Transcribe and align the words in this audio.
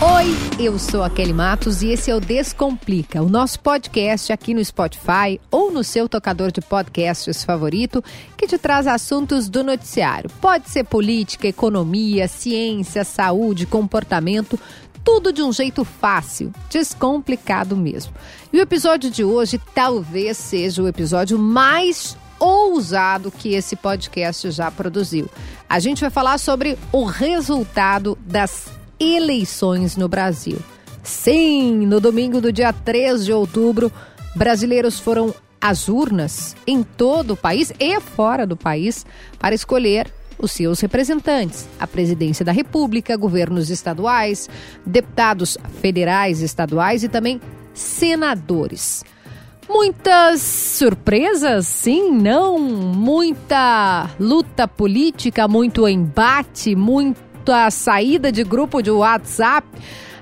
Oi, 0.00 0.26
eu 0.64 0.78
sou 0.78 1.02
a 1.02 1.10
Kelly 1.10 1.32
Matos 1.32 1.82
e 1.82 1.88
esse 1.88 2.08
é 2.08 2.14
o 2.14 2.20
Descomplica, 2.20 3.20
o 3.20 3.28
nosso 3.28 3.58
podcast 3.58 4.32
aqui 4.32 4.54
no 4.54 4.64
Spotify 4.64 5.40
ou 5.50 5.72
no 5.72 5.82
seu 5.82 6.08
tocador 6.08 6.52
de 6.52 6.60
podcasts 6.60 7.42
favorito, 7.42 8.02
que 8.36 8.46
te 8.46 8.56
traz 8.58 8.86
assuntos 8.86 9.48
do 9.48 9.64
noticiário. 9.64 10.30
Pode 10.40 10.70
ser 10.70 10.84
política, 10.84 11.48
economia, 11.48 12.28
ciência, 12.28 13.02
saúde, 13.02 13.66
comportamento, 13.66 14.56
tudo 15.02 15.32
de 15.32 15.42
um 15.42 15.52
jeito 15.52 15.84
fácil, 15.84 16.52
descomplicado 16.70 17.76
mesmo. 17.76 18.12
E 18.52 18.58
o 18.58 18.62
episódio 18.62 19.10
de 19.10 19.24
hoje 19.24 19.60
talvez 19.74 20.36
seja 20.36 20.80
o 20.80 20.86
episódio 20.86 21.36
mais 21.36 22.16
ousado 22.38 23.32
que 23.32 23.52
esse 23.52 23.74
podcast 23.74 24.48
já 24.52 24.70
produziu. 24.70 25.28
A 25.68 25.80
gente 25.80 26.02
vai 26.02 26.10
falar 26.10 26.38
sobre 26.38 26.78
o 26.92 27.04
resultado 27.04 28.16
das 28.24 28.77
eleições 28.98 29.96
no 29.96 30.08
Brasil. 30.08 30.58
Sim, 31.02 31.86
no 31.86 32.00
domingo 32.00 32.40
do 32.40 32.52
dia 32.52 32.72
3 32.72 33.24
de 33.24 33.32
outubro, 33.32 33.90
brasileiros 34.34 35.00
foram 35.00 35.34
às 35.60 35.88
urnas 35.88 36.54
em 36.66 36.82
todo 36.82 37.32
o 37.32 37.36
país 37.36 37.72
e 37.78 38.00
fora 38.00 38.46
do 38.46 38.56
país 38.56 39.04
para 39.38 39.54
escolher 39.54 40.12
os 40.38 40.52
seus 40.52 40.80
representantes, 40.80 41.68
a 41.80 41.86
presidência 41.86 42.44
da 42.44 42.52
República, 42.52 43.16
governos 43.16 43.70
estaduais, 43.70 44.48
deputados 44.86 45.58
federais, 45.80 46.40
estaduais 46.42 47.02
e 47.02 47.08
também 47.08 47.40
senadores. 47.74 49.04
Muitas 49.68 50.40
surpresas, 50.40 51.66
sim, 51.66 52.10
não. 52.10 52.58
Muita 52.58 54.08
luta 54.18 54.66
política, 54.66 55.46
muito 55.46 55.86
embate, 55.86 56.74
muita 57.48 57.70
saída 57.70 58.30
de 58.30 58.44
grupo 58.44 58.82
de 58.82 58.90
WhatsApp. 58.90 59.66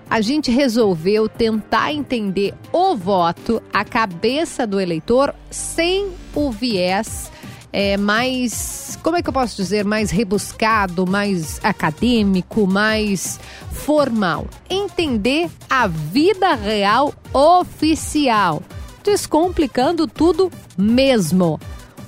A 0.09 0.21
gente 0.21 0.49
resolveu 0.49 1.29
tentar 1.29 1.93
entender 1.93 2.55
o 2.73 2.95
voto, 2.95 3.61
a 3.73 3.85
cabeça 3.85 4.65
do 4.65 4.79
eleitor, 4.79 5.35
sem 5.51 6.09
o 6.33 6.53
viés 6.53 7.33
é, 7.73 7.97
mais, 7.97 8.97
como 9.03 9.17
é 9.17 9.23
que 9.23 9.29
eu 9.29 9.33
posso 9.33 9.57
dizer, 9.57 9.85
mais 9.85 10.13
rebuscado, 10.13 11.05
mais 11.05 11.59
acadêmico, 11.65 12.65
mais 12.65 13.41
formal. 13.73 14.47
Entender 14.71 15.51
a 15.69 15.89
vida 15.89 16.55
real 16.55 17.13
oficial 17.35 18.63
descomplicando 19.03 20.07
tudo 20.07 20.51
mesmo. 20.79 21.59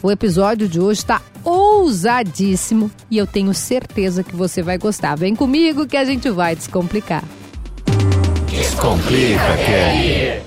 O 0.01 0.13
episódio 0.13 0.69
de 0.69 0.79
hoje 0.79 1.01
está 1.01 1.21
ousadíssimo 1.43 2.89
e 3.11 3.19
eu 3.19 3.27
tenho 3.27 3.53
certeza 3.53 4.23
que 4.23 4.37
você 4.37 4.63
vai 4.63 4.79
gostar. 4.79 5.17
Vem 5.17 5.35
comigo 5.35 5.87
que 5.87 5.97
a 5.97 6.05
gente 6.05 6.31
vai 6.31 6.55
descomplicar. 6.55 7.25
Descomplica, 8.49 9.57
Kelly. 9.67 10.43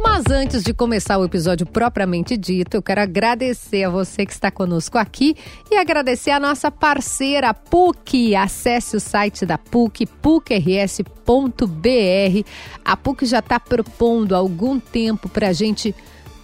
Mas 0.00 0.24
antes 0.30 0.62
de 0.62 0.72
começar 0.72 1.18
o 1.18 1.24
episódio 1.24 1.66
propriamente 1.66 2.34
dito, 2.36 2.78
eu 2.78 2.82
quero 2.82 3.02
agradecer 3.02 3.84
a 3.84 3.90
você 3.90 4.24
que 4.24 4.32
está 4.32 4.50
conosco 4.50 4.96
aqui 4.96 5.36
e 5.70 5.76
agradecer 5.76 6.30
a 6.30 6.40
nossa 6.40 6.70
parceira 6.70 7.52
PUC. 7.52 8.34
Acesse 8.34 8.96
o 8.96 9.00
site 9.00 9.44
da 9.44 9.58
PUC, 9.58 10.06
pucrs.br. 10.06 11.04
A 12.82 12.96
PUC 12.96 13.26
já 13.26 13.40
está 13.40 13.60
propondo 13.60 14.34
há 14.34 14.38
algum 14.38 14.80
tempo 14.80 15.28
para 15.28 15.48
a 15.48 15.52
gente 15.52 15.94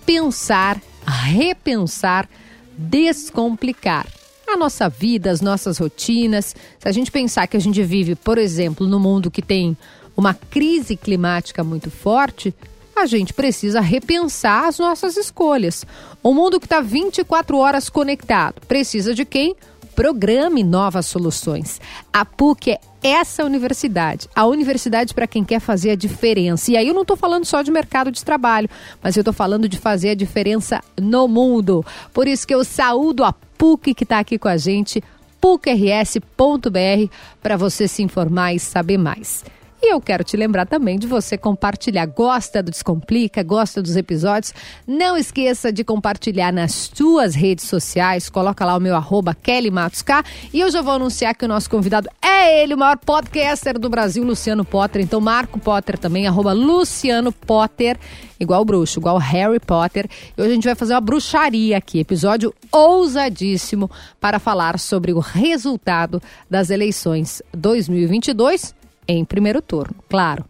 pensar, 0.04 0.78
repensar, 1.06 2.28
descomplicar 2.76 4.06
a 4.46 4.56
nossa 4.56 4.88
vida, 4.88 5.30
as 5.30 5.40
nossas 5.40 5.78
rotinas. 5.78 6.54
Se 6.78 6.88
a 6.88 6.92
gente 6.92 7.10
pensar 7.10 7.46
que 7.46 7.56
a 7.56 7.60
gente 7.60 7.82
vive, 7.82 8.14
por 8.14 8.38
exemplo, 8.38 8.86
no 8.86 9.00
mundo 9.00 9.30
que 9.30 9.42
tem 9.42 9.76
uma 10.16 10.34
crise 10.34 10.96
climática 10.96 11.64
muito 11.64 11.90
forte, 11.90 12.54
a 12.94 13.06
gente 13.06 13.32
precisa 13.32 13.80
repensar 13.80 14.68
as 14.68 14.78
nossas 14.78 15.16
escolhas. 15.16 15.84
O 16.22 16.32
mundo 16.32 16.60
que 16.60 16.66
está 16.66 16.80
24 16.80 17.56
horas 17.56 17.88
conectado 17.88 18.60
precisa 18.66 19.14
de 19.14 19.24
quem? 19.24 19.56
Programe 19.94 20.64
novas 20.64 21.06
soluções. 21.06 21.80
A 22.12 22.24
PUC 22.24 22.70
é 22.70 22.80
essa 23.02 23.44
universidade, 23.44 24.28
a 24.34 24.46
universidade 24.46 25.12
para 25.14 25.26
quem 25.26 25.44
quer 25.44 25.60
fazer 25.60 25.90
a 25.90 25.94
diferença. 25.94 26.72
E 26.72 26.76
aí 26.76 26.88
eu 26.88 26.94
não 26.94 27.02
estou 27.02 27.16
falando 27.16 27.44
só 27.44 27.62
de 27.62 27.70
mercado 27.70 28.10
de 28.10 28.24
trabalho, 28.24 28.68
mas 29.02 29.16
eu 29.16 29.20
estou 29.20 29.34
falando 29.34 29.68
de 29.68 29.78
fazer 29.78 30.10
a 30.10 30.14
diferença 30.14 30.80
no 31.00 31.28
mundo. 31.28 31.84
Por 32.12 32.26
isso 32.26 32.46
que 32.46 32.54
eu 32.54 32.64
saúdo 32.64 33.22
a 33.22 33.32
PUC 33.32 33.94
que 33.94 34.04
está 34.04 34.18
aqui 34.18 34.38
com 34.38 34.48
a 34.48 34.56
gente, 34.56 35.02
pucrs.br, 35.40 37.10
para 37.42 37.56
você 37.56 37.86
se 37.86 38.02
informar 38.02 38.54
e 38.54 38.58
saber 38.58 38.96
mais. 38.96 39.44
E 39.86 39.92
eu 39.92 40.00
quero 40.00 40.24
te 40.24 40.34
lembrar 40.34 40.64
também 40.64 40.98
de 40.98 41.06
você 41.06 41.36
compartilhar. 41.36 42.06
Gosta 42.06 42.62
do 42.62 42.70
Descomplica? 42.70 43.42
Gosta 43.42 43.82
dos 43.82 43.96
episódios? 43.96 44.54
Não 44.86 45.14
esqueça 45.14 45.70
de 45.70 45.84
compartilhar 45.84 46.50
nas 46.50 46.90
suas 46.94 47.34
redes 47.34 47.66
sociais. 47.66 48.30
Coloca 48.30 48.64
lá 48.64 48.78
o 48.78 48.80
meu 48.80 48.96
arroba 48.96 49.34
Kelly 49.34 49.70
Matos 49.70 50.00
K. 50.00 50.24
E 50.54 50.60
eu 50.60 50.70
já 50.70 50.80
vou 50.80 50.94
anunciar 50.94 51.34
que 51.34 51.44
o 51.44 51.48
nosso 51.48 51.68
convidado 51.68 52.08
é 52.22 52.62
ele, 52.62 52.72
o 52.72 52.78
maior 52.78 52.96
podcaster 52.96 53.78
do 53.78 53.90
Brasil, 53.90 54.24
Luciano 54.24 54.64
Potter. 54.64 55.02
Então, 55.02 55.20
Marco 55.20 55.60
Potter 55.60 55.98
também, 55.98 56.26
arroba 56.26 56.54
Luciano 56.54 57.30
Potter, 57.30 57.98
igual 58.40 58.64
bruxo, 58.64 58.98
igual 58.98 59.18
Harry 59.18 59.60
Potter. 59.60 60.08
E 60.34 60.40
hoje 60.40 60.50
a 60.50 60.54
gente 60.54 60.64
vai 60.64 60.74
fazer 60.74 60.94
uma 60.94 61.00
bruxaria 61.02 61.76
aqui, 61.76 62.00
episódio 62.00 62.54
ousadíssimo 62.72 63.90
para 64.18 64.38
falar 64.38 64.78
sobre 64.78 65.12
o 65.12 65.18
resultado 65.18 66.22
das 66.48 66.70
eleições 66.70 67.42
2022 67.52 68.74
em 69.06 69.24
primeiro 69.24 69.60
turno, 69.60 69.94
claro. 70.08 70.44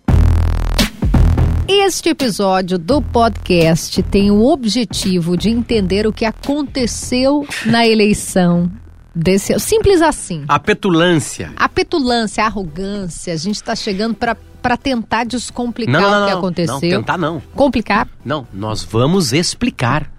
Este 1.66 2.10
episódio 2.10 2.78
do 2.78 3.00
podcast 3.00 4.02
tem 4.02 4.30
o 4.30 4.44
objetivo 4.44 5.36
de 5.36 5.48
entender 5.48 6.06
o 6.06 6.12
que 6.12 6.26
aconteceu 6.26 7.46
na 7.64 7.86
eleição 7.86 8.70
desse. 9.14 9.58
Simples 9.58 10.02
assim. 10.02 10.44
A 10.46 10.58
petulância. 10.58 11.52
A 11.56 11.68
petulância, 11.68 12.44
a 12.44 12.46
arrogância. 12.46 13.32
A 13.32 13.36
gente 13.36 13.56
está 13.56 13.74
chegando 13.74 14.14
para 14.14 14.76
tentar 14.76 15.24
descomplicar 15.24 16.02
não, 16.02 16.10
não, 16.10 16.22
o 16.22 16.24
que 16.26 16.30
não, 16.32 16.38
aconteceu. 16.38 16.74
Não, 16.74 16.80
tentar 16.80 17.16
não. 17.16 17.42
Complicar? 17.54 18.08
Não, 18.22 18.46
nós 18.52 18.82
vamos 18.82 19.32
explicar. 19.32 20.10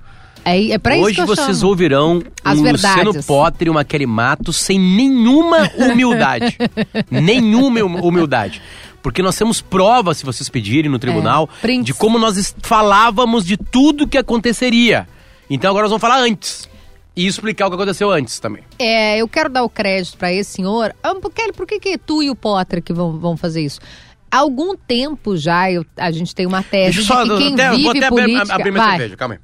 É, 0.46 0.72
é 0.72 0.78
pra 0.78 0.94
Hoje 0.96 1.06
isso 1.06 1.16
que 1.16 1.22
eu 1.22 1.26
vocês 1.36 1.58
chamo. 1.58 1.70
ouvirão 1.70 2.22
As 2.44 2.60
um 2.60 2.64
verdades. 2.64 3.04
Luciano 3.04 3.24
Potter 3.26 3.68
e 3.68 3.72
uma 3.72 3.84
Kelly 3.84 4.06
Matos 4.06 4.58
sem 4.58 4.80
nenhuma 4.80 5.70
humildade. 5.76 6.56
nenhuma 7.10 7.82
hum- 7.84 8.00
humildade. 8.02 8.62
Porque 9.02 9.22
nós 9.22 9.36
temos 9.36 9.62
provas, 9.62 10.18
se 10.18 10.26
vocês 10.26 10.48
pedirem 10.50 10.90
no 10.90 10.98
tribunal, 11.00 11.50
É, 11.64 11.78
de 11.80 11.94
como 11.94 12.18
nós 12.18 12.56
falávamos 12.62 13.46
de 13.46 13.58
tudo 13.58 14.08
que 14.08 14.18
aconteceria. 14.18 15.08
Então 15.50 15.70
agora 15.70 15.84
nós 15.84 15.92
vamos 15.92 16.02
falar 16.02 16.20
antes. 16.22 16.68
E 17.16 17.26
explicar 17.28 17.68
o 17.68 17.70
que 17.70 17.76
aconteceu 17.76 18.12
antes 18.12 18.40
também. 18.40 18.62
É, 18.78 19.18
eu 19.18 19.28
quero 19.28 19.50
dar 19.50 19.64
o 19.64 19.70
crédito 19.70 20.18
para 20.18 20.34
esse 20.34 20.52
senhor. 20.52 20.94
Ah, 21.02 21.16
por- 21.16 21.32
Kelly, 21.32 21.54
por 21.54 21.66
que, 21.66 21.80
que 21.80 21.98
tu 21.98 22.22
e 22.22 22.30
o 22.30 22.36
Potter 22.36 22.82
que 22.84 22.92
vão, 22.92 23.18
vão 23.18 23.38
fazer 23.38 23.62
isso? 23.64 23.80
Há 24.30 24.40
algum 24.40 24.76
tempo 24.76 25.38
já 25.38 25.72
eu- 25.72 25.86
a 25.96 26.12
gente 26.12 26.36
tem 26.36 26.46
uma 26.46 26.62
tese 26.62 26.98
Deixa 26.98 27.24
de 27.24 27.30
que 27.30 27.38
quem 27.38 27.54
até- 27.54 27.70
vive 27.70 27.84
vou 27.84 27.92
até 27.92 28.06
abrir- 28.08 28.24
política... 28.26 28.54
abrir 28.56 28.72
minha 28.72 28.84
Vai. 28.84 28.98
cerveja, 28.98 29.16
calma 29.16 29.36
aí. 29.36 29.40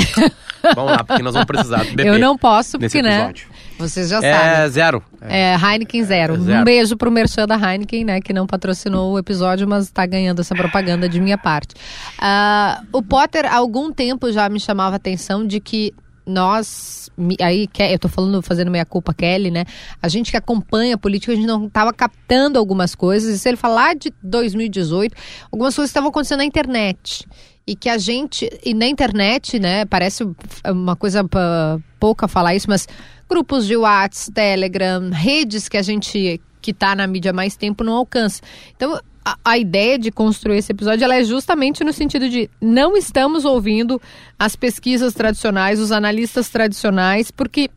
vamos 0.74 0.92
lá, 0.92 1.04
porque 1.04 1.22
nós 1.22 1.32
vamos 1.32 1.46
precisar 1.46 1.84
beber 1.84 2.06
Eu 2.06 2.18
não 2.18 2.36
posso, 2.36 2.78
nesse 2.78 2.98
porque, 2.98 3.02
né? 3.02 3.16
episódio. 3.18 3.48
Vocês 3.78 4.08
já 4.08 4.18
É 4.22 4.32
sabem. 4.32 4.70
zero. 4.70 5.02
É, 5.20 5.54
Heineken 5.54 6.02
Zero. 6.04 6.34
É, 6.34 6.38
zero. 6.38 6.60
Um 6.60 6.64
beijo 6.64 6.96
pro 6.96 7.10
Merchan 7.10 7.46
da 7.46 7.56
Heineken, 7.56 8.04
né? 8.04 8.20
Que 8.20 8.32
não 8.32 8.46
patrocinou 8.46 9.12
o 9.12 9.18
episódio, 9.18 9.68
mas 9.68 9.90
tá 9.90 10.06
ganhando 10.06 10.40
essa 10.40 10.54
propaganda 10.54 11.08
de 11.08 11.20
minha 11.20 11.36
parte. 11.36 11.74
Ah, 12.18 12.82
o 12.90 13.02
Potter, 13.02 13.44
há 13.44 13.56
algum 13.56 13.92
tempo 13.92 14.32
já 14.32 14.48
me 14.48 14.58
chamava 14.58 14.94
a 14.94 14.96
atenção 14.96 15.46
de 15.46 15.60
que 15.60 15.92
nós, 16.26 17.08
aí, 17.40 17.68
eu 17.90 17.98
tô 17.98 18.08
falando, 18.08 18.42
fazendo 18.42 18.70
minha 18.70 18.84
culpa, 18.84 19.14
Kelly, 19.14 19.50
né? 19.50 19.64
A 20.02 20.08
gente 20.08 20.30
que 20.30 20.36
acompanha 20.36 20.94
a 20.96 20.98
política, 20.98 21.32
a 21.32 21.36
gente 21.36 21.46
não 21.46 21.68
tava 21.68 21.92
captando 21.92 22.58
algumas 22.58 22.94
coisas. 22.94 23.34
E 23.34 23.38
se 23.38 23.48
ele 23.48 23.56
falar 23.56 23.94
de 23.94 24.12
2018, 24.22 25.14
algumas 25.52 25.74
coisas 25.76 25.90
estavam 25.90 26.08
acontecendo 26.08 26.38
na 26.38 26.44
internet. 26.44 27.26
E 27.68 27.74
que 27.74 27.88
a 27.88 27.98
gente, 27.98 28.48
e 28.64 28.72
na 28.72 28.86
internet, 28.86 29.58
né, 29.58 29.84
parece 29.84 30.22
uma 30.64 30.94
coisa 30.94 31.24
pá, 31.24 31.80
pouca 31.98 32.28
falar 32.28 32.54
isso, 32.54 32.70
mas 32.70 32.86
grupos 33.28 33.66
de 33.66 33.76
WhatsApp, 33.76 34.32
Telegram, 34.32 35.10
redes 35.10 35.68
que 35.68 35.76
a 35.76 35.82
gente 35.82 36.40
que 36.62 36.72
tá 36.72 36.94
na 36.94 37.06
mídia 37.06 37.30
há 37.30 37.34
mais 37.34 37.56
tempo 37.56 37.82
não 37.82 37.94
alcança. 37.94 38.40
Então, 38.76 39.00
a, 39.24 39.36
a 39.44 39.58
ideia 39.58 39.98
de 39.98 40.12
construir 40.12 40.58
esse 40.58 40.70
episódio 40.70 41.04
ela 41.04 41.16
é 41.16 41.24
justamente 41.24 41.82
no 41.82 41.92
sentido 41.92 42.28
de 42.28 42.48
não 42.60 42.96
estamos 42.96 43.44
ouvindo 43.44 44.00
as 44.38 44.54
pesquisas 44.54 45.12
tradicionais, 45.12 45.80
os 45.80 45.90
analistas 45.90 46.48
tradicionais, 46.48 47.32
porque 47.32 47.68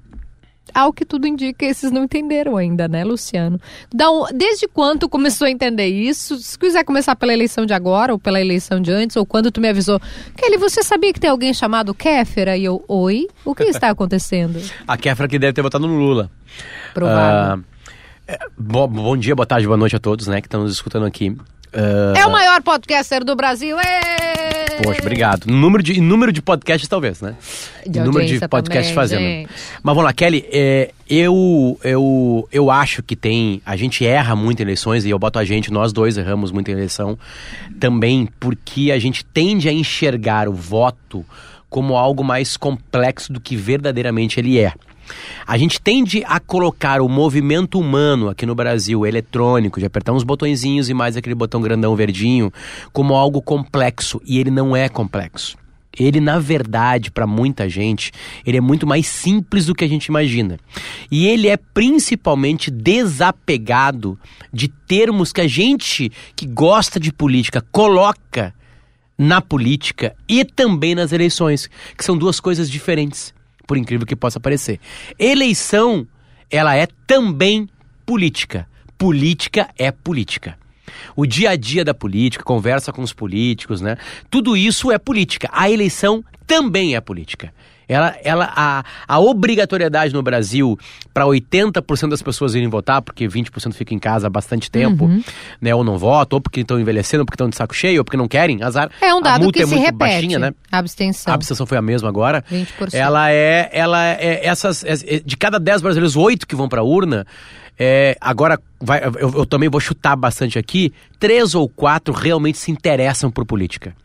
ao 0.74 0.92
que 0.94 1.06
tudo 1.06 1.28
indica, 1.28 1.66
esses 1.66 1.92
não 1.92 2.04
entenderam 2.04 2.58
ainda, 2.58 2.88
né, 2.88 3.04
Luciano? 3.04 3.60
On- 4.02 4.28
desde 4.34 4.68
quando 4.68 5.08
começou 5.10 5.48
a 5.48 5.52
entender 5.52 5.88
isso? 5.88 6.38
Se 6.38 6.58
quiser 6.58 6.84
começar 6.84 7.16
pela 7.16 7.34
eleição 7.34 7.66
de 7.66 7.74
agora, 7.74 8.14
ou 8.14 8.20
pela 8.20 8.40
eleição 8.42 8.82
de 8.82 8.92
antes, 8.92 9.16
ou 9.16 9.26
quando 9.26 9.52
tu 9.52 9.60
me 9.62 9.70
avisou, 9.70 10.00
Kelly, 10.38 10.58
você 10.58 10.82
sabia 10.84 11.12
que 11.14 11.20
tem 11.20 11.30
alguém 11.30 11.54
chamado 11.54 11.94
Kéfera? 11.94 12.58
E 12.58 12.66
eu, 12.66 12.84
oi? 12.88 13.28
O 13.46 13.54
que 13.56 13.64
está 13.64 13.90
acontecendo? 13.90 14.60
A 14.88 14.98
Kefra 14.98 15.28
que 15.28 15.38
deve 15.40 15.54
ter 15.54 15.62
votado 15.62 15.88
no 15.88 15.96
Lula. 15.98 16.30
Provável. 16.94 17.64
Ah, 18.28 18.38
Bom, 18.58 18.88
bom 18.88 19.18
dia, 19.18 19.36
boa 19.36 19.46
tarde, 19.46 19.66
boa 19.66 19.78
noite 19.78 19.96
a 19.96 20.00
todos, 20.00 20.28
né, 20.28 20.40
que 20.40 20.46
estão 20.48 20.62
nos 20.62 20.74
escutando 20.74 21.06
aqui. 21.06 21.30
Uh, 21.30 22.16
É 22.18 22.26
o 22.28 22.32
maior 22.32 22.62
podcaster 22.62 23.24
do 23.24 23.36
Brasil. 23.36 23.76
Ê! 23.80 24.49
Poxa, 24.84 25.02
obrigado. 25.02 25.46
Número 25.46 25.84
de, 25.84 26.00
número 26.00 26.32
de 26.32 26.42
podcasts, 26.42 26.88
talvez, 26.88 27.22
né? 27.22 27.36
De 27.86 28.00
número 28.00 28.26
de 28.26 28.48
podcasts 28.48 28.94
fazendo. 28.94 29.22
gente. 29.22 29.50
Mas 29.84 29.96
vamos 29.96 30.04
lá, 30.04 30.14
Kelly, 30.14 30.46
é, 30.52 30.92
eu, 31.10 31.80
eu, 31.84 32.48
eu 32.52 32.72
acho 32.72 33.04
que 33.04 33.16
tem. 33.16 33.62
A 33.66 33.76
gente 33.76 34.06
erra 34.06 34.36
muito 34.36 34.60
em 34.60 34.64
eleições, 34.64 35.06
e 35.06 35.10
eu 35.10 35.20
boto 35.20 35.40
a 35.40 35.46
gente, 35.46 35.72
nós 35.72 35.92
dois 35.92 36.18
erramos 36.18 36.52
muito 36.52 36.70
em 36.70 36.74
eleição, 36.74 37.18
também 37.80 38.28
porque 38.40 38.92
a 38.92 39.00
gente 39.00 39.26
tende 39.26 39.68
a 39.68 39.74
enxergar 39.74 40.48
o 40.48 40.54
voto 40.54 41.26
como 41.70 41.96
algo 41.96 42.24
mais 42.24 42.58
complexo 42.58 43.32
do 43.32 43.40
que 43.40 43.56
verdadeiramente 43.56 44.40
ele 44.40 44.60
é. 44.60 44.74
A 45.46 45.58
gente 45.58 45.82
tende 45.82 46.24
a 46.26 46.40
colocar 46.40 47.02
o 47.02 47.10
movimento 47.10 47.80
humano 47.80 48.30
aqui 48.30 48.46
no 48.46 48.56
Brasil, 48.56 49.06
eletrônico, 49.06 49.80
de 49.80 49.86
apertar 49.86 50.14
uns 50.14 50.24
botõezinhos 50.24 50.90
e 50.90 50.94
mais 50.94 51.18
aquele 51.18 51.36
botão 51.36 51.62
grandão 51.62 51.96
verdinho, 51.96 52.52
como 52.92 53.16
algo 53.16 53.42
complexo, 53.42 54.22
e 54.26 54.40
ele 54.40 54.52
não 54.52 54.76
é 54.76 54.90
complexo. 54.90 55.58
Ele, 55.98 56.20
na 56.22 56.40
verdade, 56.40 57.12
para 57.12 57.28
muita 57.28 57.68
gente, 57.68 58.12
ele 58.46 58.58
é 58.58 58.62
muito 58.62 58.88
mais 58.88 59.08
simples 59.08 59.66
do 59.66 59.76
que 59.76 59.84
a 59.84 59.88
gente 59.88 60.06
imagina. 60.06 60.58
E 61.12 61.28
ele 61.28 61.48
é 61.48 61.58
principalmente 61.58 62.72
desapegado 62.72 64.18
de 64.54 64.68
termos 64.68 65.34
que 65.34 65.42
a 65.42 65.48
gente 65.48 66.12
que 66.36 66.46
gosta 66.46 67.00
de 67.00 67.12
política 67.12 67.66
coloca 67.72 68.54
na 69.18 69.42
política 69.42 70.16
e 70.30 70.46
também 70.46 70.96
nas 70.96 71.12
eleições, 71.12 71.70
que 71.98 72.06
são 72.06 72.18
duas 72.18 72.40
coisas 72.40 72.70
diferentes, 72.70 73.34
por 73.70 73.78
incrível 73.78 74.08
que 74.08 74.16
possa 74.16 74.40
parecer. 74.40 74.80
Eleição, 75.20 76.08
ela 76.50 76.76
é 76.76 76.88
também 77.06 77.70
política. 78.04 78.68
Política 78.98 79.70
é 79.78 79.92
política. 79.92 80.58
O 81.16 81.24
dia 81.24 81.52
a 81.52 81.56
dia 81.56 81.86
da 81.86 81.94
política, 81.94 82.44
conversa 82.44 82.92
com 82.92 83.04
os 83.04 83.14
políticos, 83.14 83.80
né? 83.80 83.96
Tudo 84.28 84.58
isso 84.58 84.92
é 84.92 84.98
política. 84.98 85.48
A 85.54 85.70
eleição 85.70 86.26
também 86.48 86.96
é 86.96 87.00
política. 87.00 87.54
Ela, 87.90 88.16
ela, 88.24 88.54
a, 88.56 88.84
a 89.08 89.20
obrigatoriedade 89.20 90.14
no 90.14 90.22
Brasil 90.22 90.78
para 91.12 91.26
80% 91.26 92.08
das 92.10 92.22
pessoas 92.22 92.54
irem 92.54 92.70
votar, 92.70 93.02
porque 93.02 93.28
20% 93.28 93.74
ficam 93.74 93.96
em 93.96 94.00
casa 94.00 94.28
há 94.28 94.30
bastante 94.30 94.70
tempo, 94.70 95.06
Uhum. 95.06 95.24
né? 95.60 95.74
Ou 95.74 95.84
não 95.84 95.98
votam, 95.98 96.38
ou 96.38 96.42
porque 96.42 96.62
estão 96.62 96.80
envelhecendo, 96.80 97.22
ou 97.22 97.26
porque 97.26 97.36
estão 97.36 97.50
de 97.50 97.56
saco 97.56 97.74
cheio, 97.76 97.98
ou 98.00 98.06
porque 98.06 98.16
não 98.16 98.28
querem, 98.28 98.62
azar. 98.62 98.92
É 99.02 99.12
um 99.14 99.18
a 99.18 99.22
dado 99.22 99.42
multa 99.42 99.58
que 99.58 99.64
é 99.64 99.68
se 99.68 99.74
muito 99.74 99.86
repete. 99.86 99.98
baixinha, 99.98 100.38
né? 100.40 100.54
A 100.72 100.78
abstenção. 100.78 101.32
A 101.32 101.36
abstenção 101.36 101.66
foi 101.66 101.78
a 101.78 101.82
mesma 101.82 102.08
agora. 102.08 102.44
20%. 102.52 102.94
Ela 102.94 103.32
é, 103.32 103.70
ela 103.74 104.06
é 104.08 104.46
essas 104.46 104.84
é- 104.84 105.20
de 105.26 105.36
cada 105.36 105.60
10 105.60 105.82
brasileiros, 105.82 106.16
8 106.16 106.46
que 106.46 106.56
vão 106.56 106.70
pra 106.70 106.84
urna, 106.84 107.26
é, 107.80 108.16
agora 108.22 108.60
vai, 108.80 109.02
eu, 109.04 109.32
eu 109.40 109.46
também 109.48 109.68
vou 109.68 109.80
chutar 109.80 110.16
bastante 110.16 110.60
aqui, 110.60 110.94
três 111.18 111.56
ou 111.56 111.68
quatro 111.68 112.14
realmente 112.14 112.58
se 112.60 112.70
interessam 112.72 113.32
por 113.32 113.46
política. 113.46 113.96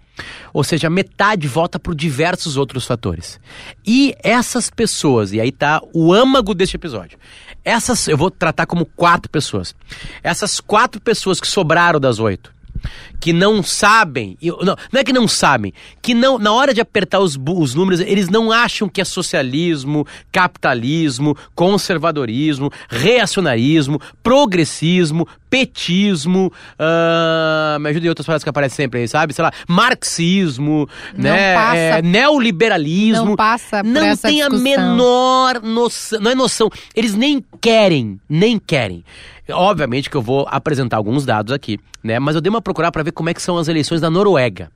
Ou 0.52 0.62
seja, 0.62 0.88
metade 0.88 1.48
vota 1.48 1.78
por 1.78 1.94
diversos 1.94 2.56
outros 2.56 2.86
fatores. 2.86 3.40
E 3.84 4.14
essas 4.22 4.70
pessoas, 4.70 5.32
e 5.32 5.40
aí 5.40 5.50
tá 5.50 5.80
o 5.92 6.12
âmago 6.12 6.54
deste 6.54 6.76
episódio. 6.76 7.18
Essas, 7.64 8.06
eu 8.08 8.16
vou 8.16 8.30
tratar 8.30 8.66
como 8.66 8.84
quatro 8.84 9.30
pessoas. 9.30 9.74
Essas 10.22 10.60
quatro 10.60 11.00
pessoas 11.00 11.40
que 11.40 11.46
sobraram 11.46 11.98
das 11.98 12.18
oito, 12.18 12.52
que 13.18 13.32
não 13.32 13.62
sabem, 13.62 14.36
não, 14.42 14.76
não 14.92 15.00
é 15.00 15.04
que 15.04 15.12
não 15.12 15.26
sabem, 15.26 15.72
que 16.02 16.12
não 16.12 16.38
na 16.38 16.52
hora 16.52 16.74
de 16.74 16.80
apertar 16.80 17.20
os, 17.20 17.36
os 17.36 17.74
números, 17.74 18.00
eles 18.00 18.28
não 18.28 18.52
acham 18.52 18.88
que 18.88 19.00
é 19.00 19.04
socialismo, 19.04 20.06
capitalismo, 20.30 21.36
conservadorismo, 21.54 22.70
reacionarismo, 22.88 24.00
progressismo, 24.22 25.26
petismo, 25.54 26.52
ah, 26.78 27.76
me 27.80 27.90
ajuda 27.90 28.06
em 28.06 28.08
outras 28.08 28.26
palavras 28.26 28.42
que 28.42 28.48
aparecem 28.50 28.76
sempre 28.76 29.00
aí, 29.00 29.08
sabe? 29.08 29.32
Sei 29.32 29.42
lá, 29.44 29.52
marxismo, 29.68 30.88
Não 31.16 31.22
né? 31.30 31.54
passa- 31.54 31.76
é, 31.76 32.02
neoliberalismo. 32.02 33.24
Não 33.24 33.36
passa 33.36 33.82
por 33.82 33.86
Não 33.90 34.16
tem 34.16 34.42
a 34.42 34.48
discussão. 34.48 34.58
menor 34.62 35.62
noção, 35.62 36.20
não 36.20 36.30
é 36.30 36.34
noção, 36.34 36.68
eles 36.94 37.14
nem 37.14 37.44
querem, 37.60 38.20
nem 38.28 38.58
querem. 38.58 39.04
Obviamente 39.50 40.08
que 40.08 40.16
eu 40.16 40.22
vou 40.22 40.46
apresentar 40.50 40.96
alguns 40.96 41.26
dados 41.26 41.52
aqui, 41.52 41.78
né? 42.02 42.18
Mas 42.18 42.34
eu 42.34 42.40
dei 42.40 42.48
uma 42.50 42.62
procurar 42.62 42.90
para 42.90 43.02
ver 43.02 43.12
como 43.12 43.28
é 43.28 43.34
que 43.34 43.42
são 43.42 43.58
as 43.58 43.68
eleições 43.68 44.00
da 44.00 44.08
Noruega. 44.10 44.70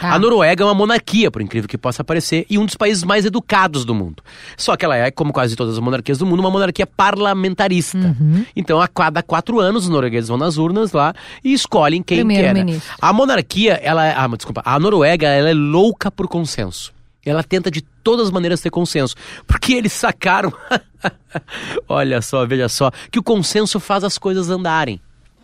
Tá. 0.00 0.12
A 0.12 0.18
Noruega 0.18 0.62
é 0.62 0.66
uma 0.66 0.74
monarquia, 0.74 1.30
por 1.30 1.42
incrível 1.42 1.68
que 1.68 1.76
possa 1.78 2.02
parecer, 2.04 2.46
e 2.48 2.58
um 2.58 2.64
dos 2.66 2.76
países 2.76 3.02
mais 3.04 3.24
educados 3.24 3.84
do 3.84 3.94
mundo. 3.94 4.22
Só 4.56 4.76
que 4.76 4.84
ela 4.84 4.96
é, 4.96 5.10
como 5.10 5.32
quase 5.32 5.56
todas 5.56 5.74
as 5.74 5.80
monarquias 5.80 6.18
do 6.18 6.26
mundo, 6.26 6.40
uma 6.40 6.50
monarquia 6.50 6.86
parlamentarista. 6.86 7.98
Uhum. 7.98 8.44
Então, 8.54 8.80
a 8.80 8.88
cada 8.88 9.22
quatro 9.22 9.60
anos, 9.60 9.84
os 9.84 9.88
noruegueses 9.90 10.28
vão 10.28 10.38
nas 10.38 10.56
urnas 10.56 10.92
lá 10.92 11.14
e 11.42 11.52
escolhem 11.52 12.02
quem 12.02 12.18
quer. 12.18 12.24
né? 12.24 12.34
Primeiro-ministro. 12.34 12.94
A 13.00 13.12
monarquia, 13.12 13.80
ela 13.82 14.06
é. 14.06 14.14
Ah, 14.16 14.26
desculpa. 14.28 14.62
A 14.64 14.78
Noruega, 14.78 15.26
ela 15.28 15.50
é 15.50 15.54
louca 15.54 16.10
por 16.10 16.28
consenso. 16.28 16.92
Ela 17.24 17.42
tenta 17.42 17.70
de 17.70 17.80
todas 17.82 18.26
as 18.26 18.30
maneiras 18.30 18.60
ter 18.60 18.70
consenso. 18.70 19.16
Porque 19.46 19.72
eles 19.74 19.92
sacaram. 19.92 20.52
Olha 21.88 22.22
só, 22.22 22.46
veja 22.46 22.68
só. 22.68 22.90
Que 23.10 23.18
o 23.18 23.22
consenso 23.22 23.80
faz 23.80 24.04
as 24.04 24.16
coisas 24.16 24.48
andarem. 24.48 25.00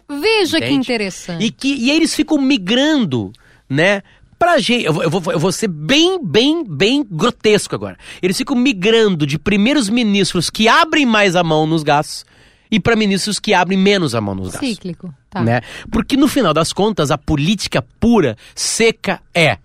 Veja 0.09 0.59
que 0.59 0.67
Entende? 0.67 0.81
interessante. 0.81 1.45
E, 1.45 1.51
que, 1.51 1.75
e 1.75 1.91
aí 1.91 1.97
eles 1.97 2.15
ficam 2.15 2.39
migrando, 2.39 3.33
né? 3.73 4.03
Pra 4.39 4.59
gente, 4.59 4.85
eu 4.85 4.93
vou, 4.93 5.23
eu, 5.33 5.39
vou, 5.39 5.53
ser 5.53 5.69
bem, 5.69 6.19
bem, 6.23 6.65
bem 6.65 7.07
grotesco 7.09 7.75
agora. 7.75 7.97
Eles 8.21 8.37
ficam 8.37 8.57
migrando 8.57 9.25
de 9.25 9.39
primeiros 9.39 9.89
ministros 9.89 10.51
que 10.51 10.67
abrem 10.67 11.07
mais 11.07 11.37
a 11.37 11.45
mão 11.45 11.65
nos 11.65 11.85
gastos 11.85 12.25
e 12.69 12.81
para 12.81 12.97
ministros 12.97 13.39
que 13.39 13.55
abrem 13.55 13.79
menos 13.79 14.15
a 14.15 14.21
mão 14.21 14.35
nos 14.35 14.51
gastos. 14.51 14.69
Cíclico. 14.69 15.15
Tá. 15.31 15.43
Né? 15.43 15.61
Porque 15.91 16.17
no 16.17 16.27
final 16.27 16.53
das 16.53 16.73
contas, 16.73 17.13
a 17.13 17.19
política 17.19 17.83
pura, 18.01 18.37
seca 18.55 19.23
é 19.33 19.59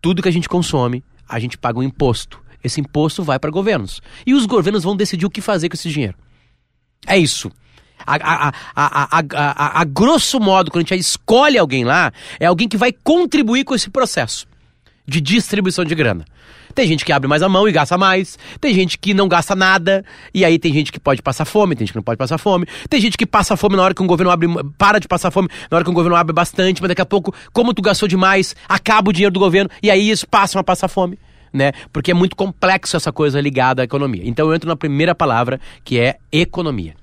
tudo 0.00 0.22
que 0.22 0.28
a 0.28 0.32
gente 0.32 0.48
consome, 0.48 1.02
a 1.26 1.38
gente 1.38 1.56
paga 1.56 1.78
um 1.78 1.82
imposto. 1.82 2.38
Esse 2.62 2.80
imposto 2.80 3.22
vai 3.22 3.38
para 3.38 3.50
governos. 3.50 4.02
E 4.26 4.34
os 4.34 4.44
governos 4.44 4.84
vão 4.84 4.94
decidir 4.94 5.24
o 5.24 5.30
que 5.30 5.40
fazer 5.40 5.68
com 5.68 5.74
esse 5.74 5.88
dinheiro. 5.88 6.16
É 7.06 7.16
isso. 7.16 7.50
A, 8.06 8.48
a, 8.48 8.52
a, 8.74 9.80
a, 9.80 9.84
grosso 9.84 10.40
modo, 10.40 10.70
quando 10.70 10.84
a 10.84 10.88
gente 10.88 11.00
escolhe 11.00 11.58
alguém 11.58 11.84
lá, 11.84 12.12
é 12.38 12.46
alguém 12.46 12.68
que 12.68 12.76
vai 12.76 12.92
contribuir 12.92 13.64
com 13.64 13.74
esse 13.74 13.90
processo 13.90 14.46
de 15.06 15.20
distribuição 15.20 15.84
de 15.84 15.94
grana. 15.94 16.24
Tem 16.74 16.86
gente 16.86 17.04
que 17.04 17.12
abre 17.12 17.28
mais 17.28 17.42
a 17.42 17.48
mão 17.48 17.68
e 17.68 17.72
gasta 17.72 17.98
mais, 17.98 18.38
tem 18.60 18.74
gente 18.74 18.98
que 18.98 19.12
não 19.12 19.28
gasta 19.28 19.54
nada, 19.54 20.04
e 20.32 20.44
aí 20.44 20.58
tem 20.58 20.72
gente 20.72 20.90
que 20.90 20.98
pode 20.98 21.20
passar 21.22 21.44
fome, 21.44 21.74
tem 21.74 21.86
gente 21.86 21.92
que 21.92 21.98
não 21.98 22.02
pode 22.02 22.16
passar 22.16 22.38
fome, 22.38 22.66
tem 22.88 23.00
gente 23.00 23.18
que 23.18 23.26
passa 23.26 23.56
fome 23.56 23.76
na 23.76 23.82
hora 23.82 23.94
que 23.94 24.02
um 24.02 24.06
governo 24.06 24.30
abre, 24.30 24.48
para 24.78 24.98
de 24.98 25.06
passar 25.06 25.30
fome 25.30 25.48
na 25.70 25.76
hora 25.76 25.84
que 25.84 25.90
um 25.90 25.94
governo 25.94 26.16
abre 26.16 26.32
bastante, 26.32 26.80
mas 26.80 26.88
daqui 26.88 27.02
a 27.02 27.06
pouco, 27.06 27.34
como 27.52 27.74
tu 27.74 27.82
gastou 27.82 28.08
demais, 28.08 28.56
acaba 28.68 29.10
o 29.10 29.12
dinheiro 29.12 29.32
do 29.32 29.40
governo, 29.40 29.70
e 29.82 29.90
aí 29.90 30.08
eles 30.08 30.24
passam 30.24 30.60
a 30.60 30.64
passar 30.64 30.88
fome. 30.88 31.18
Né? 31.52 31.72
Porque 31.92 32.10
é 32.10 32.14
muito 32.14 32.34
complexo 32.34 32.96
essa 32.96 33.12
coisa 33.12 33.38
ligada 33.38 33.82
à 33.82 33.84
economia. 33.84 34.22
Então 34.24 34.48
eu 34.48 34.54
entro 34.54 34.66
na 34.66 34.74
primeira 34.74 35.14
palavra, 35.14 35.60
que 35.84 35.98
é 35.98 36.16
economia. 36.32 36.94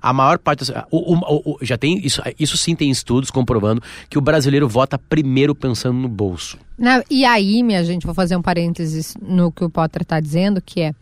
A 0.00 0.12
maior 0.12 0.38
parte. 0.38 0.64
O, 0.90 1.14
o- 1.14 1.42
o- 1.54 1.58
já 1.64 1.76
tem. 1.78 1.98
Isso, 2.04 2.20
isso 2.38 2.56
sim 2.56 2.74
tem 2.74 2.90
estudos 2.90 3.30
comprovando 3.30 3.82
que 4.08 4.18
o 4.18 4.20
brasileiro 4.20 4.68
vota 4.68 4.98
primeiro 4.98 5.54
pensando 5.54 5.98
no 5.98 6.08
bolso. 6.08 6.58
Na- 6.78 7.02
e 7.10 7.24
aí, 7.24 7.62
minha 7.62 7.84
gente, 7.84 8.06
vou 8.06 8.14
fazer 8.14 8.36
um 8.36 8.42
parênteses 8.42 9.14
no 9.20 9.52
que 9.52 9.64
o 9.64 9.70
Potter 9.70 10.04
tá 10.04 10.18
dizendo, 10.20 10.60
que 10.60 10.80
é 10.80 10.94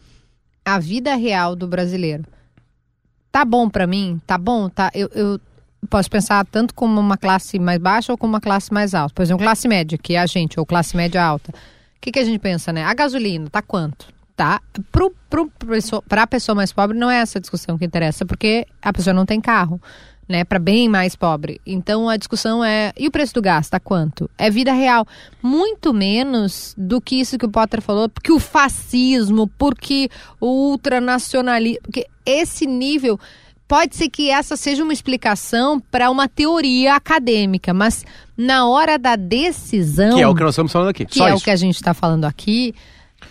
a 0.65 0.79
vida 0.79 1.15
real 1.15 1.55
do 1.57 1.67
brasileiro. 1.69 2.25
Tá 3.31 3.45
bom 3.45 3.69
pra 3.69 3.87
mim? 3.87 4.21
Tá 4.27 4.37
bom? 4.39 4.69
Tá, 4.69 4.91
eu, 4.95 5.09
eu 5.15 5.41
posso 5.89 6.11
pensar 6.11 6.45
tanto 6.47 6.75
como 6.75 7.01
uma 7.01 7.17
classe 7.17 7.59
mais 7.59 7.79
baixa 7.79 8.13
ou 8.13 8.19
como 8.19 8.33
uma 8.33 8.41
classe 8.41 8.73
mais 8.73 8.95
alta. 8.95 9.15
Por 9.15 9.23
exemplo, 9.23 9.45
classe 9.45 9.69
média, 9.69 9.97
que 9.99 10.15
é 10.15 10.19
a 10.19 10.27
gente, 10.27 10.59
ou 10.59 10.67
classe 10.67 10.97
média 10.97 11.23
alta. 11.23 11.53
O 11.53 12.01
que, 12.01 12.11
que 12.13 12.19
a 12.19 12.25
gente 12.25 12.39
pensa, 12.39 12.73
né? 12.73 12.85
A 12.85 12.95
gasolina, 12.95 13.49
tá 13.51 13.61
quanto? 13.63 14.07
Tá? 14.39 14.61
Pessoa- 15.67 16.01
pra 16.09 16.25
pessoa 16.25 16.55
mais 16.55 16.73
pobre, 16.73 16.97
não 16.97 17.11
é 17.11 17.17
essa 17.19 17.41
discussão 17.41 17.77
que 17.77 17.85
interessa, 17.85 18.25
porque 18.25 18.65
a 18.81 18.93
pessoa 18.93 19.13
não 19.13 19.27
tem 19.27 19.41
carro 19.41 19.83
né, 20.29 20.45
para 20.45 20.61
bem 20.61 20.89
mais 20.89 21.17
pobre. 21.17 21.61
Então 21.67 22.09
a 22.09 22.17
discussão 22.17 22.63
é 22.63 22.93
e 22.97 23.09
o 23.09 23.11
preço 23.11 23.35
do 23.35 23.43
gás 23.43 23.69
tá 23.69 23.81
quanto? 23.81 24.31
É 24.39 24.49
vida 24.49 24.73
real, 24.73 25.05
muito 25.43 25.93
menos 25.93 26.73
do 26.79 27.01
que 27.01 27.19
isso 27.19 27.37
que 27.37 27.47
o 27.47 27.51
Potter 27.51 27.83
falou, 27.83 28.09
porque 28.09 28.31
o 28.31 28.39
fascismo, 28.39 29.49
porque 29.59 30.09
o 30.41 30.71
ultranacionalismo, 30.71 31.81
porque 31.83 32.07
esse 32.25 32.65
nível 32.65 33.19
pode 33.67 33.97
ser 33.97 34.09
que 34.09 34.31
essa 34.31 34.57
seja 34.57 34.85
uma 34.85 34.93
explicação 34.93 35.81
para 35.81 36.11
uma 36.11 36.29
teoria 36.29 36.95
acadêmica, 36.95 37.75
mas 37.75 38.05
na 38.37 38.69
hora 38.69 38.99
da 38.99 39.17
decisão, 39.17 40.15
Que 40.17 40.23
é 40.23 40.29
o 40.29 40.35
que 40.35 40.43
nós 40.43 40.51
estamos 40.55 40.71
falando 40.71 40.89
aqui. 40.91 41.05
que 41.07 41.19
Só 41.19 41.27
é 41.27 41.31
isso. 41.33 41.41
o 41.41 41.45
que 41.45 41.51
a 41.51 41.57
gente 41.57 41.75
está 41.75 41.93
falando 41.93 42.25
aqui, 42.25 42.75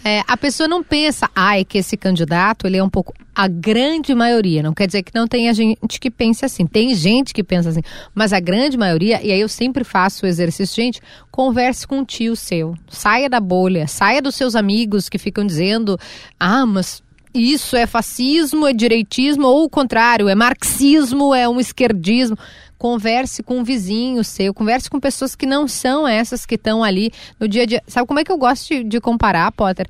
é, 0.04 0.24
a 0.28 0.38
pessoa 0.38 0.68
não 0.68 0.84
pensa, 0.84 1.30
ah, 1.36 1.60
é 1.60 1.64
que 1.64 1.78
esse 1.78 1.98
candidato, 1.98 2.66
ele 2.68 2.78
é 2.78 2.84
um 2.84 2.90
pouco. 2.90 3.14
A 3.36 3.48
grande 3.48 4.16
maioria, 4.16 4.64
não 4.64 4.74
quer 4.74 4.88
dizer 4.88 5.04
que 5.04 5.14
não 5.14 5.28
tenha 5.28 5.54
gente 5.54 6.00
que 6.00 6.10
pense 6.10 6.44
assim. 6.44 6.66
Tem 6.66 6.96
gente 6.96 7.34
que 7.34 7.44
pensa 7.44 7.70
assim, 7.70 7.82
mas 8.16 8.34
a 8.34 8.40
grande 8.40 8.78
maioria, 8.78 9.22
e 9.22 9.32
aí 9.32 9.40
eu 9.40 9.48
sempre 9.48 9.84
faço 9.84 10.26
o 10.26 10.28
exercício, 10.28 10.76
gente, 10.76 11.02
converse 11.30 11.86
com 11.86 12.00
um 12.00 12.06
tio 12.06 12.36
seu. 12.36 12.74
Saia 12.90 13.30
da 13.30 13.40
bolha, 13.40 13.88
saia 13.88 14.22
dos 14.22 14.36
seus 14.36 14.56
amigos 14.56 15.08
que 15.08 15.20
ficam 15.20 15.46
dizendo, 15.46 16.00
ah, 16.40 16.66
mas 16.66 17.04
isso 17.34 17.76
é 17.76 17.86
fascismo, 17.86 18.66
é 18.66 18.74
direitismo, 18.74 19.46
ou 19.46 19.66
o 19.66 19.70
contrário, 19.70 20.28
é 20.28 20.36
marxismo, 20.36 21.34
é 21.34 21.48
um 21.48 21.60
esquerdismo. 21.60 22.38
Converse 22.78 23.42
com 23.42 23.60
um 23.60 23.64
vizinho 23.64 24.24
seu, 24.24 24.54
converse 24.54 24.90
com 24.90 25.00
pessoas 25.00 25.36
que 25.36 25.46
não 25.46 25.68
são 25.68 26.08
essas 26.08 26.46
que 26.46 26.56
estão 26.56 26.84
ali 26.84 27.12
no 27.40 27.48
dia 27.48 27.64
a 27.64 27.66
dia. 27.66 27.84
Sabe 27.88 28.08
como 28.08 28.20
é 28.20 28.24
que 28.24 28.32
eu 28.32 28.38
gosto 28.38 28.68
de, 28.68 28.84
de 28.84 29.02
comparar, 29.02 29.52
Potter? 29.52 29.88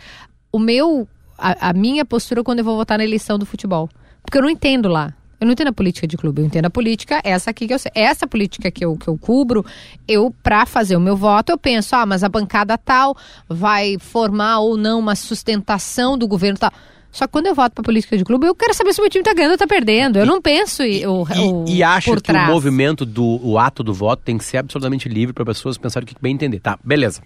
O 0.52 0.60
meu, 0.60 1.08
a, 1.38 1.70
a 1.70 1.74
minha 1.74 2.06
postura 2.06 2.44
quando 2.44 2.60
eu 2.60 2.66
vou 2.66 2.78
votar 2.78 2.98
na 2.98 3.04
eleição 3.04 3.38
do 3.38 3.46
futebol. 3.46 3.90
Porque 4.24 4.38
eu 4.38 4.42
não 4.42 4.50
entendo 4.50 4.88
lá. 4.88 5.14
Eu 5.40 5.46
não 5.46 5.54
entendo 5.54 5.68
a 5.68 5.74
política 5.74 6.08
de 6.08 6.18
clube, 6.18 6.42
eu 6.42 6.46
entendo 6.46 6.66
a 6.66 6.70
política, 6.70 7.22
essa 7.24 7.52
aqui 7.52 7.68
que 7.68 7.74
eu. 7.74 7.78
Essa 7.94 8.26
política 8.26 8.72
que 8.72 8.84
eu, 8.84 8.98
que 8.98 9.08
eu 9.08 9.16
cubro, 9.18 9.64
eu, 10.08 10.34
para 10.42 10.66
fazer 10.66 10.96
o 10.98 11.00
meu 11.00 11.16
voto, 11.16 11.52
eu 11.52 11.58
penso, 11.60 11.96
ah, 11.96 12.08
mas 12.08 12.24
a 12.24 12.30
bancada 12.30 12.76
tal 12.76 13.16
vai 13.48 13.98
formar 14.00 14.60
ou 14.60 14.76
não 14.76 14.98
uma 14.98 15.16
sustentação 15.16 16.18
do 16.18 16.28
governo 16.28 16.58
tal. 16.58 16.72
Só 17.12 17.26
que 17.26 17.32
quando 17.32 17.48
eu 17.48 17.56
voto 17.56 17.74
para 17.74 17.84
política 17.84 18.18
de 18.18 18.24
clube, 18.24 18.46
eu 18.46 18.54
quero 18.54 18.74
saber 18.74 18.94
se 18.94 19.00
o 19.00 19.04
meu 19.04 19.10
time 19.10 19.24
tá 19.24 19.34
ganhando 19.34 19.52
ou 19.52 19.58
tá 19.58 19.66
perdendo. 19.66 20.20
Eu 20.20 20.26
não 20.26 20.42
penso 20.42 20.84
e, 20.84 21.06
o, 21.06 21.24
o, 21.24 21.66
e, 21.68 21.78
e 21.78 21.84
acho 21.84 22.16
que 22.16 22.22
trás. 22.22 22.50
o 22.50 22.52
movimento 22.52 23.06
do 23.06 23.40
o 23.44 23.58
ato 23.58 23.84
do 23.84 23.94
voto 23.94 24.22
tem 24.24 24.38
que 24.38 24.44
ser 24.44 24.58
absolutamente 24.58 25.10
livre 25.10 25.34
para 25.34 25.46
pessoas 25.46 25.78
pensarem 25.78 26.06
o 26.06 26.08
que 26.08 26.16
bem 26.22 26.34
entender. 26.34 26.60
Tá, 26.60 26.78
beleza. 26.84 27.22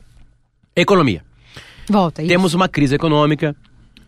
Economia. 0.75 1.23
Volta, 1.89 2.21
isso. 2.21 2.29
Temos 2.29 2.53
uma 2.53 2.69
crise 2.69 2.95
econômica 2.95 3.55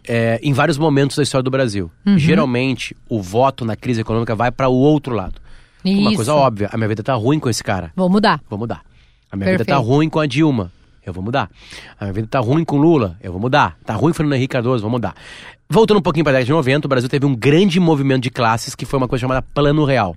é, 0.08 0.40
em 0.42 0.54
vários 0.54 0.78
momentos 0.78 1.18
da 1.18 1.24
história 1.24 1.44
do 1.44 1.52
Brasil. 1.52 1.92
Uhum. 2.06 2.18
Geralmente, 2.18 2.96
o 3.10 3.22
voto 3.22 3.66
na 3.66 3.76
crise 3.76 4.02
econômica 4.02 4.36
vai 4.36 4.52
para 4.52 4.70
o 4.70 4.76
outro 4.76 5.14
lado. 5.14 5.42
Uma 5.84 6.10
Isso. 6.12 6.16
coisa 6.16 6.34
óbvia, 6.34 6.70
a 6.72 6.78
minha 6.78 6.88
vida 6.88 7.04
tá 7.04 7.14
ruim 7.14 7.40
com 7.40 7.50
esse 7.50 7.62
cara. 7.62 7.92
Vou 7.96 8.10
mudar. 8.10 8.42
Vou 8.50 8.58
mudar. 8.58 8.84
A 9.30 9.36
minha 9.36 9.48
vida 9.48 9.66
Perfeito. 9.66 9.78
tá 9.78 9.84
ruim 9.84 10.08
com 10.10 10.20
a 10.20 10.26
Dilma. 10.26 10.72
Eu 11.06 11.14
vou 11.14 11.24
mudar. 11.24 11.50
A 12.00 12.06
minha 12.06 12.14
vida 12.14 12.28
tá 12.30 12.40
ruim 12.40 12.64
com 12.64 12.78
Lula. 12.78 13.18
Eu 13.22 13.32
vou 13.32 13.42
mudar. 13.42 13.78
Tá 13.86 13.94
ruim 13.94 14.12
com 14.12 14.18
Fernando 14.18 14.36
Henrique 14.36 14.54
Cardoso. 14.54 14.82
Vou 14.82 14.92
mudar. 14.92 15.14
Voltando 15.70 15.98
um 15.98 16.02
pouquinho 16.02 16.24
para 16.24 16.32
a 16.32 16.34
década 16.34 16.46
de 16.46 16.52
90, 16.52 16.86
o 16.86 16.90
Brasil 16.90 17.10
teve 17.10 17.26
um 17.26 17.34
grande 17.34 17.80
movimento 17.80 18.22
de 18.22 18.30
classes 18.30 18.76
que 18.76 18.86
foi 18.86 18.98
uma 18.98 19.08
coisa 19.08 19.22
chamada 19.22 19.42
Plano 19.42 19.84
Real. 19.86 20.16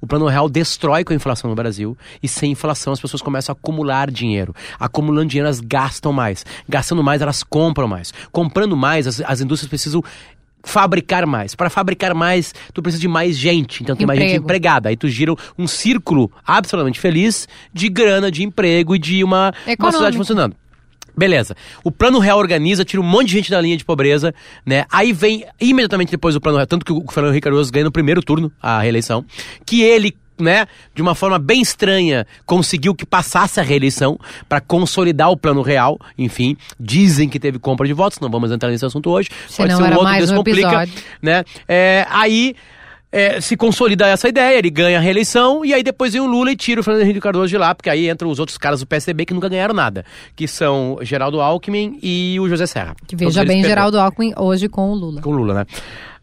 O 0.00 0.06
Plano 0.06 0.26
Real 0.26 0.48
destrói 0.48 1.04
com 1.04 1.12
a 1.12 1.16
inflação 1.16 1.48
no 1.48 1.54
Brasil 1.54 1.96
e 2.22 2.26
sem 2.26 2.52
inflação 2.52 2.92
as 2.92 3.00
pessoas 3.00 3.22
começam 3.22 3.52
a 3.52 3.56
acumular 3.56 4.10
dinheiro. 4.10 4.52
Acumulando 4.80 5.28
dinheiro, 5.28 5.46
elas 5.46 5.60
gastam 5.60 6.12
mais. 6.12 6.44
Gastando 6.68 7.04
mais, 7.04 7.22
elas 7.22 7.44
compram 7.44 7.86
mais. 7.86 8.12
Comprando 8.32 8.76
mais, 8.76 9.06
as, 9.06 9.20
as 9.20 9.40
indústrias 9.40 9.68
precisam 9.68 10.02
fabricar 10.62 11.26
mais. 11.26 11.54
Para 11.54 11.70
fabricar 11.70 12.14
mais, 12.14 12.54
tu 12.72 12.82
precisa 12.82 13.00
de 13.00 13.08
mais 13.08 13.36
gente. 13.36 13.82
Então 13.82 13.94
tem 13.94 14.06
mais 14.06 14.18
gente 14.18 14.30
Emprego. 14.30 14.44
empregada. 14.44 14.88
Aí 14.88 14.96
tu 14.96 15.08
gira 15.08 15.34
um 15.56 15.66
círculo 15.66 16.30
absolutamente 16.44 16.98
feliz 16.98 17.48
de 17.72 17.88
grana, 17.88 18.30
de 18.30 18.42
emprego 18.42 18.94
e 18.94 18.98
de 18.98 19.22
uma, 19.22 19.52
uma 19.78 19.90
sociedade 19.90 20.16
funcionando. 20.16 20.56
Beleza. 21.16 21.56
O 21.82 21.90
plano 21.90 22.18
real 22.18 22.38
organiza, 22.38 22.84
tira 22.84 23.00
um 23.00 23.04
monte 23.04 23.28
de 23.28 23.32
gente 23.32 23.50
da 23.50 23.58
linha 23.60 23.76
de 23.76 23.84
pobreza, 23.84 24.34
né? 24.66 24.84
Aí 24.92 25.14
vem 25.14 25.46
imediatamente 25.58 26.10
depois 26.10 26.34
do 26.34 26.40
plano 26.40 26.58
real, 26.58 26.66
tanto 26.66 26.84
que 26.84 26.92
o 26.92 27.02
Fernando 27.10 27.32
Henrique 27.32 27.44
Cardoso 27.44 27.72
ganha 27.72 27.86
no 27.86 27.92
primeiro 27.92 28.20
turno 28.22 28.52
a 28.60 28.80
reeleição, 28.80 29.24
que 29.64 29.82
ele, 29.82 30.14
né, 30.38 30.66
de 30.94 31.02
uma 31.02 31.14
forma 31.14 31.38
bem 31.38 31.60
estranha, 31.60 32.26
conseguiu 32.44 32.94
que 32.94 33.06
passasse 33.06 33.60
a 33.60 33.62
reeleição 33.62 34.18
para 34.48 34.60
consolidar 34.60 35.30
o 35.30 35.36
plano 35.36 35.62
real. 35.62 35.98
Enfim, 36.18 36.56
dizem 36.78 37.28
que 37.28 37.38
teve 37.38 37.58
compra 37.58 37.86
de 37.86 37.92
votos, 37.92 38.18
não 38.20 38.30
vamos 38.30 38.50
entrar 38.50 38.70
nesse 38.70 38.84
assunto 38.84 39.10
hoje. 39.10 39.30
Senão 39.48 39.84
era 39.84 40.02
mais 40.02 40.30
um 40.30 40.40
episódio. 40.40 40.94
né? 41.22 41.44
É, 41.68 42.06
aí 42.10 42.54
é, 43.16 43.40
se 43.40 43.56
consolida 43.56 44.06
essa 44.06 44.28
ideia, 44.28 44.58
ele 44.58 44.68
ganha 44.68 44.98
a 44.98 45.00
reeleição 45.00 45.64
e 45.64 45.72
aí 45.72 45.82
depois 45.82 46.12
vem 46.12 46.20
o 46.20 46.26
Lula 46.26 46.52
e 46.52 46.56
tira 46.56 46.80
o 46.80 46.84
Fernando 46.84 47.02
Henrique 47.02 47.20
Cardoso 47.20 47.48
de 47.48 47.56
lá, 47.56 47.74
porque 47.74 47.88
aí 47.88 48.10
entram 48.10 48.28
os 48.28 48.38
outros 48.38 48.58
caras 48.58 48.80
do 48.80 48.86
PSDB 48.86 49.24
que 49.24 49.32
nunca 49.32 49.48
ganharam 49.48 49.74
nada, 49.74 50.04
que 50.34 50.46
são 50.46 50.98
Geraldo 51.00 51.40
Alckmin 51.40 51.98
e 52.02 52.38
o 52.40 52.48
José 52.48 52.66
Serra. 52.66 52.94
Que 53.06 53.16
veja 53.16 53.40
bem 53.40 53.62
perderam. 53.62 53.68
Geraldo 53.68 54.00
Alckmin 54.00 54.34
hoje 54.36 54.68
com 54.68 54.90
o 54.90 54.94
Lula. 54.94 55.22
Com 55.22 55.30
o 55.30 55.32
Lula, 55.32 55.54
né? 55.54 55.66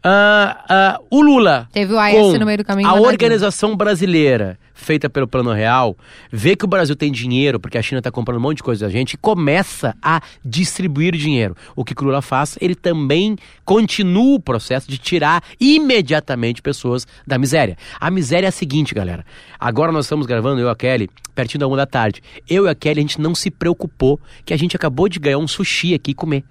Ah, 0.06 0.64
ah, 0.68 1.00
o 1.10 1.22
Lula. 1.22 1.66
Teve 1.72 1.94
o 1.94 1.98
AS 1.98 2.12
com 2.12 2.38
no 2.38 2.44
meio 2.44 2.58
do 2.58 2.64
caminho, 2.64 2.86
A 2.86 2.94
não 2.94 3.02
organização 3.04 3.74
brasileira, 3.74 4.58
feita 4.74 5.08
pelo 5.08 5.26
Plano 5.26 5.50
Real, 5.50 5.96
vê 6.30 6.54
que 6.54 6.66
o 6.66 6.68
Brasil 6.68 6.94
tem 6.94 7.10
dinheiro, 7.10 7.58
porque 7.58 7.78
a 7.78 7.82
China 7.82 8.00
está 8.00 8.10
comprando 8.10 8.36
um 8.36 8.42
monte 8.42 8.58
de 8.58 8.62
coisa 8.62 8.84
da 8.84 8.92
gente, 8.92 9.14
e 9.14 9.16
começa 9.16 9.96
a 10.02 10.20
distribuir 10.44 11.16
dinheiro. 11.16 11.56
O 11.74 11.82
que 11.82 11.94
o 11.98 12.04
Lula 12.04 12.20
faz, 12.20 12.58
ele 12.60 12.74
também 12.74 13.38
continua 13.64 14.36
o 14.36 14.40
processo 14.40 14.90
de 14.90 14.98
tirar 14.98 15.42
imediatamente 15.58 16.60
pessoas 16.60 17.06
da 17.26 17.38
miséria. 17.38 17.78
A 17.98 18.10
miséria 18.10 18.46
é 18.46 18.50
a 18.50 18.52
seguinte, 18.52 18.94
galera. 18.94 19.24
Agora 19.58 19.90
nós 19.90 20.04
estamos 20.04 20.26
gravando, 20.26 20.60
eu 20.60 20.68
e 20.68 20.70
a 20.70 20.76
Kelly, 20.76 21.08
pertinho 21.34 21.60
da 21.60 21.66
uma 21.66 21.78
da 21.78 21.86
tarde. 21.86 22.22
Eu 22.46 22.66
e 22.66 22.68
a 22.68 22.74
Kelly, 22.74 22.98
a 22.98 23.02
gente 23.02 23.22
não 23.22 23.34
se 23.34 23.50
preocupou 23.50 24.20
que 24.44 24.52
a 24.52 24.56
gente 24.58 24.76
acabou 24.76 25.08
de 25.08 25.18
ganhar 25.18 25.38
um 25.38 25.48
sushi 25.48 25.94
aqui 25.94 26.10
e 26.10 26.14
comer. 26.14 26.44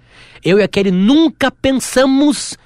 Eu 0.44 0.58
e 0.58 0.62
a 0.64 0.66
Kelly 0.66 0.90
nunca 0.90 1.52
pensamos 1.52 2.58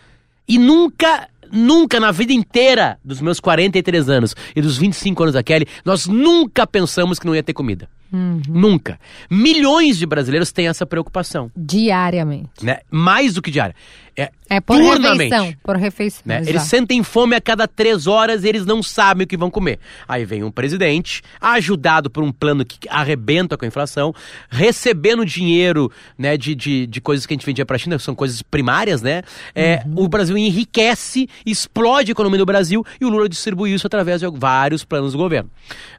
e 0.48 0.58
nunca, 0.58 1.28
nunca 1.52 2.00
na 2.00 2.10
vida 2.10 2.32
inteira 2.32 2.98
dos 3.04 3.20
meus 3.20 3.38
43 3.38 4.08
anos 4.08 4.34
e 4.56 4.62
dos 4.62 4.78
25 4.78 5.22
anos 5.22 5.34
da 5.34 5.42
Kelly, 5.42 5.66
nós 5.84 6.06
nunca 6.06 6.66
pensamos 6.66 7.18
que 7.18 7.26
não 7.26 7.34
ia 7.34 7.42
ter 7.42 7.52
comida. 7.52 7.88
Nunca. 8.10 8.98
Milhões 9.30 9.98
de 9.98 10.06
brasileiros 10.06 10.50
têm 10.52 10.68
essa 10.68 10.86
preocupação, 10.86 11.50
Diariamente. 11.56 12.48
né? 12.64 12.78
Mais 12.90 13.34
do 13.34 13.42
que 13.42 13.50
diária. 13.50 13.74
É, 14.16 14.32
É 14.50 14.60
por 14.60 14.76
refeição. 14.76 15.54
Por 15.62 15.76
refeição. 15.76 16.22
né? 16.26 16.42
Eles 16.44 16.62
sentem 16.62 17.04
fome 17.04 17.36
a 17.36 17.40
cada 17.40 17.68
três 17.68 18.08
horas 18.08 18.42
e 18.42 18.48
eles 18.48 18.66
não 18.66 18.82
sabem 18.82 19.24
o 19.24 19.26
que 19.28 19.36
vão 19.36 19.48
comer. 19.48 19.78
Aí 20.08 20.24
vem 20.24 20.42
um 20.42 20.50
presidente, 20.50 21.22
ajudado 21.40 22.10
por 22.10 22.24
um 22.24 22.32
plano 22.32 22.64
que 22.64 22.88
arrebenta 22.88 23.56
com 23.56 23.64
a 23.64 23.68
inflação, 23.68 24.12
recebendo 24.50 25.24
dinheiro 25.24 25.90
né, 26.18 26.36
de, 26.36 26.54
de, 26.56 26.86
de 26.88 27.00
coisas 27.00 27.26
que 27.26 27.34
a 27.34 27.36
gente 27.36 27.46
vendia 27.46 27.64
para 27.64 27.76
a 27.76 27.78
China, 27.78 27.96
que 27.96 28.02
são 28.02 28.14
coisas 28.14 28.42
primárias, 28.42 29.02
né? 29.02 29.22
É, 29.54 29.82
Uhum. 29.86 30.04
O 30.04 30.08
Brasil 30.08 30.36
enriquece, 30.36 31.28
explode 31.46 32.10
a 32.10 32.12
economia 32.12 32.38
do 32.38 32.46
Brasil 32.46 32.84
e 33.00 33.04
o 33.04 33.08
Lula 33.08 33.28
distribui 33.28 33.72
isso 33.72 33.86
através 33.86 34.20
de 34.20 34.26
vários 34.28 34.84
planos 34.84 35.12
do 35.12 35.18
governo, 35.18 35.48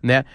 né? 0.03 0.25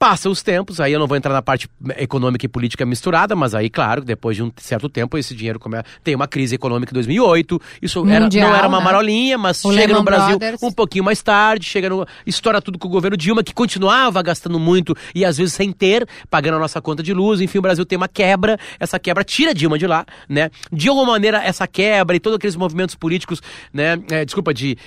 Passa 0.00 0.30
os 0.30 0.42
tempos, 0.42 0.80
aí 0.80 0.94
eu 0.94 0.98
não 0.98 1.06
vou 1.06 1.14
entrar 1.14 1.34
na 1.34 1.42
parte 1.42 1.68
econômica 1.98 2.46
e 2.46 2.48
política 2.48 2.86
misturada, 2.86 3.36
mas 3.36 3.54
aí, 3.54 3.68
claro, 3.68 4.02
depois 4.02 4.34
de 4.34 4.42
um 4.42 4.50
certo 4.56 4.88
tempo, 4.88 5.18
esse 5.18 5.34
dinheiro 5.34 5.60
come... 5.60 5.76
tem 6.02 6.14
uma 6.14 6.26
crise 6.26 6.54
econômica 6.54 6.90
em 6.90 6.94
2008. 6.94 7.60
Isso 7.82 8.08
era, 8.08 8.24
Mundial, 8.24 8.48
não 8.48 8.56
era 8.56 8.66
uma 8.66 8.78
né? 8.78 8.84
marolinha, 8.84 9.36
mas 9.36 9.62
O 9.62 9.70
chega 9.70 9.88
Lehman 9.88 9.96
no 9.98 10.02
Brasil 10.02 10.38
Brothers. 10.38 10.62
um 10.62 10.72
pouquinho 10.72 11.04
mais 11.04 11.22
tarde, 11.22 11.66
chega 11.66 11.90
no. 11.90 12.06
estoura 12.26 12.62
tudo 12.62 12.78
com 12.78 12.88
o 12.88 12.90
governo 12.90 13.14
Dilma, 13.14 13.42
que 13.42 13.52
continuava 13.52 14.22
gastando 14.22 14.58
muito 14.58 14.96
e 15.14 15.22
às 15.22 15.36
vezes 15.36 15.52
sem 15.52 15.70
ter, 15.70 16.08
pagando 16.30 16.56
a 16.56 16.60
nossa 16.60 16.80
conta 16.80 17.02
de 17.02 17.12
luz. 17.12 17.42
Enfim, 17.42 17.58
o 17.58 17.62
Brasil 17.62 17.84
tem 17.84 17.98
uma 17.98 18.08
quebra, 18.08 18.58
essa 18.78 18.98
quebra 18.98 19.22
tira 19.22 19.52
Dilma 19.52 19.78
de 19.78 19.86
lá, 19.86 20.06
né? 20.26 20.50
De 20.72 20.88
alguma 20.88 21.12
maneira, 21.12 21.44
essa 21.44 21.66
quebra 21.66 22.16
e 22.16 22.20
todos 22.20 22.38
aqueles 22.38 22.56
movimentos 22.56 22.94
políticos, 22.94 23.42
né? 23.70 24.00
é, 24.10 24.24
desculpa, 24.24 24.54
de 24.54 24.78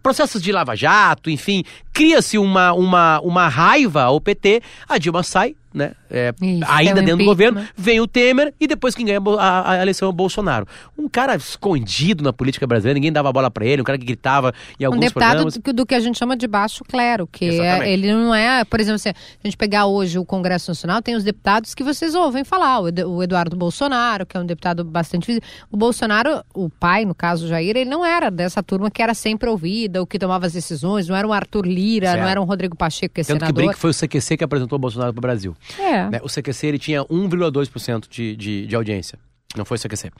processos 0.00 0.40
de 0.40 0.52
Lava 0.52 0.76
Jato, 0.76 1.28
enfim, 1.28 1.64
cria-se 1.92 2.38
uma, 2.38 2.72
uma, 2.72 3.20
uma 3.20 3.48
raiva 3.48 4.04
ao 4.04 4.20
PT, 4.20 4.59
a 4.88 4.98
Dilma 4.98 5.22
sai. 5.22 5.54
Né? 5.72 5.92
É, 6.10 6.34
Isso, 6.42 6.64
ainda 6.68 6.94
tem 6.94 7.02
o 7.02 7.06
dentro 7.06 7.18
do 7.18 7.24
governo, 7.24 7.64
vem 7.76 8.00
o 8.00 8.06
Temer 8.06 8.52
e 8.58 8.66
depois 8.66 8.92
quem 8.94 9.06
ganha 9.06 9.20
a 9.38 9.70
a, 9.74 9.82
eleição 9.82 10.06
é 10.06 10.08
o 10.08 10.12
Bolsonaro. 10.12 10.66
Um 10.98 11.08
cara 11.08 11.36
escondido 11.36 12.24
na 12.24 12.32
política 12.32 12.66
brasileira, 12.66 12.94
ninguém 12.96 13.12
dava 13.12 13.32
bola 13.32 13.48
pra 13.50 13.64
ele, 13.64 13.80
um 13.80 13.84
cara 13.84 13.96
que 13.96 14.04
gritava 14.04 14.52
em 14.80 14.84
Um 14.84 14.88
alguns 14.88 15.00
deputado 15.00 15.30
programas. 15.30 15.56
do, 15.58 15.72
do 15.72 15.86
que 15.86 15.94
a 15.94 16.00
gente 16.00 16.18
chama 16.18 16.36
de 16.36 16.48
baixo 16.48 16.82
clero, 16.84 17.26
que 17.26 17.60
é- 17.60 17.92
ele 17.92 18.12
não 18.12 18.34
é, 18.34 18.64
por 18.64 18.80
exemplo, 18.80 18.98
se 18.98 19.10
a 19.10 19.14
gente 19.44 19.56
pegar 19.56 19.86
hoje 19.86 20.18
o 20.18 20.24
Congresso 20.24 20.72
Nacional, 20.72 21.00
tem 21.00 21.14
os 21.14 21.22
deputados 21.22 21.72
que 21.74 21.84
vocês 21.84 22.16
ouvem 22.16 22.42
falar, 22.42 22.80
o 22.80 22.88
Ed- 22.88 23.04
o 23.04 23.22
Eduardo 23.22 23.56
Bolsonaro, 23.56 24.26
que 24.26 24.36
é 24.36 24.40
um 24.40 24.46
deputado 24.46 24.82
bastante 24.84 25.26
visível. 25.28 25.48
O 25.70 25.76
Bolsonaro, 25.76 26.42
o 26.52 26.68
pai, 26.68 27.04
no 27.04 27.14
caso, 27.14 27.46
Jair, 27.46 27.76
ele 27.76 27.88
não 27.88 28.04
era 28.04 28.28
dessa 28.30 28.60
turma 28.62 28.90
que 28.90 29.00
era 29.02 29.14
sempre 29.14 29.48
ouvida, 29.48 30.02
o 30.02 30.06
que 30.06 30.18
tomava 30.18 30.46
as 30.46 30.52
decisões, 30.52 31.06
não 31.08 31.14
era 31.14 31.28
um 31.28 31.32
Arthur 31.32 31.64
Lira, 31.64 32.08
Certo. 32.08 32.22
não 32.22 32.28
era 32.28 32.40
um 32.40 32.44
Rodrigo 32.44 32.76
Pacheco, 32.76 33.14
que 33.14 33.20
é 33.20 33.24
Tanto 33.24 33.34
que 33.38 33.40
senador. 33.46 33.54
brinca 33.54 33.74
que 33.74 33.80
foi 33.80 33.90
o 33.90 33.94
CQC 33.94 34.36
que 34.36 34.42
apresentou 34.44 34.76
o 34.76 34.80
Bolsonaro 34.80 35.12
pro 35.12 35.20
Brasil. 35.20 35.56
É. 35.78 36.08
Né? 36.10 36.20
O 36.22 36.28
CQC 36.28 36.66
ele 36.66 36.78
tinha 36.78 37.04
1,2% 37.04 38.04
de, 38.08 38.36
de, 38.36 38.66
de 38.66 38.76
audiência. 38.76 39.18
Não 39.56 39.64
foi 39.64 39.76
o 39.76 39.80
CQC. 39.80 40.12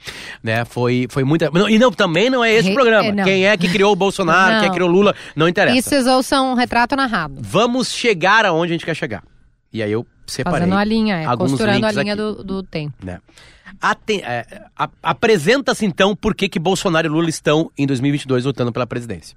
Né? 0.43 0.65
Foi, 0.65 1.07
foi 1.09 1.23
muita. 1.23 1.49
Não, 1.51 1.69
e 1.69 1.79
não, 1.79 1.89
também 1.91 2.29
não 2.29 2.43
é 2.43 2.51
esse 2.53 2.67
Re- 2.67 2.71
o 2.71 2.75
programa. 2.75 3.21
é. 3.21 3.23
Quem 3.23 3.45
é 3.47 3.55
que 3.55 3.69
criou 3.69 3.93
o 3.93 3.95
Bolsonaro, 3.95 4.55
quem 4.59 4.65
é 4.65 4.69
que 4.69 4.75
criou 4.75 4.89
o 4.89 4.91
Lula, 4.91 5.15
não 5.35 5.47
interessa. 5.47 5.77
Isso 5.77 5.89
vocês 5.89 6.05
ouçam 6.05 6.51
um 6.51 6.53
retrato 6.53 6.95
narrado. 6.97 7.35
Vamos 7.39 7.93
chegar 7.93 8.45
aonde 8.45 8.73
a 8.73 8.75
gente 8.75 8.85
quer 8.85 8.95
chegar. 8.95 9.23
E 9.71 9.81
aí 9.81 9.91
eu 9.91 10.05
separei. 10.27 10.59
Fazendo 10.59 10.75
a 10.77 10.83
linha, 10.83 11.15
é, 11.21 11.25
alguns 11.25 11.51
costurando 11.51 11.85
a 11.85 11.91
linha 11.93 12.13
aqui. 12.13 12.21
do, 12.21 12.43
do 12.43 12.61
tempo. 12.63 12.93
né? 13.01 13.19
Aten- 13.79 14.21
é, 14.21 14.45
Apresenta-se 15.01 15.85
então 15.85 16.13
por 16.15 16.35
que, 16.35 16.49
que 16.49 16.59
Bolsonaro 16.59 17.07
e 17.07 17.09
Lula 17.09 17.29
estão 17.29 17.71
em 17.77 17.87
2022 17.87 18.43
lutando 18.45 18.71
pela 18.71 18.85
presidência. 18.85 19.35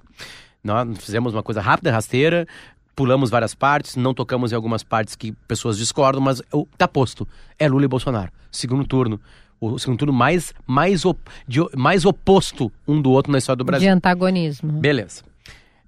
Nós 0.62 0.86
fizemos 0.98 1.32
uma 1.34 1.42
coisa 1.42 1.60
rápida, 1.60 1.92
rasteira, 1.92 2.46
pulamos 2.94 3.30
várias 3.30 3.54
partes, 3.54 3.96
não 3.96 4.14
tocamos 4.14 4.52
em 4.52 4.54
algumas 4.54 4.82
partes 4.82 5.16
que 5.16 5.32
pessoas 5.48 5.76
discordam, 5.78 6.20
mas 6.22 6.40
tá 6.78 6.86
posto. 6.88 7.26
É 7.58 7.68
Lula 7.68 7.84
e 7.84 7.88
Bolsonaro. 7.88 8.30
Segundo 8.50 8.86
turno. 8.86 9.20
O 9.60 9.78
segundo 9.78 9.98
turno 9.98 10.12
mais, 10.12 10.52
mais, 10.66 11.04
op- 11.04 11.30
de- 11.48 11.60
mais 11.76 12.04
oposto 12.04 12.70
um 12.86 13.00
do 13.00 13.10
outro 13.10 13.32
na 13.32 13.38
história 13.38 13.56
do 13.56 13.64
Brasil. 13.64 13.88
De 13.88 13.92
antagonismo. 13.92 14.72
Beleza. 14.72 15.22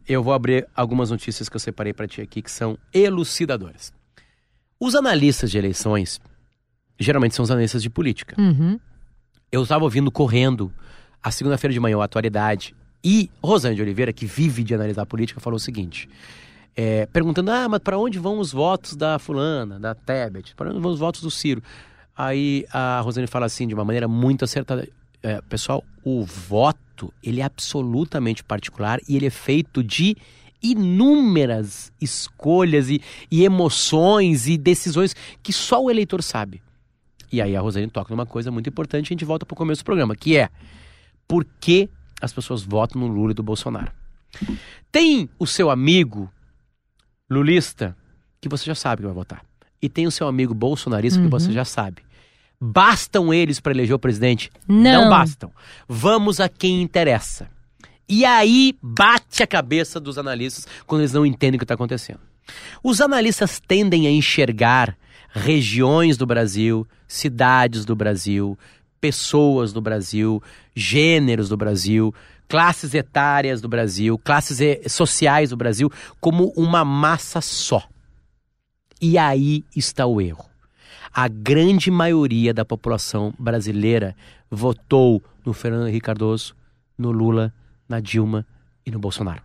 Eu 0.08 0.22
vou 0.22 0.32
abrir 0.32 0.66
algumas 0.74 1.10
notícias 1.10 1.48
que 1.48 1.56
eu 1.56 1.60
separei 1.60 1.92
para 1.92 2.06
ti 2.06 2.20
aqui 2.20 2.40
que 2.40 2.50
são 2.50 2.78
elucidadoras. 2.94 3.92
Os 4.80 4.94
analistas 4.94 5.50
de 5.50 5.58
eleições 5.58 6.20
geralmente 6.98 7.34
são 7.34 7.42
os 7.42 7.50
analistas 7.50 7.82
de 7.82 7.90
política. 7.90 8.40
Uhum. 8.40 8.78
Eu 9.50 9.62
estava 9.62 9.84
ouvindo 9.84 10.10
correndo 10.10 10.72
a 11.22 11.30
segunda-feira 11.30 11.72
de 11.74 11.80
manhã, 11.80 11.98
a 12.00 12.04
atualidade, 12.04 12.74
e 13.04 13.30
Rosane 13.42 13.74
de 13.76 13.82
Oliveira, 13.82 14.12
que 14.12 14.26
vive 14.26 14.62
de 14.64 14.74
analisar 14.74 15.02
a 15.02 15.06
política, 15.06 15.40
falou 15.40 15.56
o 15.56 15.60
seguinte: 15.60 16.08
é, 16.76 17.06
perguntando, 17.06 17.50
ah, 17.50 17.68
mas 17.68 17.80
para 17.80 17.98
onde 17.98 18.18
vão 18.18 18.38
os 18.38 18.52
votos 18.52 18.94
da 18.94 19.18
fulana, 19.18 19.80
da 19.80 19.94
Tebet? 19.94 20.54
Para 20.54 20.70
onde 20.70 20.78
vão 20.78 20.92
os 20.92 20.98
votos 20.98 21.22
do 21.22 21.30
Ciro? 21.30 21.62
Aí 22.14 22.66
a 22.70 23.00
Rosane 23.00 23.26
fala 23.26 23.46
assim, 23.46 23.66
de 23.66 23.72
uma 23.72 23.84
maneira 23.84 24.06
muito 24.06 24.44
acertada. 24.44 24.86
É, 25.22 25.40
pessoal, 25.42 25.82
o 26.04 26.22
voto, 26.24 27.12
ele 27.22 27.40
é 27.40 27.44
absolutamente 27.44 28.44
particular 28.44 29.00
e 29.08 29.16
ele 29.16 29.26
é 29.26 29.30
feito 29.30 29.82
de 29.82 30.16
inúmeras 30.62 31.90
escolhas 32.00 32.90
e, 32.90 33.00
e 33.30 33.44
emoções 33.44 34.46
e 34.46 34.58
decisões 34.58 35.16
que 35.42 35.52
só 35.52 35.82
o 35.82 35.90
eleitor 35.90 36.22
sabe. 36.22 36.62
E 37.32 37.40
aí 37.40 37.56
a 37.56 37.60
Rosane 37.60 37.88
toca 37.88 38.14
numa 38.14 38.26
coisa 38.26 38.50
muito 38.50 38.68
importante 38.68 39.06
e 39.06 39.08
a 39.08 39.14
gente 39.14 39.24
volta 39.24 39.46
para 39.46 39.54
o 39.54 39.56
começo 39.56 39.82
do 39.82 39.84
programa, 39.86 40.14
que 40.14 40.36
é 40.36 40.50
por 41.26 41.44
que 41.58 41.88
as 42.20 42.32
pessoas 42.32 42.62
votam 42.62 43.00
no 43.00 43.08
Lula 43.08 43.32
e 43.32 43.34
do 43.34 43.42
Bolsonaro. 43.42 43.90
Tem 44.92 45.28
o 45.38 45.46
seu 45.46 45.70
amigo 45.70 46.30
lulista 47.28 47.96
que 48.40 48.48
você 48.48 48.64
já 48.64 48.74
sabe 48.74 49.02
que 49.02 49.06
vai 49.06 49.14
votar. 49.14 49.44
E 49.80 49.88
tem 49.88 50.06
o 50.06 50.10
seu 50.10 50.26
amigo 50.26 50.54
bolsonarista 50.54 51.18
uhum. 51.18 51.26
que 51.26 51.30
você 51.30 51.52
já 51.52 51.64
sabe. 51.64 52.02
Bastam 52.60 53.34
eles 53.34 53.60
para 53.60 53.72
eleger 53.72 53.94
o 53.94 53.98
presidente? 53.98 54.50
Não. 54.66 55.02
Não 55.02 55.10
bastam. 55.10 55.50
Vamos 55.86 56.40
a 56.40 56.48
quem 56.48 56.80
interessa. 56.80 57.48
E 58.08 58.24
aí 58.24 58.74
bate 58.80 59.42
a 59.42 59.46
cabeça 59.46 60.00
dos 60.00 60.16
analistas 60.16 60.66
quando 60.86 61.02
eles 61.02 61.12
não 61.12 61.26
entendem 61.26 61.56
o 61.56 61.58
que 61.58 61.64
está 61.64 61.74
acontecendo. 61.74 62.20
Os 62.82 63.00
analistas 63.00 63.60
tendem 63.60 64.06
a 64.06 64.10
enxergar 64.10 64.96
regiões 65.32 66.16
do 66.16 66.24
Brasil, 66.24 66.86
cidades 67.06 67.84
do 67.84 67.94
Brasil, 67.94 68.58
pessoas 69.00 69.72
do 69.72 69.80
Brasil, 69.80 70.42
gêneros 70.74 71.48
do 71.48 71.56
Brasil, 71.56 72.14
classes 72.48 72.94
etárias 72.94 73.60
do 73.60 73.68
Brasil, 73.68 74.18
classes 74.18 74.92
sociais 74.92 75.50
do 75.50 75.56
Brasil 75.56 75.90
como 76.20 76.52
uma 76.56 76.84
massa 76.84 77.40
só. 77.40 77.82
E 79.00 79.18
aí 79.18 79.64
está 79.74 80.06
o 80.06 80.20
erro. 80.20 80.44
A 81.12 81.28
grande 81.28 81.90
maioria 81.90 82.52
da 82.52 82.64
população 82.64 83.32
brasileira 83.38 84.14
votou 84.50 85.22
no 85.44 85.52
Fernando 85.52 85.88
Henrique 85.88 86.06
Cardoso, 86.06 86.54
no 86.98 87.10
Lula, 87.10 87.52
na 87.88 88.00
Dilma 88.00 88.46
e 88.84 88.90
no 88.90 88.98
Bolsonaro. 88.98 89.42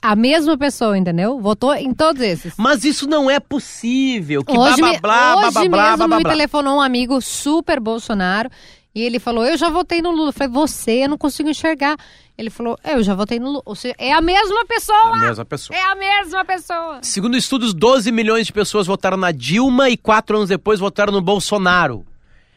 A 0.00 0.16
mesma 0.16 0.58
pessoa, 0.58 0.98
entendeu? 0.98 1.40
Votou 1.40 1.72
em 1.74 1.94
todos 1.94 2.20
esses. 2.22 2.54
Mas 2.56 2.84
isso 2.84 3.06
não 3.06 3.30
é 3.30 3.38
possível. 3.38 4.44
Que 4.44 4.56
hoje 4.56 4.76
blá, 4.76 4.98
blá, 4.98 5.00
blá, 5.00 5.36
hoje 5.36 5.52
blá, 5.52 5.68
blá, 5.68 5.90
mesmo 5.90 6.08
blá, 6.08 6.16
me 6.16 6.22
blá. 6.24 6.32
telefonou 6.32 6.78
um 6.78 6.80
amigo 6.80 7.20
super 7.20 7.78
Bolsonaro 7.78 8.50
e 8.94 9.02
ele 9.02 9.18
falou: 9.18 9.44
Eu 9.44 9.56
já 9.56 9.68
votei 9.70 10.02
no 10.02 10.10
Lula. 10.10 10.28
Eu 10.28 10.32
falei: 10.32 10.52
Você, 10.52 11.04
eu 11.04 11.08
não 11.08 11.18
consigo 11.18 11.48
enxergar. 11.48 11.96
Ele 12.36 12.50
falou: 12.50 12.78
Eu 12.84 13.02
já 13.02 13.14
votei 13.14 13.38
no 13.38 13.46
Lula. 13.48 13.62
Ou 13.64 13.74
seja, 13.74 13.94
é 13.98 14.12
a 14.12 14.20
mesma 14.20 14.64
pessoa. 14.66 14.98
A 15.16 15.16
mesma 15.20 15.44
pessoa. 15.44 15.76
É 15.78 15.82
a 15.82 15.94
mesma 15.94 16.44
pessoa. 16.44 16.98
Segundo 17.02 17.36
estudos, 17.36 17.72
12 17.74 18.10
milhões 18.12 18.46
de 18.46 18.52
pessoas 18.52 18.86
votaram 18.86 19.16
na 19.16 19.32
Dilma 19.32 19.88
e 19.90 19.96
quatro 19.96 20.36
anos 20.36 20.48
depois 20.48 20.78
votaram 20.80 21.12
no 21.12 21.20
Bolsonaro. 21.22 22.04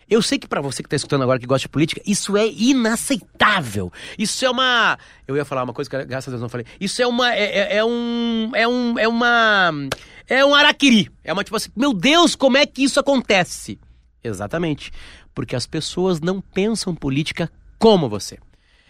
Eu 0.07 0.21
sei 0.21 0.37
que 0.37 0.47
pra 0.47 0.61
você 0.61 0.83
que 0.83 0.89
tá 0.89 0.95
escutando 0.95 1.23
agora 1.23 1.39
que 1.39 1.47
gosta 1.47 1.63
de 1.63 1.69
política, 1.69 1.99
isso 2.05 2.37
é 2.37 2.47
inaceitável. 2.47 3.91
Isso 4.17 4.45
é 4.45 4.49
uma. 4.49 4.97
Eu 5.27 5.35
ia 5.35 5.45
falar 5.45 5.63
uma 5.63 5.73
coisa 5.73 5.89
que 5.89 6.05
graças 6.05 6.27
a 6.27 6.31
Deus 6.31 6.41
não 6.41 6.49
falei. 6.49 6.65
Isso 6.79 7.01
é 7.01 7.07
uma. 7.07 7.33
É, 7.33 7.43
é- 7.73 7.77
é 7.77 7.85
um. 7.85 8.51
É 8.53 8.67
um. 8.67 8.99
É 8.99 9.07
uma. 9.07 9.71
É 10.27 10.45
um 10.45 10.53
araquiri. 10.55 11.09
É 11.23 11.31
uma 11.33 11.43
tipo 11.43 11.55
assim, 11.55 11.69
meu 11.75 11.93
Deus, 11.93 12.35
como 12.35 12.57
é 12.57 12.65
que 12.65 12.83
isso 12.83 12.99
acontece? 12.99 13.79
Exatamente. 14.27 14.91
Porque 15.33 15.55
as 15.55 15.67
pessoas 15.67 16.19
não 16.19 16.41
pensam 16.41 16.95
política 16.95 17.51
como 17.77 18.09
você. 18.09 18.37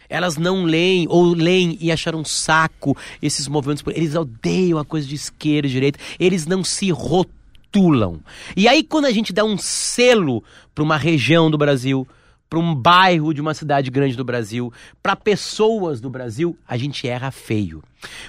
Elas 0.08 0.38
não 0.38 0.64
leem 0.64 1.08
ou 1.10 1.34
leem 1.34 1.78
e 1.82 1.92
acharam 1.92 2.20
um 2.20 2.26
saco 2.26 2.96
esses 3.22 3.48
movimentos. 3.48 3.84
Eles 3.88 4.16
odeiam 4.16 4.78
a 4.78 4.86
coisa 4.86 5.08
de 5.08 5.16
esquerda 5.16 5.68
e 5.68 5.72
direita. 5.72 6.00
Eles 6.20 6.46
não 6.46 6.64
se 6.64 6.92
rotulam. 6.92 8.20
E 8.56 8.68
aí, 8.68 8.84
quando 8.84 9.06
a 9.06 9.12
gente 9.12 9.34
dá 9.34 9.44
um 9.44 9.58
selo 9.58 10.44
para 10.74 10.84
uma 10.84 10.98
região 10.98 11.50
do 11.50 11.58
Brasil, 11.58 12.08
para 12.50 12.60
um 12.60 12.76
bairro 12.76 13.34
de 13.34 13.42
uma 13.42 13.54
cidade 13.54 13.90
grande 13.90 14.16
do 14.16 14.24
Brasil, 14.24 14.72
para 15.02 15.16
pessoas 15.16 16.00
do 16.00 16.10
Brasil, 16.10 16.58
a 16.68 16.78
gente 16.78 17.08
erra 17.08 17.32
feio. 17.32 17.84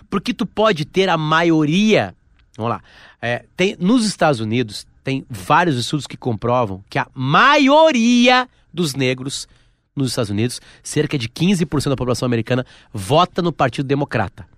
Porque 0.09 0.33
tu 0.33 0.47
pode 0.47 0.85
ter 0.85 1.09
a 1.09 1.19
maioria. 1.19 2.15
Vamos 2.57 2.71
lá. 2.71 2.83
é, 3.21 3.45
tem, 3.55 3.77
nos 3.79 4.07
Estados 4.07 4.41
Unidos, 4.41 4.87
tem 5.07 5.25
vários 5.31 5.79
estudos 5.79 6.05
que 6.05 6.17
comprovam 6.17 6.83
que 6.91 6.99
a 6.99 7.07
maioria 7.15 8.49
dos 8.75 8.97
negros 8.97 9.47
nos 9.95 10.09
Estados 10.09 10.31
Unidos, 10.31 10.61
cerca 10.83 11.17
de 11.17 11.29
15% 11.29 11.91
da 11.91 11.97
população 11.97 12.27
americana 12.27 12.67
vota 12.93 13.41
no 13.41 13.53
Partido 13.53 13.87
Democrata. 13.87 14.49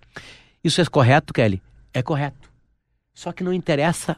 Isso 0.64 0.80
é 0.80 0.86
correto, 0.86 1.34
Kelly? 1.34 1.60
É 1.92 2.02
correto. 2.02 2.50
Só 3.12 3.30
que 3.30 3.44
não 3.44 3.52
interessa 3.52 4.16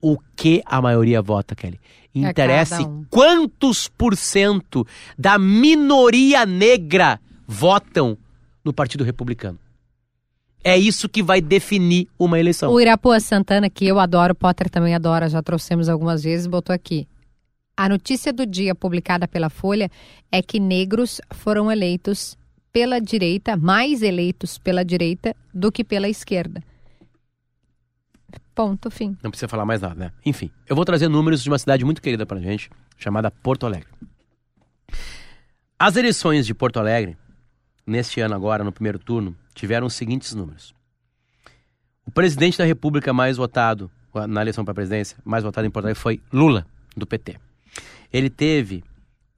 o 0.00 0.16
que 0.34 0.62
a 0.64 0.80
maioria 0.80 1.20
vota, 1.20 1.54
Kelly. 1.54 1.78
Interessa 2.14 2.78
cada 2.78 2.88
um. 2.88 3.04
quantos 3.10 3.86
por 3.86 4.16
cento 4.16 4.86
da 5.18 5.38
minoria 5.38 6.46
negra 6.46 7.20
votam 7.46 8.16
no 8.64 8.72
Partido 8.72 9.04
Republicano. 9.04 9.58
É 10.62 10.76
isso 10.76 11.08
que 11.08 11.22
vai 11.22 11.40
definir 11.40 12.08
uma 12.18 12.38
eleição. 12.38 12.70
O 12.72 12.80
Irapuã 12.80 13.18
Santana, 13.18 13.70
que 13.70 13.86
eu 13.86 13.98
adoro, 13.98 14.34
Potter 14.34 14.68
também 14.68 14.94
adora, 14.94 15.28
já 15.28 15.42
trouxemos 15.42 15.88
algumas 15.88 16.22
vezes, 16.22 16.46
botou 16.46 16.74
aqui. 16.74 17.08
A 17.76 17.88
notícia 17.88 18.30
do 18.32 18.44
dia 18.44 18.74
publicada 18.74 19.26
pela 19.26 19.48
Folha 19.48 19.90
é 20.30 20.42
que 20.42 20.60
negros 20.60 21.20
foram 21.30 21.72
eleitos 21.72 22.36
pela 22.70 23.00
direita, 23.00 23.56
mais 23.56 24.02
eleitos 24.02 24.58
pela 24.58 24.84
direita 24.84 25.34
do 25.52 25.72
que 25.72 25.82
pela 25.82 26.08
esquerda. 26.08 26.62
Ponto, 28.54 28.90
fim. 28.90 29.16
Não 29.22 29.30
precisa 29.30 29.48
falar 29.48 29.64
mais 29.64 29.80
nada, 29.80 29.94
né? 29.94 30.12
Enfim, 30.26 30.50
eu 30.68 30.76
vou 30.76 30.84
trazer 30.84 31.08
números 31.08 31.42
de 31.42 31.48
uma 31.48 31.58
cidade 31.58 31.84
muito 31.84 32.02
querida 32.02 32.26
pra 32.26 32.38
gente, 32.38 32.68
chamada 32.98 33.30
Porto 33.30 33.64
Alegre. 33.64 33.88
As 35.78 35.96
eleições 35.96 36.46
de 36.46 36.52
Porto 36.52 36.78
Alegre, 36.78 37.16
neste 37.90 38.20
ano 38.20 38.34
agora, 38.34 38.64
no 38.64 38.72
primeiro 38.72 38.98
turno, 38.98 39.36
tiveram 39.54 39.86
os 39.86 39.94
seguintes 39.94 40.34
números. 40.34 40.74
O 42.06 42.10
presidente 42.10 42.56
da 42.56 42.64
República 42.64 43.12
mais 43.12 43.36
votado 43.36 43.90
na 44.28 44.40
eleição 44.40 44.64
para 44.64 44.72
a 44.72 44.74
presidência, 44.74 45.18
mais 45.24 45.44
votado 45.44 45.66
em 45.66 45.70
Porto 45.70 45.86
Alegre 45.86 46.00
foi 46.00 46.20
Lula, 46.32 46.66
do 46.96 47.06
PT. 47.06 47.36
Ele 48.12 48.28
teve 48.28 48.82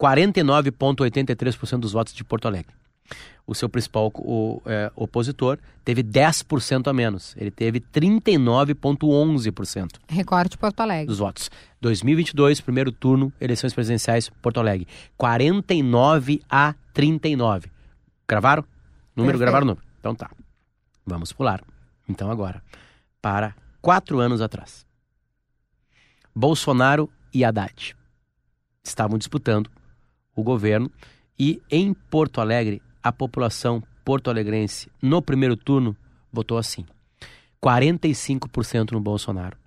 49,83% 0.01 1.79
dos 1.79 1.93
votos 1.93 2.15
de 2.15 2.25
Porto 2.25 2.49
Alegre. 2.49 2.75
O 3.47 3.55
seu 3.55 3.69
principal 3.69 4.11
o, 4.15 4.62
é, 4.65 4.91
opositor 4.95 5.59
teve 5.85 6.03
10% 6.03 6.88
a 6.88 6.93
menos. 6.93 7.35
Ele 7.37 7.51
teve 7.51 7.81
39,11% 7.81 9.88
Recorte 10.09 10.57
Porto 10.57 10.81
Alegre. 10.81 11.07
dos 11.07 11.19
votos. 11.19 11.51
2022, 11.81 12.61
primeiro 12.61 12.93
turno, 12.93 13.33
eleições 13.41 13.75
presidenciais, 13.75 14.31
Porto 14.41 14.61
Alegre. 14.61 14.87
49 15.19 16.41
a 16.49 16.77
39. 16.95 17.72
Gravaram? 18.33 18.64
Número, 19.14 19.37
Perfeito. 19.37 19.40
gravaram 19.40 19.64
o 19.64 19.68
número. 19.68 19.87
Então 20.01 20.14
tá. 20.14 20.31
Vamos 21.05 21.35
pular. 21.35 21.62
Então 22.09 22.31
agora, 22.31 22.62
para 23.21 23.55
quatro 23.83 24.21
anos 24.21 24.40
atrás. 24.40 24.87
Bolsonaro 26.35 27.11
e 27.35 27.45
Haddad 27.45 27.95
estavam 28.83 29.18
disputando 29.18 29.71
o 30.35 30.42
governo 30.42 30.90
e 31.38 31.61
em 31.71 31.92
Porto 31.92 32.40
Alegre, 32.40 32.81
a 33.03 33.12
população 33.12 33.83
porto-alegrense 34.03 34.90
no 35.03 35.21
primeiro 35.21 35.55
turno 35.55 35.95
votou 36.33 36.57
assim: 36.57 36.87
45% 37.62 38.92
no 38.92 39.01
Bolsonaro 39.01 39.59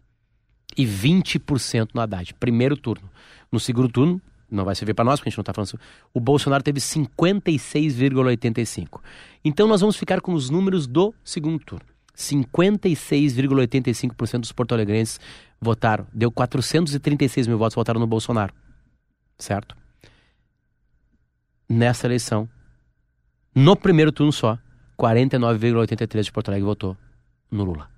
e 0.75 0.88
20% 0.88 1.89
no 1.93 2.01
Haddad. 2.01 2.34
Primeiro 2.34 2.75
turno. 2.75 3.12
No 3.51 3.60
segundo 3.60 3.89
turno, 3.89 4.19
não 4.49 4.65
vai 4.65 4.75
servir 4.75 4.93
para 4.93 5.05
nós, 5.05 5.19
porque 5.19 5.29
a 5.29 5.31
gente 5.31 5.38
não 5.38 5.41
está 5.43 5.53
falando. 5.53 5.67
sobre- 5.69 5.86
O 6.13 6.19
Bolsonaro 6.19 6.63
teve 6.63 6.79
56,85. 6.79 9.01
Então 9.43 9.67
nós 9.67 9.81
vamos 9.81 9.95
ficar 9.95 10.21
com 10.21 10.34
os 10.34 10.49
números 10.49 10.88
do 10.88 11.13
segundo 11.23 11.60
turno. 11.63 11.86
56,85% 12.15 14.41
dos 14.41 14.51
porto-alegrenses 14.51 15.19
votaram. 15.60 16.08
Deu 16.13 16.31
436 16.31 17.47
mil 17.47 17.58
votos, 17.58 17.75
votaram 17.75 17.99
no 17.99 18.08
Bolsonaro. 18.08 18.53
Certo? 19.38 19.75
Nessa 21.67 22.08
eleição, 22.08 22.47
no 23.53 23.75
primeiro 23.75 24.12
turno 24.12 24.31
só, 24.31 24.58
49,83% 24.97 26.23
de 26.23 26.31
Porto 26.31 26.49
Alegre 26.49 26.65
votou 26.65 26.95
no 27.51 27.63
Lula. 27.63 27.89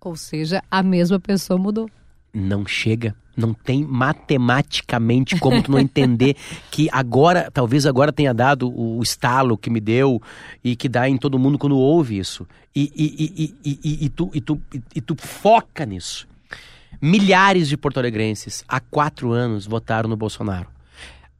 Ou 0.00 0.16
seja, 0.16 0.62
a 0.70 0.82
mesma 0.82 1.20
pessoa 1.20 1.58
mudou. 1.58 1.90
Não 2.32 2.66
chega, 2.66 3.14
não 3.36 3.54
tem 3.54 3.84
matematicamente 3.84 5.38
como 5.38 5.62
tu 5.62 5.70
não 5.70 5.78
entender 5.78 6.36
que 6.70 6.88
agora, 6.92 7.50
talvez 7.52 7.86
agora 7.86 8.12
tenha 8.12 8.34
dado 8.34 8.68
o 8.68 9.02
estalo 9.02 9.56
que 9.56 9.70
me 9.70 9.80
deu 9.80 10.20
e 10.62 10.74
que 10.76 10.88
dá 10.88 11.08
em 11.08 11.16
todo 11.16 11.38
mundo 11.38 11.58
quando 11.58 11.76
ouve 11.78 12.18
isso. 12.18 12.46
E, 12.74 12.92
e, 12.94 13.54
e, 13.64 13.78
e, 13.84 14.04
e, 14.06 14.08
tu, 14.08 14.30
e, 14.34 14.40
tu, 14.40 14.60
e, 14.94 15.00
tu 15.00 15.16
foca 15.16 15.84
nisso. 15.86 16.28
Milhares 17.00 17.68
de 17.68 17.76
porto-alegrenses 17.76 18.64
há 18.68 18.80
quatro 18.80 19.32
anos 19.32 19.66
votaram 19.66 20.08
no 20.08 20.16
Bolsonaro. 20.16 20.66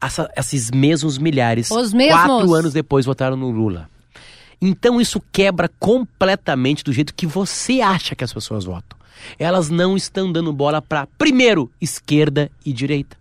essa, 0.01 0.31
esses 0.37 0.71
mesmos 0.71 1.19
milhares, 1.19 1.71
Os 1.71 1.93
mesmos. 1.93 2.21
quatro 2.21 2.55
anos 2.55 2.73
depois, 2.73 3.07
votaram 3.07 3.37
no 3.37 3.51
Lula. 3.51 3.89
Então 4.61 5.01
isso 5.01 5.23
quebra 5.33 5.69
completamente 5.79 6.83
do 6.83 6.93
jeito 6.93 7.15
que 7.15 7.27
você 7.27 7.81
acha 7.81 8.15
que 8.17 8.25
as 8.25 8.33
pessoas 8.33 8.65
votam. 8.65 8.98
Elas 9.39 9.69
não 9.69 9.97
estão 9.97 10.31
dando 10.31 10.53
bola 10.53 10.81
para, 10.81 11.07
primeiro, 11.19 11.71
esquerda 11.81 12.51
e 12.65 12.73
direita. 12.73 13.17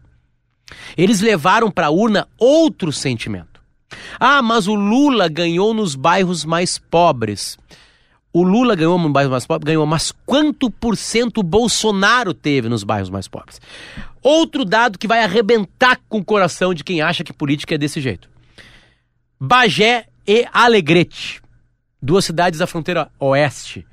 Eles 0.97 1.21
levaram 1.21 1.71
para 1.71 1.87
a 1.87 1.91
urna 1.91 2.27
outro 2.37 2.91
sentimento. 2.91 3.61
Ah, 4.19 4.41
mas 4.41 4.67
o 4.67 4.75
Lula 4.75 5.27
ganhou 5.29 5.73
nos 5.73 5.95
bairros 5.95 6.43
mais 6.43 6.77
pobres. 6.77 7.57
O 8.33 8.43
Lula 8.43 8.75
ganhou 8.75 8.99
nos 8.99 9.11
bairros 9.11 9.31
mais 9.31 9.47
pobres, 9.47 9.65
ganhou, 9.65 9.85
mas 9.85 10.11
quanto 10.25 10.69
por 10.69 10.97
cento 10.97 11.39
o 11.39 11.43
Bolsonaro 11.43 12.33
teve 12.33 12.69
nos 12.69 12.83
bairros 12.83 13.09
mais 13.09 13.27
pobres? 13.27 13.59
Outro 14.21 14.65
dado 14.65 14.99
que 14.99 15.07
vai 15.07 15.23
arrebentar 15.23 15.99
com 16.09 16.19
o 16.19 16.25
coração 16.25 16.73
de 16.73 16.83
quem 16.83 17.01
acha 17.01 17.23
que 17.23 17.31
política 17.31 17.75
é 17.75 17.77
desse 17.77 18.01
jeito. 18.01 18.29
Bagé 19.39 20.05
e 20.27 20.45
Alegrete, 20.51 21.41
duas 22.01 22.25
cidades 22.25 22.59
da 22.59 22.67
fronteira 22.67 23.09
oeste, 23.19 23.87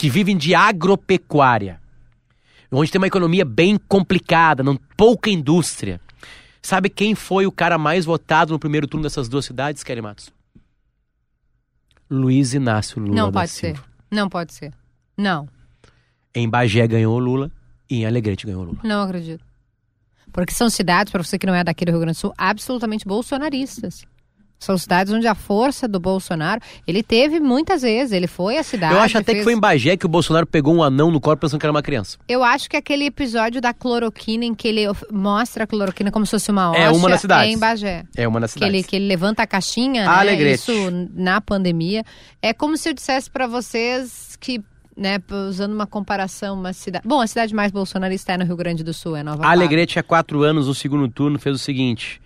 que 0.00 0.08
vivem 0.08 0.34
de 0.34 0.54
agropecuária, 0.54 1.78
onde 2.72 2.90
tem 2.90 2.98
uma 2.98 3.06
economia 3.06 3.44
bem 3.44 3.76
complicada, 3.76 4.62
não, 4.62 4.74
pouca 4.96 5.28
indústria. 5.28 6.00
Sabe 6.62 6.88
quem 6.88 7.14
foi 7.14 7.46
o 7.46 7.52
cara 7.52 7.76
mais 7.76 8.06
votado 8.06 8.50
no 8.50 8.58
primeiro 8.58 8.86
turno 8.86 9.02
dessas 9.02 9.28
duas 9.28 9.44
cidades, 9.44 9.82
Kelly 9.82 10.00
Matos? 10.00 10.30
Luiz 12.10 12.54
Inácio 12.54 12.98
Lula 12.98 13.14
Não 13.14 13.30
pode 13.30 13.50
ser. 13.50 13.78
Não 14.10 14.26
pode 14.26 14.54
ser. 14.54 14.72
Não, 15.18 15.46
Em 16.34 16.48
Bagé 16.48 16.88
ganhou 16.88 17.14
o 17.14 17.18
Lula 17.18 17.52
e 17.90 17.96
em 17.96 18.06
Alegrete 18.06 18.46
ganhou 18.46 18.62
o 18.62 18.64
Lula. 18.68 18.78
não 18.82 19.02
acredito. 19.02 19.44
Porque 20.32 20.54
são 20.54 20.70
cidades, 20.70 21.12
para 21.12 21.22
você 21.22 21.38
que 21.38 21.46
não 21.46 21.54
é 21.54 21.62
daqui 21.62 21.84
do 21.84 21.90
Rio 21.90 22.00
Grande 22.00 22.16
do 22.16 22.20
Sul, 22.20 22.32
absolutamente 22.38 23.06
bolsonaristas. 23.06 24.06
São 24.62 24.76
cidades 24.76 25.10
onde 25.10 25.26
a 25.26 25.34
força 25.34 25.88
do 25.88 25.98
Bolsonaro, 25.98 26.60
ele 26.86 27.02
teve 27.02 27.40
muitas 27.40 27.80
vezes, 27.80 28.12
ele 28.12 28.26
foi 28.26 28.58
à 28.58 28.62
cidade. 28.62 28.92
Eu 28.92 29.00
acho 29.00 29.16
até 29.16 29.32
que 29.32 29.38
fez- 29.38 29.44
foi 29.44 29.54
em 29.54 29.58
Bagé 29.58 29.96
que 29.96 30.04
o 30.04 30.08
Bolsonaro 30.08 30.46
pegou 30.46 30.74
um 30.74 30.82
anão 30.82 31.10
no 31.10 31.18
corpo 31.18 31.40
pensando 31.40 31.58
que 31.58 31.64
era 31.64 31.72
uma 31.72 31.82
criança. 31.82 32.18
Eu 32.28 32.44
acho 32.44 32.68
que 32.68 32.76
aquele 32.76 33.06
episódio 33.06 33.58
da 33.58 33.72
cloroquina 33.72 34.44
em 34.44 34.54
que 34.54 34.68
ele 34.68 34.82
mostra 35.10 35.64
a 35.64 35.66
cloroquina 35.66 36.10
como 36.10 36.26
se 36.26 36.32
fosse 36.32 36.50
uma 36.50 36.76
É 36.76 36.88
hóstia, 36.88 36.92
uma 36.92 37.08
das 37.08 37.20
cidades. 37.22 37.48
É 37.50 37.52
em 37.54 37.58
Bagé. 37.58 38.04
É 38.14 38.28
uma 38.28 38.38
das 38.38 38.52
Que 38.52 38.58
ele, 38.62 38.66
cidades. 38.72 38.86
que 38.86 38.96
ele 38.96 39.06
levanta 39.06 39.42
a 39.42 39.46
caixinha, 39.46 40.02
né? 40.04 40.08
Alegrete. 40.08 40.56
Isso 40.56 41.08
na 41.14 41.40
pandemia. 41.40 42.04
É 42.42 42.52
como 42.52 42.76
se 42.76 42.90
eu 42.90 42.92
dissesse 42.92 43.30
pra 43.30 43.46
vocês 43.46 44.36
que, 44.38 44.62
né, 44.94 45.18
usando 45.48 45.72
uma 45.72 45.86
comparação, 45.86 46.54
uma 46.54 46.74
cidade. 46.74 47.08
Bom, 47.08 47.22
a 47.22 47.26
cidade 47.26 47.54
mais 47.54 47.72
bolsonarista 47.72 48.32
é 48.32 48.36
no 48.36 48.44
Rio 48.44 48.56
Grande 48.56 48.84
do 48.84 48.92
Sul, 48.92 49.16
é 49.16 49.22
Nova. 49.22 49.46
Alegrete, 49.46 49.98
há 49.98 50.02
quatro 50.02 50.42
anos, 50.42 50.66
no 50.66 50.74
segundo 50.74 51.08
turno, 51.08 51.38
fez 51.38 51.56
o 51.56 51.58
seguinte: 51.58 52.20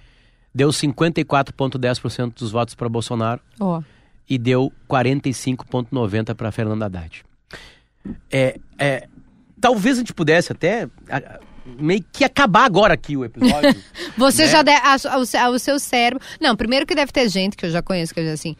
deu 0.54 0.68
54,10% 0.70 2.34
dos 2.38 2.50
votos 2.50 2.74
para 2.74 2.88
Bolsonaro 2.88 3.40
Ó. 3.60 3.82
e 4.28 4.38
deu 4.38 4.72
45,90% 4.88 6.34
para 6.34 6.50
Fernando 6.52 6.82
Haddad. 6.82 7.24
É, 8.30 8.58
é, 8.78 9.08
talvez 9.60 9.96
a 9.96 10.00
gente 10.00 10.12
pudesse 10.14 10.52
até 10.52 10.88
a- 11.08 11.40
meio 11.78 12.04
que 12.12 12.22
acabar 12.24 12.64
agora 12.66 12.92
aqui 12.94 13.16
o 13.16 13.24
episódio. 13.24 13.74
Você 14.18 14.42
Né? 14.44 14.48
já 14.48 14.62
deve. 14.62 14.80
a- 14.86 15.18
o, 15.18 15.24
seu- 15.26 15.50
o 15.50 15.58
seu 15.58 15.78
cérebro. 15.78 16.22
Não, 16.40 16.54
primeiro 16.54 16.84
que 16.86 16.94
deve 16.94 17.10
ter 17.10 17.28
gente 17.28 17.56
que 17.56 17.64
eu 17.66 17.70
já 17.70 17.80
conheço 17.82 18.12
que 18.12 18.20
eu 18.20 18.24
diz 18.24 18.34
assim. 18.34 18.54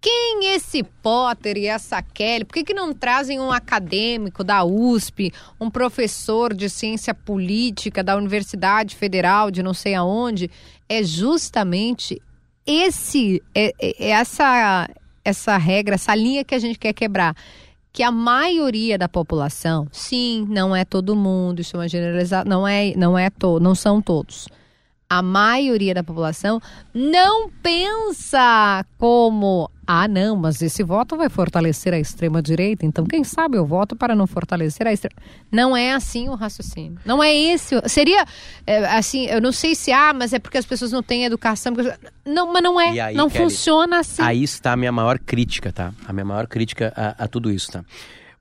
Quem 0.00 0.54
esse 0.54 0.82
Potter 0.82 1.58
e 1.58 1.66
essa 1.66 2.00
Kelly? 2.00 2.44
Por 2.46 2.54
que, 2.54 2.64
que 2.64 2.72
não 2.72 2.94
trazem 2.94 3.38
um 3.38 3.52
acadêmico 3.52 4.42
da 4.42 4.64
USP, 4.64 5.30
um 5.60 5.68
professor 5.70 6.54
de 6.54 6.70
ciência 6.70 7.12
política 7.12 8.02
da 8.02 8.16
Universidade 8.16 8.96
Federal 8.96 9.50
de 9.50 9.62
não 9.62 9.74
sei 9.74 9.94
aonde? 9.94 10.50
É 10.88 11.02
justamente 11.02 12.20
esse, 12.66 13.42
é, 13.54 13.74
é- 13.78 14.04
é 14.06 14.08
essa, 14.10 14.88
essa 15.22 15.56
regra, 15.58 15.96
essa 15.96 16.14
linha 16.14 16.44
que 16.44 16.54
a 16.54 16.58
gente 16.58 16.78
quer 16.78 16.94
quebrar. 16.94 17.36
Que 17.92 18.02
a 18.02 18.10
maioria 18.10 18.96
da 18.96 19.08
população, 19.08 19.86
sim, 19.92 20.46
não 20.48 20.74
é 20.74 20.84
todo 20.84 21.14
mundo, 21.14 21.60
isso 21.60 21.76
é 21.76 21.80
uma 21.80 21.88
generalização, 21.88 22.44
não 22.48 22.66
é, 22.66 22.94
não 22.96 23.18
é 23.18 23.28
to, 23.28 23.60
não 23.60 23.74
são 23.74 24.00
todos 24.00 24.48
a 25.10 25.20
maioria 25.22 25.92
da 25.92 26.04
população 26.04 26.60
não 26.94 27.50
pensa 27.50 28.84
como 28.96 29.68
ah 29.84 30.06
não, 30.06 30.36
mas 30.36 30.62
esse 30.62 30.84
voto 30.84 31.16
vai 31.16 31.28
fortalecer 31.28 31.92
a 31.92 31.98
extrema 31.98 32.40
direita, 32.40 32.86
então 32.86 33.04
quem 33.04 33.24
sabe 33.24 33.56
eu 33.58 33.66
voto 33.66 33.96
para 33.96 34.14
não 34.14 34.24
fortalecer 34.24 34.86
a 34.86 34.92
extrema. 34.92 35.16
Não 35.50 35.76
é 35.76 35.92
assim 35.92 36.28
o 36.28 36.36
raciocínio. 36.36 36.96
Não 37.04 37.20
é 37.20 37.34
esse. 37.34 37.74
Seria 37.88 38.24
é, 38.64 38.84
assim, 38.86 39.26
eu 39.26 39.40
não 39.40 39.50
sei 39.50 39.74
se 39.74 39.90
há, 39.90 40.12
mas 40.12 40.32
é 40.32 40.38
porque 40.38 40.58
as 40.58 40.64
pessoas 40.64 40.92
não 40.92 41.02
têm 41.02 41.24
educação. 41.24 41.74
porque- 41.74 41.92
Não, 42.24 42.52
mas 42.52 42.62
não 42.62 42.80
é. 42.80 43.00
Aí, 43.00 43.16
não 43.16 43.28
Kelly, 43.28 43.44
funciona 43.44 43.98
assim. 43.98 44.22
Aí 44.22 44.44
está 44.44 44.74
a 44.74 44.76
minha 44.76 44.92
maior 44.92 45.18
crítica, 45.18 45.72
tá? 45.72 45.92
A 46.06 46.12
minha 46.12 46.24
maior 46.24 46.46
crítica 46.46 46.92
a, 46.96 47.24
a 47.24 47.26
tudo 47.26 47.50
isso, 47.50 47.72
tá? 47.72 47.84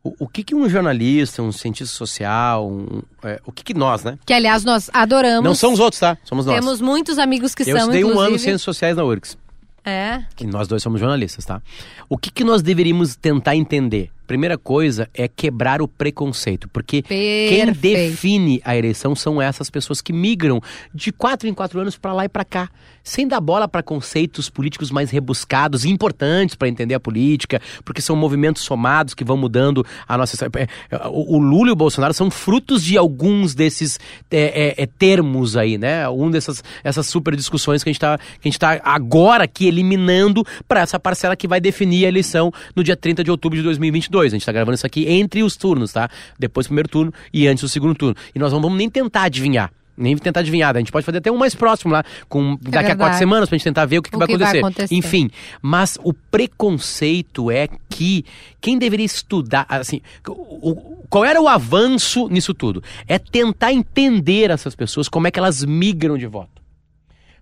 O, 0.02 0.26
o 0.26 0.28
que, 0.28 0.44
que 0.44 0.56
um 0.56 0.70
jornalista, 0.70 1.42
um 1.42 1.52
cientista 1.52 1.94
social, 1.94 2.70
um, 2.70 3.02
é, 3.22 3.42
o 3.46 3.52
que, 3.52 3.64
que 3.64 3.74
nós, 3.74 4.04
né? 4.04 4.18
Que 4.26 4.34
aliás 4.34 4.64
nós 4.64 4.90
adoramos. 4.94 5.44
Não 5.44 5.54
são 5.54 5.74
os 5.74 5.80
outros, 5.80 6.00
tá? 6.00 6.18
Somos 6.24 6.46
nós. 6.46 6.56
Temos 6.56 6.80
muitos 6.80 7.20
amigos 7.20 7.54
que 7.54 7.64
Eu 7.64 7.78
são 7.78 7.78
estudei 7.78 8.04
um 8.06 8.18
ano 8.20 8.36
em. 8.36 8.38
Ciências 8.38 8.62
Sociais 8.62 8.96
na 8.96 9.04
URGS. 9.04 9.38
É. 9.86 10.24
que 10.36 10.46
nós 10.46 10.68
dois 10.68 10.84
somos 10.84 11.00
jornalistas, 11.00 11.46
tá? 11.46 11.62
O 12.08 12.18
que, 12.18 12.30
que 12.30 12.44
nós 12.44 12.62
deveríamos 12.62 13.16
tentar 13.16 13.56
entender? 13.56 14.12
Primeira 14.30 14.60
coisa 14.60 15.10
é 15.12 15.28
quebrar 15.28 15.82
o 15.82 15.88
preconceito, 15.88 16.70
porque 16.70 17.02
quem 17.02 17.66
Perfeito. 17.66 17.80
define 17.80 18.62
a 18.64 18.78
eleição 18.78 19.16
são 19.16 19.42
essas 19.42 19.72
pessoas 19.72 20.02
que 20.02 20.14
migram 20.14 20.62
de 20.94 21.12
quatro 21.12 21.50
em 21.50 21.54
quatro 21.56 21.80
anos 21.80 21.98
pra 21.98 22.14
lá 22.14 22.26
e 22.26 22.30
pra 22.30 22.46
cá, 22.46 22.70
sem 23.04 23.28
dar 23.28 23.42
bola 23.42 23.68
para 23.68 23.82
conceitos 23.82 24.48
políticos 24.48 24.92
mais 24.92 25.10
rebuscados 25.10 25.84
e 25.84 25.90
importantes 25.90 26.54
para 26.54 26.68
entender 26.68 26.94
a 26.94 27.00
política, 27.00 27.60
porque 27.84 28.02
são 28.02 28.16
movimentos 28.16 28.62
somados 28.62 29.16
que 29.16 29.24
vão 29.24 29.36
mudando 29.36 29.84
a 30.08 30.16
nossa. 30.16 30.46
é, 30.46 30.68
é, 30.92 31.08
O 31.08 31.40
Lula 31.40 31.70
e 31.70 31.72
o 31.72 31.76
Bolsonaro 31.76 32.14
são 32.14 32.30
frutos 32.30 32.84
de 32.84 33.00
alguns 33.00 33.56
desses 33.56 34.00
é, 34.30 34.76
é, 34.78 34.84
é, 34.84 34.86
termos 34.86 35.58
aí, 35.58 35.76
né? 35.80 36.08
Um 36.08 36.30
dessas 36.30 36.64
essas 36.84 37.08
super 37.08 37.36
discussões 37.36 37.84
que 37.84 37.90
a 37.90 37.92
gente 37.92 38.00
tá, 38.00 38.20
gente 38.44 38.60
tá 38.60 38.80
agora 38.84 39.46
aqui 39.46 39.68
eliminando 39.68 40.46
para 40.68 40.82
essa 40.82 41.00
parcela 41.00 41.36
que 41.36 41.48
vai 41.48 41.60
definir 41.60 42.06
a 42.06 42.10
eleição 42.10 42.54
no 42.76 42.84
dia 42.84 42.96
30 42.96 43.24
de 43.24 43.32
outubro 43.32 43.58
de 43.58 43.64
2022. 43.64 44.19
A 44.28 44.30
gente 44.30 44.46
tá 44.46 44.52
gravando 44.52 44.76
isso 44.76 44.86
aqui 44.86 45.08
entre 45.10 45.42
os 45.44 45.56
turnos, 45.56 45.92
tá? 45.94 46.10
Depois 46.38 46.66
do 46.66 46.70
primeiro 46.70 46.90
turno 46.90 47.14
e 47.34 47.48
antes 47.48 47.62
do 47.64 47.70
segundo 47.70 47.96
turno. 47.96 48.16
E 48.36 48.40
nós 48.40 48.52
não 48.54 48.62
vamos 48.62 48.78
nem 48.78 48.90
tentar 48.90 49.24
adivinhar. 49.24 49.72
Nem 49.98 50.16
tentar 50.16 50.40
adivinhar. 50.40 50.74
A 50.74 50.80
gente 50.80 50.94
pode 50.94 51.06
fazer 51.06 51.18
até 51.18 51.30
um 51.30 51.36
mais 51.38 51.54
próximo 51.54 51.92
lá, 51.92 52.06
com, 52.30 52.58
daqui 52.62 52.92
a 52.92 52.96
quatro 52.96 53.18
semanas, 53.18 53.50
pra 53.50 53.58
gente 53.58 53.66
tentar 53.66 53.86
ver 53.86 53.98
o 54.00 54.02
que, 54.02 54.10
que 54.10 54.16
O 54.16 54.20
vai, 54.20 54.28
que 54.30 54.38
vai 54.38 54.48
acontecer. 54.60 54.60
acontecer. 54.60 54.96
Enfim, 54.96 55.30
mas 55.62 55.98
o 56.04 56.14
preconceito 56.14 57.52
é 57.52 57.68
que 57.90 58.24
quem 58.62 58.78
deveria 58.78 59.06
estudar, 59.06 59.66
assim, 59.68 60.02
o- 60.28 61.04
qual 61.10 61.26
era 61.26 61.42
o 61.42 61.48
avanço 61.48 62.28
nisso 62.30 62.54
tudo? 62.54 62.82
É 63.08 63.18
tentar 63.20 63.74
entender 63.74 64.50
essas 64.52 64.76
pessoas, 64.76 65.10
como 65.10 65.28
é 65.28 65.32
que 65.32 65.40
elas 65.40 65.66
migram 65.66 66.18
de 66.18 66.28
voto. 66.28 66.60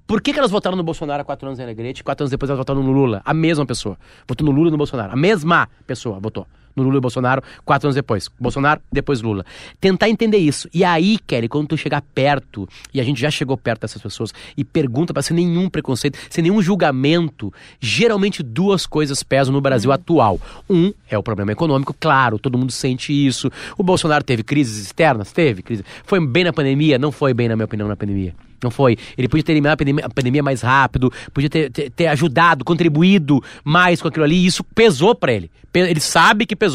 Por 0.08 0.22
que, 0.22 0.32
que 0.32 0.40
elas 0.40 0.52
votaram 0.52 0.78
no 0.78 0.84
Bolsonaro 0.84 1.22
há 1.22 1.26
quatro 1.26 1.48
anos 1.48 1.60
em 1.60 1.64
Alegrete, 1.64 2.02
quatro 2.04 2.24
anos 2.24 2.32
depois 2.32 2.50
elas 2.50 2.58
votaram 2.58 2.82
no 2.82 2.92
Lula? 2.92 3.22
A 3.26 3.34
mesma 3.34 3.66
pessoa. 3.66 3.98
Votou 4.28 4.46
no 4.46 4.52
Lula 4.54 4.70
e 4.70 4.72
no 4.72 4.78
Bolsonaro. 4.78 5.12
A 5.12 5.18
mesma 5.18 5.68
pessoa 5.86 6.18
votou 6.20 6.48
no 6.78 6.84
Lula 6.84 6.98
e 6.98 7.02
Bolsonaro 7.02 7.42
quatro 7.66 7.88
anos 7.88 7.96
depois. 7.96 8.30
Bolsonaro, 8.40 8.82
depois 8.92 9.22
Lula. 9.22 9.46
Tentar 9.82 10.10
entender 10.10 10.38
isso. 10.38 10.70
E 10.74 10.84
aí, 10.84 11.18
Kelly, 11.26 11.48
quando 11.48 11.68
tu 11.68 11.78
chegar 11.78 12.02
perto, 12.02 12.70
e 12.94 13.02
a 13.02 13.04
gente 13.04 13.20
já 13.20 13.30
chegou 13.30 13.58
perto 13.58 13.82
dessas 13.82 14.02
pessoas, 14.02 14.34
e 14.56 14.64
pergunta 14.64 15.14
pra 15.14 15.22
sem 15.22 15.36
nenhum 15.36 15.70
preconceito, 15.70 16.18
sem 16.30 16.44
nenhum 16.44 16.62
julgamento, 16.62 17.52
geralmente 17.80 18.44
duas 18.44 18.86
coisas 18.86 19.24
pesam 19.24 19.54
no 19.54 19.62
Brasil 19.62 19.92
atual. 19.92 20.40
Um 20.70 20.94
é 21.10 21.18
o 21.18 21.24
problema 21.24 21.52
econômico, 21.52 21.96
claro, 22.00 22.40
todo 22.40 22.58
mundo 22.58 22.72
sente 22.72 23.12
isso. 23.12 23.52
O 23.78 23.84
Bolsonaro 23.84 24.24
teve 24.24 24.44
crises 24.44 24.86
externas? 24.86 25.32
Teve. 25.32 25.62
Crise. 25.62 25.84
Foi 26.04 26.26
bem 26.26 26.44
na 26.44 26.54
pandemia? 26.54 26.98
Não 26.98 27.12
foi 27.12 27.34
bem, 27.34 27.48
na 27.48 27.56
minha 27.56 27.66
opinião, 27.66 27.88
na 27.88 27.96
pandemia. 27.96 28.34
Não 28.64 28.72
foi. 28.72 28.98
Ele 29.18 29.28
podia 29.28 29.44
ter 29.44 29.52
eliminado 29.52 29.74
a 29.74 29.78
pandemia, 29.78 30.06
a 30.06 30.10
pandemia 30.10 30.44
mais 30.44 30.62
rápido, 30.62 31.12
podia 31.34 31.50
ter, 31.50 31.70
ter, 31.70 31.92
ter 31.92 32.08
ajudado, 32.08 32.66
contribuído 32.66 33.44
mais 33.64 34.02
com 34.02 34.08
aquilo 34.08 34.26
ali, 34.26 34.36
e 34.36 34.46
isso 34.46 34.64
pesou 34.64 35.14
pra 35.14 35.32
ele. 35.32 35.52
Ele 35.74 36.00
sabe 36.00 36.46
que 36.46 36.56
pesou. 36.56 36.67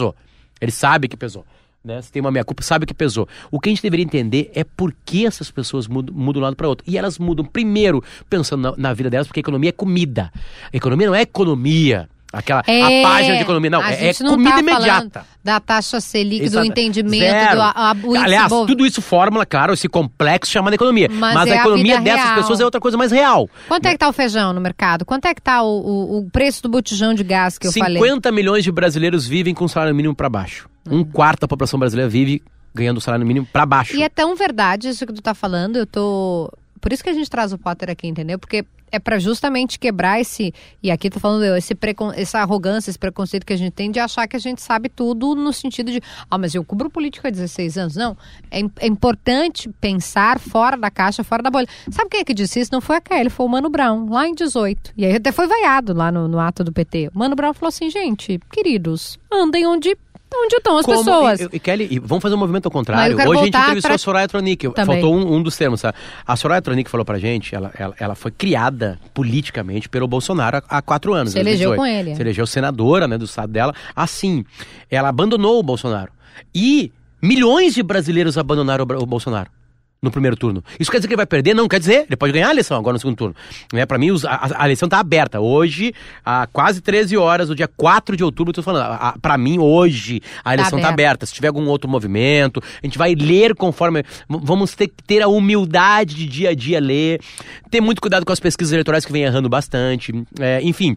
Ele 0.60 0.72
sabe 0.72 1.08
que 1.08 1.16
pesou. 1.16 1.44
Né? 1.84 2.00
Se 2.00 2.12
tem 2.12 2.20
uma 2.20 2.30
meia 2.30 2.44
culpa, 2.44 2.62
sabe 2.62 2.86
que 2.86 2.94
pesou. 2.94 3.28
O 3.50 3.58
que 3.58 3.68
a 3.68 3.72
gente 3.72 3.82
deveria 3.82 4.04
entender 4.04 4.50
é 4.54 4.62
por 4.62 4.94
que 5.04 5.26
essas 5.26 5.50
pessoas 5.50 5.88
mudam, 5.88 6.14
mudam 6.14 6.34
de 6.34 6.38
um 6.38 6.42
lado 6.42 6.56
para 6.56 6.68
outro. 6.68 6.84
E 6.88 6.96
elas 6.96 7.18
mudam, 7.18 7.44
primeiro, 7.44 8.02
pensando 8.30 8.62
na, 8.62 8.74
na 8.76 8.94
vida 8.94 9.10
delas, 9.10 9.26
porque 9.26 9.40
a 9.40 9.42
economia 9.42 9.70
é 9.70 9.72
comida. 9.72 10.32
A 10.72 10.76
economia 10.76 11.08
não 11.08 11.14
é 11.14 11.22
economia. 11.22 12.08
Aquela 12.32 12.62
É, 12.66 13.02
a 13.04 13.08
página 13.08 13.36
de 13.36 13.42
economia. 13.42 13.68
Não, 13.70 13.80
a 13.82 13.92
é, 13.92 14.08
é 14.10 14.12
não 14.20 14.30
comida 14.30 14.50
tá 14.52 14.60
imediata. 14.60 15.26
Da 15.44 15.60
taxa 15.60 16.00
Selic, 16.00 16.40
do 16.40 16.46
Exato. 16.46 16.66
entendimento, 16.66 17.20
Zero. 17.24 17.56
do 17.56 17.60
a, 17.62 17.70
a, 17.70 17.90
Aliás, 18.24 18.48
Bov- 18.48 18.66
tudo 18.66 18.86
isso 18.86 19.02
fórmula, 19.02 19.44
claro, 19.44 19.72
esse 19.74 19.88
complexo 19.88 20.50
chamado 20.50 20.72
economia. 20.72 21.08
Mas 21.12 21.34
Mas, 21.34 21.48
é 21.48 21.52
a 21.52 21.54
a 21.54 21.58
economia 21.58 21.98
vida 21.98 22.00
dessas 22.04 22.24
real. 22.24 22.36
pessoas 22.36 22.60
é 22.60 22.64
outra 22.64 22.80
coisa 22.80 22.96
mais 22.96 23.12
real. 23.12 23.50
Quanto 23.68 23.86
é 23.86 23.90
que 23.90 23.98
tá 23.98 24.08
o 24.08 24.12
feijão 24.12 24.52
no 24.52 24.60
mercado? 24.60 25.04
Quanto 25.04 25.26
é 25.26 25.34
que 25.34 25.42
tá 25.42 25.62
o, 25.62 25.66
o, 25.80 26.18
o 26.20 26.30
preço 26.30 26.62
do 26.62 26.68
botijão 26.68 27.12
de 27.12 27.22
gás 27.24 27.58
que 27.58 27.66
eu 27.66 27.72
50 27.72 28.20
falei? 28.22 28.32
milhões 28.34 28.64
de 28.64 28.72
brasileiros 28.72 29.26
vivem 29.26 29.52
com 29.52 29.66
salário 29.68 29.94
mínimo 29.94 30.14
para 30.14 30.28
baixo. 30.28 30.68
Um 30.88 31.04
quarto 31.04 31.40
da 31.40 31.48
população 31.48 31.78
brasileira 31.78 32.08
vive 32.08 32.40
ganhando 32.74 32.96
o 32.96 33.00
salário 33.00 33.26
mínimo 33.26 33.46
para 33.52 33.66
baixo. 33.66 33.94
E 33.96 34.02
é 34.02 34.08
tão 34.08 34.34
verdade 34.34 34.88
isso 34.88 35.04
que 35.06 35.12
tu 35.12 35.20
tá 35.20 35.34
falando, 35.34 35.76
eu 35.76 35.86
tô... 35.86 36.50
Por 36.82 36.92
isso 36.92 37.02
que 37.02 37.08
a 37.08 37.14
gente 37.14 37.30
traz 37.30 37.52
o 37.52 37.58
Potter 37.58 37.88
aqui, 37.88 38.08
entendeu? 38.08 38.40
Porque 38.40 38.66
é 38.90 38.98
para 38.98 39.18
justamente 39.20 39.78
quebrar 39.78 40.20
esse. 40.20 40.52
E 40.82 40.90
aqui 40.90 41.08
tô 41.08 41.20
falando 41.20 41.44
eu, 41.44 41.56
esse 41.56 41.74
precon, 41.76 42.12
essa 42.12 42.40
arrogância, 42.40 42.90
esse 42.90 42.98
preconceito 42.98 43.46
que 43.46 43.52
a 43.52 43.56
gente 43.56 43.72
tem 43.72 43.88
de 43.90 44.00
achar 44.00 44.26
que 44.26 44.36
a 44.36 44.38
gente 44.38 44.60
sabe 44.60 44.88
tudo 44.88 45.34
no 45.36 45.52
sentido 45.52 45.92
de. 45.92 46.02
Ah, 46.28 46.36
mas 46.36 46.54
eu 46.54 46.64
cubro 46.64 46.90
político 46.90 47.26
há 47.26 47.30
16 47.30 47.78
anos. 47.78 47.96
Não. 47.96 48.16
É, 48.50 48.60
é 48.80 48.86
importante 48.86 49.70
pensar 49.80 50.40
fora 50.40 50.76
da 50.76 50.90
caixa, 50.90 51.22
fora 51.22 51.40
da 51.40 51.50
bolha. 51.50 51.68
Sabe 51.88 52.10
quem 52.10 52.20
é 52.20 52.24
que 52.24 52.34
disse 52.34 52.58
isso? 52.58 52.70
Não 52.72 52.80
foi 52.80 52.96
a 52.96 53.00
Kelly, 53.00 53.30
foi 53.30 53.46
o 53.46 53.48
Mano 53.48 53.70
Brown, 53.70 54.10
lá 54.10 54.26
em 54.26 54.34
18. 54.34 54.92
E 54.96 55.06
aí 55.06 55.14
até 55.14 55.30
foi 55.30 55.46
vaiado 55.46 55.94
lá 55.94 56.10
no, 56.10 56.26
no 56.26 56.40
ato 56.40 56.64
do 56.64 56.72
PT. 56.72 57.12
O 57.14 57.18
Mano 57.18 57.36
Brown 57.36 57.54
falou 57.54 57.68
assim, 57.68 57.88
gente, 57.88 58.40
queridos, 58.50 59.18
andem 59.30 59.66
onde 59.66 59.96
Onde 60.34 60.56
estão 60.56 60.78
as 60.78 60.86
Como, 60.86 60.98
pessoas? 60.98 61.40
E, 61.40 61.48
e, 61.52 61.60
Kelly, 61.60 61.88
e 61.90 61.98
vamos 61.98 62.22
fazer 62.22 62.34
um 62.34 62.38
movimento 62.38 62.66
ao 62.66 62.72
contrário. 62.72 63.16
Hoje 63.16 63.40
a 63.40 63.44
gente 63.44 63.56
entrevistou 63.56 63.88
pra... 63.88 63.94
a 63.94 63.98
Soraya 63.98 64.28
Tronic. 64.28 64.68
Também. 64.70 64.86
Faltou 64.86 65.16
um, 65.16 65.36
um, 65.36 65.42
dos 65.42 65.56
termos. 65.56 65.80
Sabe? 65.80 65.96
A 66.26 66.36
Soraya 66.36 66.62
Tronic 66.62 66.90
falou 66.90 67.04
pra 67.04 67.18
gente, 67.18 67.54
ela, 67.54 67.70
ela, 67.78 67.94
ela 67.98 68.14
foi 68.14 68.30
criada 68.30 68.98
politicamente 69.12 69.88
pelo 69.88 70.08
Bolsonaro 70.08 70.58
há, 70.58 70.78
há 70.78 70.82
quatro 70.82 71.12
anos. 71.12 71.32
Se 71.32 71.38
elegeu 71.38 71.74
com 71.74 71.86
ele. 71.86 72.14
Se 72.14 72.22
elegeu 72.22 72.46
senadora 72.46 73.06
né, 73.06 73.18
do 73.18 73.24
estado 73.24 73.52
dela. 73.52 73.74
Assim, 73.94 74.44
ela 74.90 75.08
abandonou 75.08 75.58
o 75.58 75.62
Bolsonaro. 75.62 76.12
E 76.54 76.92
milhões 77.20 77.74
de 77.74 77.82
brasileiros 77.82 78.38
abandonaram 78.38 78.84
o, 78.84 79.02
o 79.02 79.06
Bolsonaro 79.06 79.50
no 80.02 80.10
primeiro 80.10 80.36
turno. 80.36 80.64
Isso 80.80 80.90
quer 80.90 80.98
dizer 80.98 81.06
que 81.06 81.14
ele 81.14 81.18
vai 81.18 81.26
perder? 81.26 81.54
Não, 81.54 81.68
quer 81.68 81.78
dizer, 81.78 82.06
ele 82.08 82.16
pode 82.16 82.32
ganhar 82.32 82.48
a 82.48 82.50
eleição 82.50 82.76
agora 82.76 82.94
no 82.94 82.98
segundo 82.98 83.16
turno. 83.16 83.36
Né? 83.72 83.86
Para 83.86 83.98
mim, 83.98 84.10
os, 84.10 84.24
a, 84.24 84.50
a, 84.56 84.64
eleição 84.64 84.88
está 84.88 84.98
aberta. 84.98 85.38
Hoje, 85.38 85.94
há 86.24 86.48
quase 86.52 86.80
13 86.80 87.16
horas, 87.16 87.48
o 87.48 87.54
dia 87.54 87.68
4 87.68 88.16
de 88.16 88.24
outubro, 88.24 88.50
estou 88.50 88.64
falando, 88.64 89.20
para 89.20 89.38
mim, 89.38 89.60
hoje, 89.60 90.20
a 90.40 90.42
tá 90.42 90.54
eleição 90.54 90.78
está 90.80 90.88
tá 90.88 90.92
aberta. 90.92 91.24
Se 91.24 91.32
tiver 91.32 91.46
algum 91.46 91.68
outro 91.68 91.88
movimento, 91.88 92.60
a 92.82 92.86
gente 92.86 92.98
vai 92.98 93.14
ler 93.14 93.54
conforme. 93.54 94.02
Vamos 94.28 94.74
ter 94.74 94.88
que 94.88 95.04
ter 95.04 95.22
a 95.22 95.28
humildade 95.28 96.16
de 96.16 96.26
dia 96.26 96.50
a 96.50 96.54
dia 96.54 96.80
ler, 96.80 97.20
ter 97.70 97.80
muito 97.80 98.02
cuidado 98.02 98.26
com 98.26 98.32
as 98.32 98.40
pesquisas 98.40 98.72
eleitorais 98.72 99.04
que 99.04 99.12
vem 99.12 99.22
errando 99.22 99.48
bastante. 99.48 100.12
É, 100.40 100.60
enfim. 100.62 100.96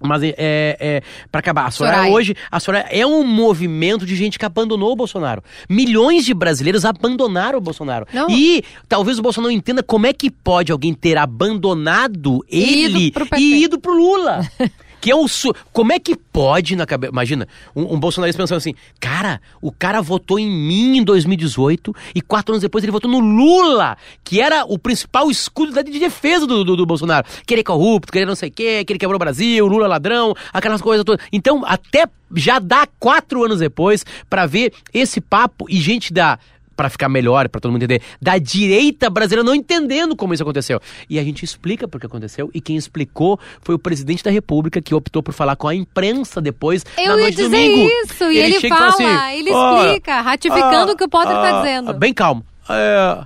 Mas 0.00 0.22
é, 0.22 0.34
é, 0.36 0.76
é 0.80 1.02
para 1.30 1.38
acabar, 1.38 1.66
a 1.66 1.70
Soraya, 1.70 1.96
Soraya, 1.96 2.14
hoje, 2.14 2.36
a 2.50 2.60
Soraya 2.60 2.86
é 2.90 3.06
um 3.06 3.24
movimento 3.24 4.04
de 4.04 4.14
gente 4.16 4.38
que 4.38 4.44
abandonou 4.44 4.92
o 4.92 4.96
Bolsonaro. 4.96 5.42
Milhões 5.68 6.24
de 6.24 6.34
brasileiros 6.34 6.84
abandonaram 6.84 7.58
o 7.58 7.60
Bolsonaro. 7.60 8.06
Não. 8.12 8.28
E 8.28 8.62
talvez 8.88 9.18
o 9.18 9.22
Bolsonaro 9.22 9.52
não 9.52 9.56
entenda 9.56 9.82
como 9.82 10.06
é 10.06 10.12
que 10.12 10.30
pode 10.30 10.72
alguém 10.72 10.92
ter 10.92 11.16
abandonado 11.16 12.44
ele 12.48 13.12
e 13.38 13.64
ido 13.64 13.78
pro 13.78 13.94
Lula. 13.94 14.46
que 15.04 15.10
é 15.10 15.14
o. 15.14 15.28
Su... 15.28 15.54
Como 15.70 15.92
é 15.92 15.98
que 15.98 16.16
pode 16.16 16.74
na 16.74 16.86
cabeça. 16.86 17.12
Imagina, 17.12 17.46
um, 17.76 17.94
um 17.94 18.00
bolsonarista 18.00 18.42
pensando 18.42 18.56
assim: 18.56 18.74
cara, 18.98 19.38
o 19.60 19.70
cara 19.70 20.00
votou 20.00 20.38
em 20.38 20.50
mim 20.50 20.96
em 20.96 21.04
2018 21.04 21.94
e 22.14 22.22
quatro 22.22 22.54
anos 22.54 22.62
depois 22.62 22.82
ele 22.82 22.90
votou 22.90 23.10
no 23.10 23.18
Lula, 23.18 23.98
que 24.24 24.40
era 24.40 24.64
o 24.64 24.78
principal 24.78 25.30
escudo 25.30 25.74
de 25.82 25.98
defesa 25.98 26.46
do, 26.46 26.64
do, 26.64 26.74
do 26.74 26.86
Bolsonaro. 26.86 27.26
Querer 27.46 27.62
corrupto, 27.62 28.10
querer 28.10 28.24
não 28.24 28.34
sei 28.34 28.48
o 28.48 28.52
quê, 28.52 28.82
que 28.82 28.94
ele 28.94 28.98
quebrou 28.98 29.16
o 29.16 29.18
Brasil, 29.18 29.66
Lula 29.66 29.86
ladrão, 29.86 30.34
aquelas 30.50 30.80
coisas 30.80 31.04
todas. 31.04 31.22
Então, 31.30 31.62
até 31.66 32.06
já 32.34 32.58
dá 32.58 32.88
quatro 32.98 33.44
anos 33.44 33.58
depois 33.58 34.06
para 34.30 34.46
ver 34.46 34.72
esse 34.90 35.20
papo 35.20 35.66
e 35.68 35.82
gente 35.82 36.14
da 36.14 36.38
para 36.76 36.88
ficar 36.88 37.08
melhor, 37.08 37.48
para 37.48 37.60
todo 37.60 37.72
mundo 37.72 37.82
entender, 37.82 38.02
da 38.20 38.38
direita 38.38 39.08
brasileira 39.08 39.44
não 39.44 39.54
entendendo 39.54 40.16
como 40.16 40.34
isso 40.34 40.42
aconteceu. 40.42 40.80
E 41.08 41.18
a 41.18 41.24
gente 41.24 41.44
explica 41.44 41.86
porque 41.86 42.06
aconteceu, 42.06 42.50
e 42.54 42.60
quem 42.60 42.76
explicou 42.76 43.38
foi 43.60 43.74
o 43.74 43.78
presidente 43.78 44.22
da 44.22 44.30
República, 44.30 44.80
que 44.80 44.94
optou 44.94 45.22
por 45.22 45.32
falar 45.32 45.56
com 45.56 45.68
a 45.68 45.74
imprensa 45.74 46.40
depois, 46.40 46.84
Eu 46.96 47.08
na 47.08 47.16
noite 47.16 47.38
ia 47.40 47.48
dizer 47.48 47.50
domingo. 47.50 47.90
isso, 48.04 48.24
e 48.24 48.38
ele, 48.38 48.56
ele 48.56 48.68
fala, 48.68 48.88
assim, 48.88 49.38
ele 49.38 49.50
explica, 49.50 50.20
ratificando 50.20 50.92
o 50.92 50.96
que 50.96 51.04
o 51.04 51.08
Potter 51.08 51.36
está 51.36 51.60
dizendo. 51.60 51.94
Bem 51.94 52.12
calmo. 52.12 52.44
É, 52.68 53.24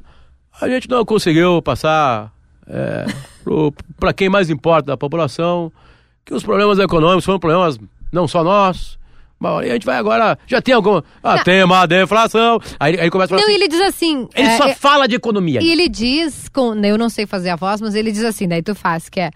a 0.61 0.69
gente 0.69 0.89
não 0.89 1.05
conseguiu 1.05 1.63
passar 1.63 2.33
é, 2.67 3.07
para 3.99 4.13
quem 4.13 4.29
mais 4.29 4.51
importa 4.51 4.89
da 4.89 4.97
população 4.97 5.73
que 6.25 6.35
os 6.35 6.43
problemas 6.43 6.79
econômicos 6.79 7.25
foram 7.25 7.39
problemas 7.39 7.79
não 8.13 8.29
só 8.29 8.45
nossos, 8.45 8.98
Bom, 9.41 9.63
e 9.63 9.71
a 9.71 9.75
gente 9.75 9.87
vai 9.87 9.97
agora. 9.97 10.37
Já 10.47 10.61
tem 10.61 10.75
alguma. 10.75 11.05
Ah, 11.23 11.37
não. 11.37 11.45
tem 11.45 11.63
uma 11.63 11.87
deflação. 11.87 12.61
Aí, 12.79 12.99
aí 12.99 13.09
começa 13.09 13.35
a 13.35 13.39
falar. 13.39 13.47
Não, 13.47 13.49
assim, 13.49 13.55
ele 13.55 13.69
diz 13.69 13.81
assim. 13.81 14.29
Ele 14.35 14.49
é, 14.49 14.57
só 14.57 14.67
é, 14.67 14.75
fala 14.75 15.07
de 15.07 15.15
economia. 15.15 15.61
E 15.63 15.71
ele 15.71 15.89
diz, 15.89 16.49
com, 16.49 16.75
eu 16.85 16.99
não 16.99 17.09
sei 17.09 17.25
fazer 17.25 17.51
a 17.51 17.57
voz, 17.57 17.81
mas 17.81 17.95
ele 17.95 18.11
diz 18.11 18.25
assim, 18.25 18.49
daí 18.49 18.63
tu 18.63 18.75
faz, 18.75 19.09
que 19.09 19.21
é. 19.21 19.31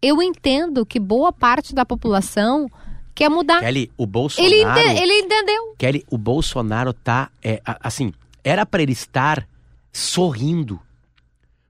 Eu 0.00 0.22
entendo 0.22 0.86
que 0.86 0.98
boa 0.98 1.32
parte 1.32 1.74
da 1.74 1.84
população 1.84 2.68
quer 3.14 3.28
mudar. 3.28 3.60
Kelly, 3.60 3.90
o 3.96 4.06
Bolsonaro. 4.06 4.52
Ele, 4.52 4.62
ente, 4.62 5.02
ele 5.02 5.12
entendeu. 5.20 5.74
Kelly, 5.78 6.04
o 6.10 6.16
Bolsonaro 6.16 6.92
tá. 6.92 7.30
É, 7.44 7.60
assim, 7.80 8.12
era 8.42 8.64
para 8.64 8.82
ele 8.82 8.92
estar 8.92 9.46
sorrindo. 9.92 10.80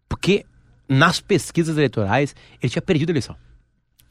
Porque 0.09 0.47
nas 0.89 1.21
pesquisas 1.21 1.77
eleitorais 1.77 2.35
ele 2.63 2.71
tinha 2.71 2.83
perdido 2.83 3.11
a 3.11 3.13
eleição. 3.13 3.37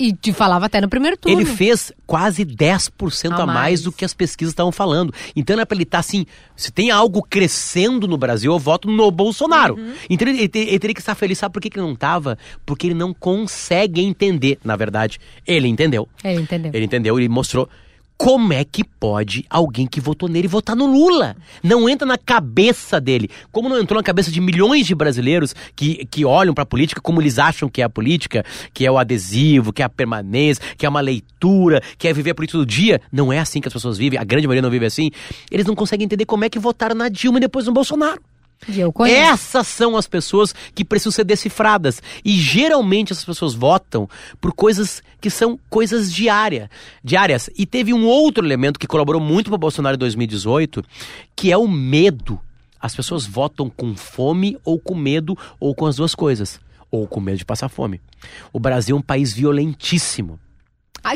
E 0.02 0.14
te 0.14 0.34
falava 0.34 0.66
até 0.66 0.82
no 0.82 0.90
primeiro 0.90 1.16
turno. 1.16 1.40
Ele 1.40 1.46
fez 1.46 1.92
quase 2.08 2.44
10% 2.44 3.32
a, 3.32 3.36
a 3.36 3.46
mais. 3.46 3.60
mais 3.60 3.82
do 3.84 3.92
que 3.92 4.04
as 4.04 4.16
pesquisas 4.16 4.52
estavam 4.52 4.72
falando. 4.72 5.14
Então 5.36 5.56
era 5.56 5.64
pra 5.64 5.76
ele 5.76 5.84
estar 5.84 5.98
tá 5.98 6.00
assim: 6.00 6.26
se 6.56 6.72
tem 6.72 6.90
algo 6.90 7.22
crescendo 7.22 8.08
no 8.08 8.18
Brasil, 8.18 8.52
eu 8.52 8.58
voto 8.58 8.90
no 8.90 9.12
Bolsonaro. 9.12 9.76
Uhum. 9.76 9.94
Então 10.10 10.28
ele, 10.28 10.40
ele, 10.40 10.52
ele, 10.54 10.80
teria 10.80 10.94
que 10.96 11.02
estar 11.02 11.14
feliz. 11.14 11.38
Sabe 11.38 11.54
por 11.54 11.62
que, 11.62 11.70
que 11.70 11.78
ele 11.78 11.86
não 11.86 11.94
estava? 11.94 12.36
Porque 12.66 12.88
ele 12.88 12.96
não 12.96 13.14
consegue 13.14 14.02
entender, 14.02 14.58
na 14.64 14.76
verdade. 14.76 15.20
Ele 15.46 15.68
entendeu. 15.68 16.10
Ele 16.24 16.42
entendeu. 16.42 16.72
Ele 16.74 16.86
entendeu, 16.86 17.20
ele 17.20 17.30
mostrou. 17.30 17.70
Como 18.22 18.54
é 18.54 18.64
que 18.64 18.84
pode 18.84 19.48
alguém 19.50 19.88
que 19.88 20.00
votou 20.00 20.30
nele 20.30 20.48
votar 20.48 20.76
no 20.76 20.86
Lula? 20.86 21.36
Não 21.64 21.90
entra 21.90 22.06
na 22.06 22.20
cabeça 22.20 23.02
dele. 23.02 23.32
Como 23.52 23.68
não 23.68 23.80
entrou 23.80 23.98
na 23.98 24.04
cabeça 24.04 24.30
de 24.30 24.40
milhões 24.40 24.86
de 24.86 24.94
brasileiros 24.94 25.56
que, 25.76 26.06
que 26.06 26.24
olham 26.24 26.54
para 26.54 26.62
a 26.62 26.68
política 26.68 27.02
como 27.02 27.20
eles 27.20 27.40
acham 27.40 27.68
que 27.68 27.82
é 27.82 27.84
a 27.84 27.90
política, 27.90 28.46
que 28.76 28.86
é 28.86 28.92
o 28.92 29.00
adesivo, 29.00 29.74
que 29.74 29.82
é 29.82 29.86
a 29.86 29.90
permanência, 29.90 30.64
que 30.78 30.86
é 30.86 30.90
uma 30.90 31.02
leitura, 31.02 31.82
que 31.98 32.08
é 32.08 32.14
viver 32.14 32.30
a 32.30 32.36
política 32.36 32.60
do 32.60 32.66
dia. 32.66 33.02
Não 33.12 33.34
é 33.34 33.40
assim 33.40 33.60
que 33.60 33.68
as 33.68 33.74
pessoas 33.74 33.98
vivem, 33.98 34.20
a 34.20 34.24
grande 34.24 34.46
maioria 34.46 34.62
não 34.62 34.70
vive 34.70 34.86
assim. 34.86 35.10
Eles 35.50 35.66
não 35.66 35.74
conseguem 35.74 36.06
entender 36.06 36.26
como 36.26 36.46
é 36.46 36.50
que 36.50 36.60
votaram 36.60 36.94
na 36.94 37.10
Dilma 37.10 37.40
e 37.40 37.42
depois 37.42 37.66
no 37.66 37.74
Bolsonaro. 37.74 38.22
Essas 39.12 39.68
são 39.68 39.98
as 39.98 40.08
pessoas 40.08 40.54
que 40.76 40.86
precisam 40.86 41.12
ser 41.12 41.24
decifradas. 41.24 42.02
E 42.24 42.34
geralmente 42.34 43.12
essas 43.12 43.26
pessoas 43.26 43.54
votam 43.54 44.08
por 44.40 44.54
coisas 44.54 45.02
que 45.20 45.30
são 45.30 45.60
coisas 45.70 46.14
diárias. 46.14 46.70
diárias. 47.04 47.50
E 47.58 47.66
teve 47.66 47.94
um 47.94 48.06
outro 48.06 48.46
elemento 48.46 48.80
que 48.80 48.88
colaborou 48.88 49.22
muito 49.22 49.50
para 49.50 49.56
o 49.56 49.60
Bolsonaro 49.60 49.96
em 49.96 50.00
2018, 50.00 50.84
que 51.36 51.52
é 51.52 51.58
o 51.58 51.68
medo. 51.68 52.40
As 52.80 52.96
pessoas 52.96 53.26
votam 53.26 53.70
com 53.70 53.96
fome 53.96 54.58
ou 54.64 54.80
com 54.80 54.96
medo 54.96 55.38
ou 55.60 55.74
com 55.74 55.86
as 55.86 55.96
duas 55.96 56.16
coisas. 56.16 56.60
Ou 56.90 57.08
com 57.08 57.20
medo 57.20 57.38
de 57.38 57.46
passar 57.46 57.70
fome. 57.70 58.02
O 58.52 58.60
Brasil 58.60 58.96
é 58.96 59.00
um 59.00 59.02
país 59.02 59.34
violentíssimo. 59.34 60.40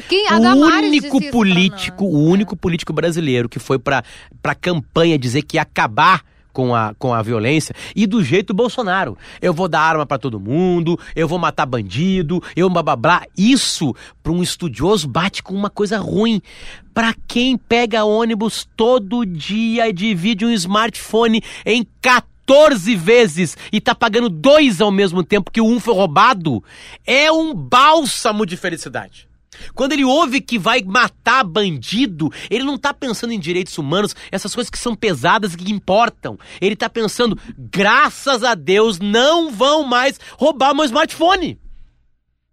Quem, 0.01 0.25
o 0.55 0.65
único 0.87 1.31
político, 1.31 2.05
o 2.05 2.23
único 2.27 2.55
político 2.55 2.91
brasileiro 2.91 3.47
que 3.47 3.59
foi 3.59 3.77
para 3.77 4.03
a 4.43 4.55
campanha 4.55 5.17
dizer 5.17 5.43
que 5.43 5.57
ia 5.57 5.61
acabar 5.61 6.23
com 6.55 6.73
a, 6.73 6.95
com 6.97 7.13
a 7.13 7.21
violência 7.21 7.75
e 7.93 8.07
do 8.07 8.23
jeito 8.23 8.53
Bolsonaro. 8.53 9.17
Eu 9.41 9.53
vou 9.53 9.67
dar 9.67 9.81
arma 9.81 10.05
para 10.05 10.17
todo 10.17 10.39
mundo, 10.39 10.97
eu 11.13 11.27
vou 11.27 11.37
matar 11.37 11.65
bandido, 11.65 12.41
eu 12.55 12.69
blá 12.69 12.95
blá 12.95 13.23
Isso, 13.37 13.93
para 14.23 14.31
um 14.31 14.41
estudioso, 14.41 15.05
bate 15.05 15.43
com 15.43 15.53
uma 15.53 15.69
coisa 15.69 15.97
ruim. 15.97 16.41
Para 16.93 17.13
quem 17.27 17.57
pega 17.57 18.05
ônibus 18.05 18.65
todo 18.77 19.25
dia 19.25 19.89
e 19.89 19.93
divide 19.93 20.45
um 20.45 20.51
smartphone 20.51 21.43
em 21.65 21.85
14 22.01 22.95
vezes 22.95 23.57
e 23.69 23.81
tá 23.81 23.93
pagando 23.93 24.29
dois 24.29 24.79
ao 24.79 24.91
mesmo 24.91 25.23
tempo 25.25 25.51
que 25.51 25.59
o 25.59 25.67
um 25.67 25.77
foi 25.77 25.93
roubado, 25.93 26.63
é 27.05 27.29
um 27.29 27.53
bálsamo 27.53 28.45
de 28.45 28.55
felicidade. 28.55 29.27
Quando 29.73 29.93
ele 29.93 30.03
ouve 30.03 30.41
que 30.41 30.57
vai 30.57 30.81
matar 30.83 31.43
bandido, 31.43 32.31
ele 32.49 32.63
não 32.63 32.75
está 32.75 32.93
pensando 32.93 33.33
em 33.33 33.39
direitos 33.39 33.77
humanos, 33.77 34.15
essas 34.31 34.53
coisas 34.53 34.69
que 34.69 34.77
são 34.77 34.95
pesadas 34.95 35.53
e 35.53 35.57
que 35.57 35.71
importam. 35.71 36.37
Ele 36.61 36.73
está 36.73 36.89
pensando, 36.89 37.37
graças 37.57 38.43
a 38.43 38.55
Deus, 38.55 38.99
não 38.99 39.51
vão 39.51 39.83
mais 39.83 40.19
roubar 40.37 40.73
meu 40.73 40.85
smartphone. 40.85 41.59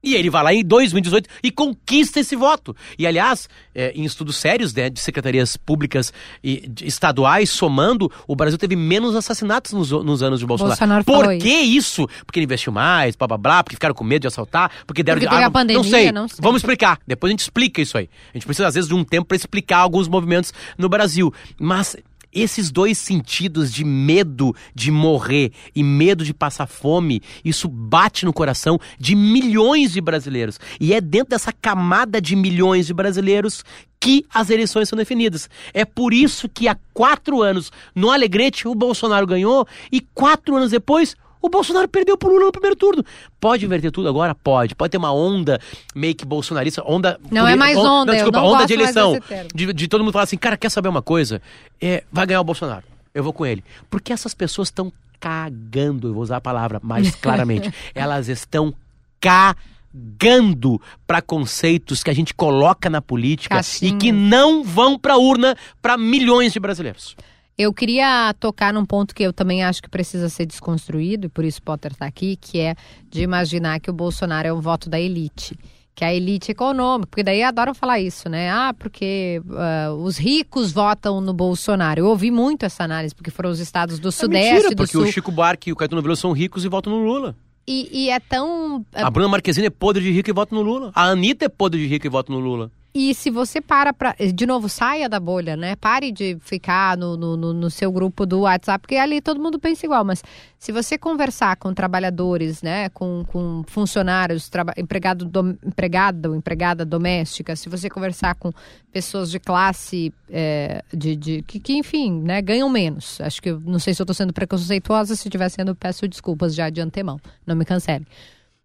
E 0.02 0.14
ele 0.14 0.28
vai 0.28 0.42
lá 0.42 0.52
em 0.52 0.64
2018 0.64 1.28
e 1.42 1.50
conquista 1.50 2.18
esse 2.18 2.34
voto. 2.34 2.74
E, 2.98 3.06
aliás, 3.06 3.48
é, 3.72 3.92
em 3.94 4.04
estudos 4.04 4.36
sérios 4.36 4.74
né, 4.74 4.90
de 4.90 4.98
secretarias 4.98 5.56
públicas 5.56 6.12
e 6.42 6.68
estaduais, 6.82 7.50
somando, 7.50 8.10
o 8.26 8.34
Brasil 8.34 8.58
teve 8.58 8.74
menos 8.74 9.14
assassinatos 9.14 9.72
nos, 9.72 9.90
nos 9.90 10.22
anos 10.22 10.40
de 10.40 10.46
Bolsonaro. 10.46 10.76
Bolsonaro 10.76 11.04
Por 11.04 11.38
que 11.38 11.60
isso? 11.60 12.08
Porque 12.26 12.40
ele 12.40 12.46
investiu 12.46 12.72
mais, 12.72 13.14
blá 13.14 13.28
blá 13.28 13.38
blá, 13.38 13.62
porque 13.62 13.76
ficaram 13.76 13.94
com 13.94 14.02
medo 14.02 14.22
de 14.22 14.26
assaltar, 14.26 14.72
porque 14.86 15.04
deram 15.04 15.20
porque 15.20 15.32
de 15.32 15.42
arma. 15.42 15.52
Pandemia, 15.52 15.82
não, 15.82 15.88
sei. 15.88 16.12
não 16.12 16.28
sei. 16.28 16.38
Vamos 16.40 16.62
explicar. 16.62 16.98
Depois 17.06 17.30
a 17.30 17.32
gente 17.32 17.40
explica 17.40 17.80
isso 17.80 17.96
aí. 17.96 18.08
A 18.30 18.36
gente 18.36 18.46
precisa, 18.46 18.66
às 18.66 18.74
vezes, 18.74 18.88
de 18.88 18.94
um 18.94 19.04
tempo 19.04 19.26
para 19.28 19.36
explicar 19.36 19.78
alguns 19.78 20.08
movimentos 20.08 20.52
no 20.76 20.88
Brasil. 20.88 21.32
Mas 21.60 21.96
esses 22.32 22.70
dois 22.70 22.98
sentidos 22.98 23.72
de 23.72 23.84
medo 23.84 24.54
de 24.74 24.90
morrer 24.90 25.52
e 25.74 25.82
medo 25.82 26.24
de 26.24 26.32
passar 26.32 26.66
fome, 26.66 27.20
isso 27.44 27.68
bate 27.68 28.24
no 28.24 28.32
coração 28.32 28.78
de 28.98 29.14
milhões 29.14 29.92
de 29.92 30.00
brasileiros. 30.00 30.58
E 30.80 30.94
é 30.94 31.00
dentro 31.00 31.30
dessa 31.30 31.52
camada 31.52 32.20
de 32.20 32.34
milhões 32.34 32.86
de 32.86 32.94
brasileiros 32.94 33.64
que 34.00 34.24
as 34.32 34.50
eleições 34.50 34.88
são 34.88 34.96
definidas. 34.96 35.48
É 35.72 35.84
por 35.84 36.12
isso 36.12 36.48
que 36.48 36.66
há 36.66 36.76
quatro 36.92 37.40
anos, 37.40 37.70
no 37.94 38.10
Alegrete, 38.10 38.66
o 38.66 38.74
Bolsonaro 38.74 39.26
ganhou 39.26 39.66
e 39.92 40.00
quatro 40.00 40.56
anos 40.56 40.72
depois, 40.72 41.16
O 41.42 41.48
Bolsonaro 41.48 41.88
perdeu 41.88 42.16
pro 42.16 42.30
Lula 42.30 42.46
no 42.46 42.52
primeiro 42.52 42.76
turno. 42.76 43.04
Pode 43.40 43.66
inverter 43.66 43.90
tudo 43.90 44.08
agora? 44.08 44.32
Pode. 44.32 44.76
Pode 44.76 44.92
ter 44.92 44.96
uma 44.96 45.12
onda 45.12 45.60
meio 45.92 46.14
que 46.14 46.24
bolsonarista, 46.24 46.82
onda... 46.86 47.18
Não 47.30 47.48
é 47.48 47.56
mais 47.56 47.76
onda, 47.76 48.06
não, 48.06 48.14
desculpa, 48.14 48.40
onda 48.40 48.64
de 48.64 48.74
eleição. 48.74 49.18
De, 49.52 49.72
de 49.72 49.88
todo 49.88 50.04
mundo 50.04 50.12
falar 50.12 50.22
assim, 50.22 50.38
cara, 50.38 50.56
quer 50.56 50.70
saber 50.70 50.88
uma 50.88 51.02
coisa? 51.02 51.42
É, 51.80 52.04
vai 52.12 52.24
ganhar 52.26 52.40
o 52.40 52.44
Bolsonaro. 52.44 52.84
Eu 53.12 53.24
vou 53.24 53.32
com 53.32 53.44
ele. 53.44 53.64
Porque 53.90 54.12
essas 54.12 54.32
pessoas 54.34 54.68
estão 54.68 54.92
cagando, 55.18 56.08
eu 56.08 56.14
vou 56.14 56.22
usar 56.22 56.36
a 56.36 56.40
palavra 56.40 56.80
mais 56.82 57.14
claramente. 57.16 57.72
Elas 57.92 58.28
estão 58.28 58.72
cagando 59.20 60.80
para 61.06 61.20
conceitos 61.20 62.04
que 62.04 62.10
a 62.10 62.14
gente 62.14 62.34
coloca 62.34 62.88
na 62.88 63.02
política 63.02 63.60
e 63.80 63.92
que 63.92 64.12
não 64.12 64.62
vão 64.62 64.98
pra 64.98 65.16
urna 65.16 65.56
para 65.80 65.98
milhões 65.98 66.52
de 66.52 66.60
brasileiros. 66.60 67.16
Eu 67.56 67.72
queria 67.72 68.34
tocar 68.40 68.72
num 68.72 68.84
ponto 68.84 69.14
que 69.14 69.22
eu 69.22 69.32
também 69.32 69.62
acho 69.62 69.82
que 69.82 69.88
precisa 69.88 70.28
ser 70.28 70.46
desconstruído, 70.46 71.26
e 71.26 71.28
por 71.28 71.44
isso 71.44 71.62
Potter 71.62 71.92
está 71.92 72.06
aqui, 72.06 72.36
que 72.36 72.58
é 72.58 72.74
de 73.10 73.22
imaginar 73.22 73.78
que 73.78 73.90
o 73.90 73.92
Bolsonaro 73.92 74.48
é 74.48 74.52
um 74.52 74.60
voto 74.60 74.88
da 74.88 74.98
elite. 74.98 75.56
Que 75.94 76.06
a 76.06 76.14
elite 76.14 76.50
econômica, 76.50 77.06
porque 77.08 77.22
daí 77.22 77.42
adoram 77.42 77.74
falar 77.74 78.00
isso, 78.00 78.26
né? 78.26 78.50
Ah, 78.50 78.74
porque 78.76 79.42
ah, 79.50 79.92
os 79.92 80.16
ricos 80.16 80.72
votam 80.72 81.20
no 81.20 81.34
Bolsonaro. 81.34 82.00
Eu 82.00 82.06
ouvi 82.06 82.30
muito 82.30 82.64
essa 82.64 82.84
análise, 82.84 83.14
porque 83.14 83.30
foram 83.30 83.50
os 83.50 83.60
estados 83.60 83.98
do 83.98 84.08
É 84.08 84.10
Sudeste, 84.10 84.52
mentira, 84.52 84.70
do 84.70 84.76
porque 84.76 84.92
Sul. 84.92 85.02
o 85.02 85.12
Chico 85.12 85.30
Buarque 85.30 85.68
e 85.68 85.72
o 85.72 85.76
Caetano 85.76 86.00
Veloso 86.00 86.22
são 86.22 86.32
ricos 86.32 86.64
e 86.64 86.68
votam 86.68 86.90
no 86.94 87.04
Lula. 87.04 87.36
E, 87.68 88.06
e 88.06 88.10
é 88.10 88.18
tão. 88.18 88.84
A 88.94 89.10
Bruna 89.10 89.28
Marquezine 89.28 89.66
é 89.66 89.70
podre 89.70 90.02
de 90.02 90.10
rica 90.10 90.30
e 90.30 90.32
vota 90.32 90.54
no 90.54 90.62
Lula. 90.62 90.90
A 90.94 91.10
Anitta 91.10 91.44
é 91.44 91.48
podre 91.48 91.80
de 91.80 91.86
rica 91.86 92.06
e 92.06 92.10
vota 92.10 92.32
no 92.32 92.38
Lula. 92.38 92.70
E 92.94 93.14
se 93.14 93.30
você 93.30 93.58
para 93.58 93.90
pra. 93.94 94.14
De 94.34 94.44
novo, 94.44 94.68
saia 94.68 95.08
da 95.08 95.18
bolha, 95.18 95.56
né? 95.56 95.74
Pare 95.76 96.12
de 96.12 96.36
ficar 96.40 96.94
no, 96.94 97.16
no, 97.16 97.36
no- 97.54 97.70
seu 97.70 97.90
grupo 97.90 98.26
do 98.26 98.40
WhatsApp, 98.40 98.82
porque 98.82 98.96
ali 98.96 99.22
todo 99.22 99.40
mundo 99.40 99.58
pensa 99.58 99.86
igual. 99.86 100.04
Mas 100.04 100.22
se 100.58 100.72
você 100.72 100.98
conversar 100.98 101.56
com 101.56 101.72
trabalhadores, 101.72 102.60
né? 102.60 102.90
Com, 102.90 103.24
com 103.26 103.64
funcionários, 103.66 104.50
traba, 104.50 104.74
empregado, 104.76 105.24
empregado, 105.64 106.34
empregada 106.34 106.84
doméstica, 106.84 107.56
se 107.56 107.70
você 107.70 107.88
conversar 107.88 108.34
com 108.34 108.52
pessoas 108.92 109.30
de 109.30 109.40
classe 109.40 110.12
é, 110.28 110.84
de, 110.92 111.16
de 111.16 111.42
que, 111.42 111.58
que, 111.60 111.72
enfim, 111.72 112.12
né, 112.20 112.42
ganham 112.42 112.68
menos. 112.68 113.18
Acho 113.22 113.40
que 113.40 113.52
não 113.52 113.78
sei 113.78 113.94
se 113.94 114.02
eu 114.02 114.04
estou 114.04 114.14
sendo 114.14 114.34
preconceituosa, 114.34 115.16
se 115.16 115.26
estiver 115.28 115.48
sendo, 115.48 115.74
peço 115.74 116.06
desculpas 116.06 116.54
já 116.54 116.68
de 116.68 116.82
antemão. 116.82 117.18
Não 117.46 117.56
me 117.56 117.64
cancele. 117.64 118.06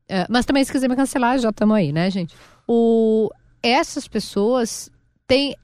É, 0.10 0.26
mas 0.30 0.46
também, 0.46 0.66
se 0.66 0.72
quiser 0.72 0.90
me 0.90 0.98
cancelar, 0.98 1.40
já 1.40 1.50
estamos 1.50 1.78
aí, 1.78 1.94
né, 1.94 2.10
gente? 2.12 2.36
O, 2.68 3.30
essas 3.68 4.08
pessoas 4.08 4.90
têm 5.28 5.56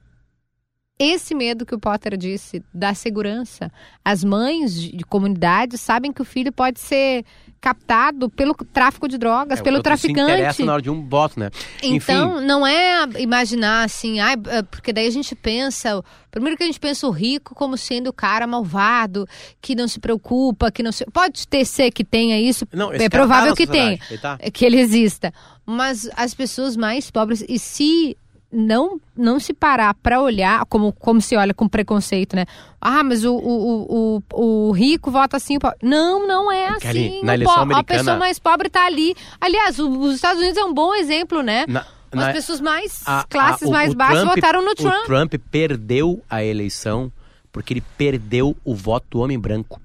esse 0.98 1.34
medo 1.34 1.66
que 1.66 1.74
o 1.74 1.78
Potter 1.78 2.16
disse 2.16 2.62
da 2.72 2.94
segurança. 2.94 3.70
As 4.04 4.22
mães 4.22 4.74
de, 4.80 4.96
de 4.96 5.04
comunidades 5.04 5.80
sabem 5.80 6.12
que 6.12 6.22
o 6.22 6.24
filho 6.24 6.52
pode 6.52 6.78
ser 6.78 7.24
captado 7.60 8.28
pelo 8.28 8.54
tráfico 8.54 9.08
de 9.08 9.16
drogas, 9.18 9.58
É, 9.58 9.62
pelo 9.62 9.78
Se 9.78 9.82
traficante. 9.82 10.20
interessa 10.20 10.64
na 10.64 10.74
hora 10.74 10.82
de 10.82 10.90
um 10.90 11.08
voto, 11.08 11.40
né? 11.40 11.50
Então, 11.82 12.36
Enfim, 12.36 12.46
não 12.46 12.66
é 12.66 13.08
imaginar 13.18 13.84
assim, 13.84 14.20
é, 14.20 14.36
porque 14.70 14.92
daí 14.92 15.06
a 15.06 15.10
gente 15.10 15.34
pensa. 15.34 16.02
Primeiro 16.30 16.56
que 16.56 16.62
a 16.62 16.66
gente 16.66 16.78
pensa 16.78 17.06
o 17.06 17.10
rico 17.10 17.54
como 17.54 17.76
sendo 17.76 18.08
o 18.08 18.12
cara 18.12 18.46
malvado, 18.46 19.26
que 19.62 19.74
não 19.74 19.88
se 19.88 19.98
preocupa, 19.98 20.70
que 20.70 20.82
não 20.82 20.92
se. 20.92 21.04
Pode 21.06 21.48
ter 21.48 21.64
ser 21.64 21.90
que 21.90 22.04
tenha 22.04 22.38
isso, 22.38 22.68
não, 22.72 22.92
é 22.92 22.98
tá 22.98 23.10
provável 23.10 23.50
na 23.50 23.56
que 23.56 23.66
tenha 23.66 23.98
ele 24.10 24.18
tá? 24.18 24.36
é 24.38 24.50
que 24.50 24.64
ele 24.64 24.78
exista. 24.78 25.32
Mas 25.64 26.08
as 26.16 26.34
pessoas 26.34 26.76
mais 26.76 27.10
pobres, 27.10 27.42
e 27.48 27.58
se 27.58 28.16
não 28.54 29.00
não 29.16 29.38
se 29.40 29.52
parar 29.52 29.92
para 29.94 30.20
olhar, 30.20 30.64
como, 30.66 30.92
como 30.92 31.20
se 31.20 31.36
olha 31.36 31.52
com 31.52 31.68
preconceito, 31.68 32.34
né? 32.36 32.46
Ah, 32.80 33.02
mas 33.02 33.24
o, 33.24 33.34
o, 33.34 33.82
o, 34.18 34.22
o, 34.32 34.68
o 34.68 34.72
rico 34.72 35.10
vota 35.10 35.36
assim. 35.36 35.56
o 35.56 35.60
pobre. 35.60 35.78
Não, 35.82 36.26
não 36.26 36.50
é 36.52 36.68
assim. 36.68 37.22
na 37.22 37.32
O 37.32 37.34
eleição 37.34 37.54
po- 37.54 37.60
A 37.60 37.62
americana- 37.62 37.98
pessoa 38.00 38.16
mais 38.16 38.38
pobre 38.38 38.68
tá 38.70 38.86
ali. 38.86 39.14
Aliás, 39.40 39.78
o- 39.78 39.90
os 40.00 40.14
Estados 40.14 40.40
Unidos 40.40 40.56
é 40.58 40.64
um 40.64 40.72
bom 40.72 40.94
exemplo, 40.94 41.42
né? 41.42 41.64
Na- 41.66 41.84
As 42.12 42.32
pessoas 42.32 42.60
mais 42.60 43.02
a- 43.06 43.24
classes 43.28 43.62
a- 43.64 43.68
o- 43.68 43.72
mais 43.72 43.92
o 43.92 43.96
baixas 43.96 44.20
Trump- 44.22 44.34
votaram 44.36 44.62
no 44.64 44.70
O 44.70 44.74
Trump. 44.74 45.04
Trump 45.06 45.34
perdeu 45.50 46.22
a 46.30 46.44
eleição 46.44 47.10
porque 47.52 47.72
ele 47.74 47.82
perdeu 47.98 48.56
o 48.64 48.74
voto 48.74 49.06
do 49.10 49.18
homem 49.20 49.38
branco. 49.38 49.80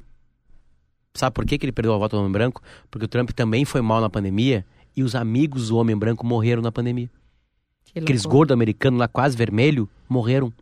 Sabe 1.15 1.33
por 1.33 1.45
que, 1.45 1.57
que 1.57 1.65
ele 1.65 1.71
perdeu 1.71 1.91
o 1.93 1.99
voto 1.99 2.15
do 2.15 2.19
homem 2.19 2.31
branco? 2.31 2.61
Porque 2.89 3.05
o 3.05 3.07
Trump 3.07 3.31
também 3.31 3.65
foi 3.65 3.81
mal 3.81 3.99
na 3.99 4.09
pandemia 4.09 4.63
e 4.95 5.03
os 5.03 5.15
amigos 5.15 5.69
do 5.69 5.77
homem 5.77 5.97
branco 5.97 6.25
morreram 6.25 6.61
na 6.61 6.71
pandemia. 6.71 7.09
Que 7.93 7.99
Aqueles 7.99 8.25
gordos 8.25 8.53
americanos 8.53 8.99
lá 8.99 9.07
quase 9.07 9.35
vermelho 9.35 9.89
morreram 10.07 10.53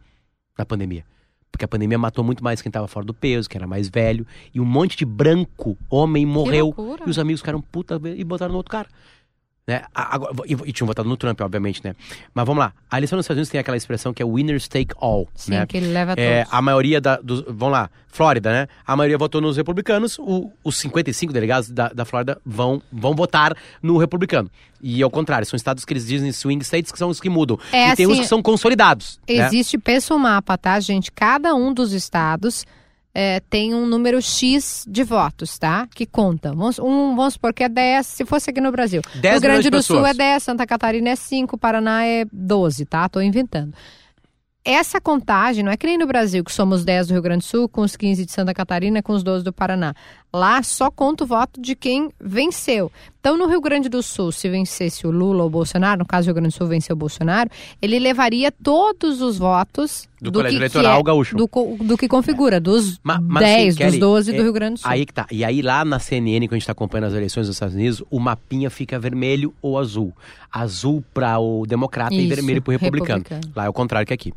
na 0.57 0.65
pandemia. 0.65 1.05
Porque 1.51 1.65
a 1.65 1.67
pandemia 1.67 1.97
matou 1.97 2.23
muito 2.23 2.43
mais 2.43 2.61
quem 2.61 2.69
estava 2.69 2.87
fora 2.87 3.05
do 3.05 3.13
peso, 3.13 3.49
quem 3.49 3.57
era 3.57 3.67
mais 3.67 3.89
velho. 3.89 4.27
E 4.53 4.59
um 4.59 4.65
monte 4.65 4.95
de 4.95 5.05
branco, 5.05 5.77
homem, 5.89 6.25
morreu. 6.25 6.73
E 7.05 7.09
os 7.09 7.17
amigos 7.17 7.41
ficaram 7.41 7.61
puta 7.61 7.99
e 8.15 8.23
botaram 8.23 8.51
no 8.51 8.57
outro 8.57 8.71
cara. 8.71 8.87
Né? 9.67 9.81
Agora, 9.93 10.33
e, 10.45 10.71
tinham 10.71 10.87
votado 10.87 11.09
no 11.09 11.17
Trump, 11.17 11.41
obviamente, 11.41 11.81
né? 11.83 11.93
Mas 12.33 12.45
vamos 12.45 12.61
lá. 12.61 12.71
A 12.89 12.97
eleição 12.97 13.17
nos 13.17 13.25
Estados 13.25 13.37
Unidos 13.39 13.49
tem 13.49 13.59
aquela 13.59 13.75
expressão 13.75 14.13
que 14.13 14.23
é 14.23 14.25
winners 14.25 14.65
take 14.69 14.93
all. 14.97 15.27
Sim, 15.35 15.51
né? 15.51 15.65
que 15.65 15.75
ele 15.75 15.87
leva 15.91 16.13
É, 16.15 16.43
todos. 16.43 16.53
a 16.53 16.61
maioria 16.61 17.01
da, 17.01 17.17
dos. 17.17 17.41
Vamos 17.41 17.73
lá, 17.73 17.89
Flórida, 18.07 18.49
né? 18.49 18.67
A 18.85 18.95
maioria 18.95 19.17
votou 19.17 19.41
nos 19.41 19.57
republicanos, 19.57 20.17
o- 20.19 20.49
os 20.63 20.77
55 20.77 21.33
delegados 21.33 21.69
da, 21.69 21.89
da 21.89 22.05
Flórida 22.05 22.39
vão, 22.45 22.81
vão 22.89 23.13
votar 23.13 23.53
no 23.83 23.97
republicano. 23.97 24.49
E 24.81 25.03
ao 25.03 25.09
contrário, 25.11 25.45
são 25.45 25.57
estados 25.57 25.83
que 25.83 25.91
eles 25.91 26.07
dizem 26.07 26.31
swing 26.31 26.63
states, 26.63 26.89
que 26.89 26.97
são 26.97 27.09
os 27.09 27.19
que 27.19 27.29
mudam. 27.29 27.59
É 27.73 27.89
e 27.91 27.95
tem 27.97 28.07
uns 28.07 28.13
assim, 28.13 28.21
que 28.21 28.27
são 28.27 28.41
consolidados. 28.41 29.19
né? 29.27 29.35
Existe, 29.47 29.77
pensa 29.77 30.15
um 30.15 30.17
mapa, 30.19 30.57
tá, 30.57 30.79
gente? 30.79 31.11
Cada 31.11 31.53
um 31.53 31.73
dos 31.73 31.91
estados 31.91 32.65
é, 33.19 33.39
tem 33.39 33.73
um 33.73 33.87
número 33.87 34.21
X 34.21 34.85
de 34.87 35.03
votos, 35.03 35.57
tá? 35.57 35.87
Que 35.87 36.05
conta. 36.05 36.53
Vamos, 36.53 36.77
um, 36.77 37.15
vamos 37.15 37.33
supor 37.33 37.51
que 37.51 37.63
é 37.63 37.69
10, 37.69 38.05
se 38.05 38.23
fosse 38.23 38.51
aqui 38.51 38.61
no 38.61 38.71
Brasil. 38.71 39.01
10 39.15 39.33
Rio 39.33 39.41
Grande 39.41 39.63
de 39.63 39.69
do 39.71 39.81
Sul 39.81 40.05
é 40.05 40.09
pessoas. 40.09 40.17
10, 40.17 40.43
Santa 40.43 40.67
Catarina 40.67 41.09
é 41.09 41.15
5, 41.15 41.57
Paraná 41.57 42.05
é 42.05 42.25
12, 42.31 42.85
tá? 42.85 43.09
Tô 43.09 43.19
inventando. 43.19 43.73
Essa 44.63 45.01
contagem 45.01 45.63
não 45.63 45.71
é 45.71 45.77
que 45.77 45.87
nem 45.87 45.97
no 45.97 46.05
Brasil, 46.05 46.43
que 46.43 46.53
somos 46.53 46.85
10 46.85 47.07
do 47.07 47.13
Rio 47.13 47.23
Grande 47.23 47.43
do 47.43 47.49
Sul, 47.49 47.67
com 47.67 47.81
os 47.81 47.95
15 47.95 48.23
de 48.23 48.31
Santa 48.31 48.53
Catarina, 48.53 49.01
com 49.01 49.13
os 49.13 49.23
12 49.23 49.43
do 49.43 49.51
Paraná. 49.51 49.95
Lá 50.37 50.61
só 50.61 50.91
conta 50.91 51.23
o 51.23 51.27
voto 51.27 51.59
de 51.59 51.75
quem 51.75 52.09
venceu. 52.21 52.91
Então, 53.19 53.35
no 53.37 53.47
Rio 53.47 53.59
Grande 53.59 53.89
do 53.89 54.01
Sul, 54.03 54.31
se 54.31 54.47
vencesse 54.47 55.05
o 55.05 55.11
Lula 55.11 55.41
ou 55.41 55.47
o 55.47 55.49
Bolsonaro, 55.49 55.99
no 55.99 56.05
caso 56.05 56.25
do 56.25 56.27
Rio 56.27 56.35
Grande 56.35 56.53
do 56.53 56.57
Sul 56.57 56.67
venceu 56.67 56.93
o 56.93 56.97
Bolsonaro, 56.97 57.49
ele 57.81 57.97
levaria 57.99 58.51
todos 58.51 59.19
os 59.21 59.37
votos 59.37 60.07
Do 60.21 60.31
do, 60.31 60.39
colégio 60.39 60.57
que, 60.59 60.63
eleitoral 60.63 60.93
que 61.03 61.09
é, 61.09 61.11
gaúcho. 61.11 61.35
do, 61.35 61.49
do 61.83 61.97
que 61.97 62.07
configura, 62.07 62.59
dos 62.59 62.99
Ma- 63.03 63.19
mas, 63.19 63.43
10, 63.43 63.67
assim, 63.69 63.77
Kelly, 63.79 63.91
dos 63.91 63.99
12 63.99 64.31
do 64.31 64.39
é- 64.39 64.43
Rio 64.43 64.53
Grande 64.53 64.73
do 64.75 64.79
Sul. 64.79 64.89
Aí 64.89 65.05
que 65.05 65.13
tá. 65.13 65.25
E 65.31 65.43
aí 65.43 65.61
lá 65.61 65.83
na 65.83 65.99
CNN, 65.99 66.47
quando 66.47 66.53
a 66.53 66.59
gente 66.59 66.65
tá 66.67 66.71
acompanhando 66.71 67.07
as 67.07 67.13
eleições 67.13 67.47
dos 67.47 67.55
Estados 67.55 67.75
Unidos, 67.75 68.01
o 68.09 68.19
mapinha 68.19 68.69
fica 68.69 68.97
vermelho 68.99 69.53
ou 69.61 69.77
azul. 69.77 70.13
Azul 70.51 71.03
para 71.13 71.37
o 71.39 71.65
democrata 71.65 72.13
e 72.13 72.19
Isso, 72.25 72.35
vermelho 72.35 72.61
pro 72.61 72.71
republicano. 72.71 73.23
republicano. 73.23 73.53
Lá 73.55 73.65
é 73.65 73.69
o 73.69 73.73
contrário 73.73 74.07
que 74.07 74.13
aqui. 74.13 74.33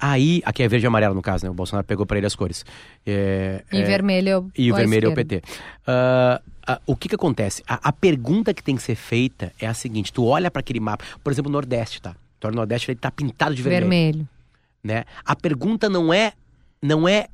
Aí, 0.00 0.40
aqui 0.44 0.62
é 0.62 0.68
verde 0.68 0.86
e 0.86 0.88
amarelo 0.88 1.14
no 1.14 1.20
caso, 1.22 1.44
né? 1.44 1.50
O 1.50 1.54
Bolsonaro 1.54 1.84
pegou 1.86 2.06
para 2.06 2.18
ele 2.18 2.26
as 2.26 2.36
cores. 2.36 2.64
É, 3.04 3.64
E 3.72 3.78
é, 3.78 3.84
vermelho 3.84 4.50
E 4.56 4.70
o 4.70 4.74
vermelho 4.76 5.08
é 5.08 5.12
o. 5.12 5.14
PT. 5.14 5.42
Ah, 5.86 6.40
ah, 6.66 6.80
o 6.86 6.94
que 6.94 7.08
que 7.08 7.14
acontece? 7.16 7.64
A, 7.66 7.88
a 7.88 7.92
pergunta 7.92 8.54
que 8.54 8.62
tem 8.62 8.76
que 8.76 8.82
ser 8.82 8.94
feita 8.94 9.52
é 9.60 9.66
a 9.66 9.74
seguinte: 9.74 10.12
tu 10.12 10.24
olha 10.24 10.50
para 10.50 10.60
aquele 10.60 10.78
mapa, 10.80 11.04
por 11.24 11.32
exemplo, 11.32 11.48
o 11.48 11.52
Nordeste, 11.52 12.00
tá? 12.00 12.14
Tu 12.38 12.46
olha 12.46 12.52
o 12.54 12.56
Nordeste, 12.56 12.90
ele 12.92 12.98
tá 13.00 13.10
pintado 13.10 13.54
de 13.54 13.62
vermelho 13.62 13.88
Vermelho. 13.88 14.28
né? 14.84 15.04
A 15.24 15.34
pergunta 15.34 15.88
não 15.88 16.14
é, 16.14 16.32
não 16.80 17.08
é, 17.08 17.26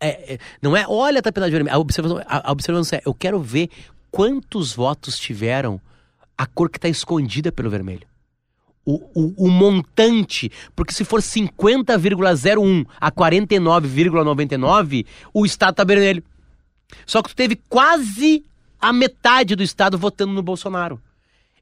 é- 0.00 0.34
é- 0.34 0.38
não 0.60 0.76
é, 0.76 0.84
olha, 0.88 1.22
tá 1.22 1.30
pintado 1.30 1.50
de 1.50 1.54
vermelho. 1.56 1.76
A 1.76 1.78
observação, 1.78 2.18
a, 2.26 2.48
a 2.48 2.52
observação 2.52 2.98
é, 2.98 3.02
eu 3.06 3.14
quero 3.14 3.40
ver 3.40 3.68
quantos 4.10 4.72
votos 4.72 5.16
tiveram 5.18 5.80
a 6.36 6.46
cor 6.46 6.68
que 6.68 6.78
está 6.78 6.88
escondida 6.88 7.52
pelo 7.52 7.70
vermelho. 7.70 8.06
O, 8.84 9.00
o, 9.14 9.46
o 9.46 9.48
montante, 9.48 10.50
porque 10.74 10.92
se 10.92 11.04
for 11.04 11.20
50,01 11.20 12.84
a 13.00 13.12
49,99, 13.12 15.06
o 15.32 15.46
estado 15.46 15.76
tá 15.76 15.84
vermelho. 15.84 16.24
Só 17.06 17.22
que 17.22 17.30
tu 17.30 17.36
teve 17.36 17.60
quase 17.68 18.44
a 18.80 18.92
metade 18.92 19.54
do 19.54 19.62
estado 19.62 19.96
votando 19.96 20.32
no 20.32 20.42
Bolsonaro. 20.42 21.00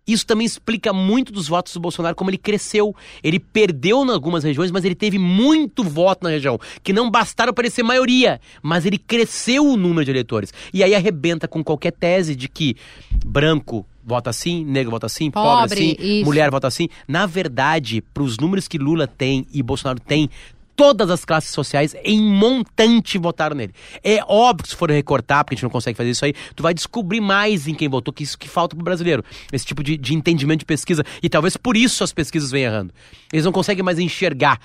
Isso 0.07 0.27
também 0.27 0.47
explica 0.47 0.93
muito 0.93 1.33
dos 1.33 1.47
votos 1.47 1.73
do 1.73 1.81
Bolsonaro, 1.81 2.17
como 2.17 2.31
ele 2.31 2.39
cresceu. 2.39 2.95
Ele 3.23 3.39
perdeu 3.39 4.05
em 4.05 4.11
algumas 4.11 4.43
regiões, 4.43 4.71
mas 4.71 4.85
ele 4.85 4.95
teve 4.95 5.19
muito 5.19 5.85
voto 5.85 6.25
na 6.25 6.31
região, 6.31 6.59
que 6.83 6.93
não 6.93 7.11
bastaram 7.11 7.53
para 7.53 7.67
ele 7.67 7.75
ser 7.75 7.83
maioria, 7.83 8.41
mas 8.63 8.87
ele 8.87 8.99
cresceu 8.99 9.65
o 9.65 9.77
número 9.77 10.05
de 10.05 10.11
eleitores. 10.11 10.53
E 10.73 10.83
aí 10.83 10.95
arrebenta 10.95 11.47
com 11.47 11.63
qualquer 11.63 11.93
tese 11.93 12.35
de 12.35 12.49
que 12.49 12.77
branco 13.25 13.87
vota 14.11 14.29
assim, 14.29 14.65
negro 14.65 14.91
vota 14.91 15.07
assim, 15.07 15.31
pobre, 15.31 15.71
Pobre, 15.71 15.93
assim, 15.97 15.97
isso. 15.99 16.25
mulher 16.25 16.51
vota 16.51 16.67
assim. 16.67 16.89
Na 17.07 17.25
verdade, 17.27 18.03
para 18.03 18.23
os 18.23 18.37
números 18.37 18.67
que 18.69 18.77
Lula 18.77 19.07
tem 19.07 19.47
e 19.53 19.63
Bolsonaro 19.63 20.01
tem, 20.01 20.29
todas 20.75 21.11
as 21.11 21.25
classes 21.25 21.51
sociais 21.51 21.95
em 22.03 22.21
montante 22.21 23.19
votaram 23.19 23.55
nele. 23.55 23.73
É 24.03 24.19
óbvio 24.27 24.65
que 24.65 24.71
se 24.71 24.77
for 24.77 24.91
recortar, 24.91 25.45
porque 25.45 25.55
a 25.55 25.57
gente 25.57 25.63
não 25.63 25.71
consegue 25.71 25.97
fazer 25.97 26.11
isso 26.11 26.25
aí, 26.25 26.35
tu 26.57 26.63
vai 26.63 26.75
descobrir 26.75 27.21
mais 27.21 27.69
em 27.69 27.75
quem 27.75 27.89
votou, 27.89 28.13
que 28.13 28.25
isso 28.25 28.37
que 28.37 28.49
falta 28.49 28.75
pro 28.75 28.85
brasileiro. 28.85 29.25
Esse 29.53 29.65
tipo 29.65 29.83
de, 29.83 29.97
de 29.97 30.15
entendimento 30.15 30.61
de 30.61 30.65
pesquisa. 30.67 31.05
E 31.23 31.29
talvez 31.29 31.57
por 31.57 31.77
isso 31.77 32.03
as 32.03 32.13
pesquisas 32.13 32.51
vêm 32.51 32.65
errando. 32.65 32.93
Eles 33.33 33.45
não 33.45 33.53
conseguem 33.53 33.85
mais 33.85 33.99
enxergar. 33.99 34.59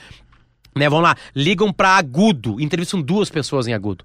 Né, 0.76 0.90
vamos 0.90 1.04
lá, 1.04 1.16
ligam 1.36 1.72
pra 1.72 1.92
agudo, 1.98 2.60
entrevistam 2.60 3.02
duas 3.02 3.30
pessoas 3.30 3.68
em 3.68 3.74
agudo. 3.74 4.04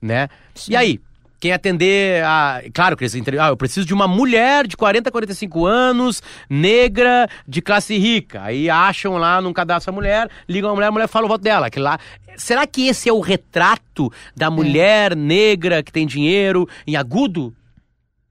Né? 0.00 0.28
E 0.68 0.74
aí? 0.74 1.00
Quem 1.40 1.52
atender 1.52 2.22
a. 2.22 2.62
Claro 2.74 2.96
que 2.96 3.02
eles 3.02 3.14
entregam. 3.14 3.46
Ah, 3.46 3.48
eu 3.48 3.56
preciso 3.56 3.86
de 3.86 3.94
uma 3.94 4.06
mulher 4.06 4.66
de 4.66 4.76
40, 4.76 5.10
45 5.10 5.66
anos, 5.66 6.22
negra, 6.48 7.26
de 7.48 7.62
classe 7.62 7.96
rica. 7.96 8.42
Aí 8.42 8.68
acham 8.68 9.16
lá 9.16 9.40
num 9.40 9.52
cadastro 9.52 9.90
a 9.90 9.94
mulher, 9.94 10.28
ligam 10.46 10.70
a 10.70 10.74
mulher, 10.74 10.88
a 10.88 10.92
mulher 10.92 11.08
fala 11.08 11.24
o 11.24 11.28
voto 11.28 11.42
dela. 11.42 11.70
Que 11.70 11.80
lá... 11.80 11.98
Será 12.36 12.66
que 12.66 12.86
esse 12.86 13.08
é 13.08 13.12
o 13.12 13.20
retrato 13.20 14.12
da 14.36 14.50
mulher 14.50 15.12
é. 15.12 15.14
negra 15.14 15.82
que 15.82 15.90
tem 15.90 16.06
dinheiro 16.06 16.68
em 16.86 16.94
agudo? 16.94 17.54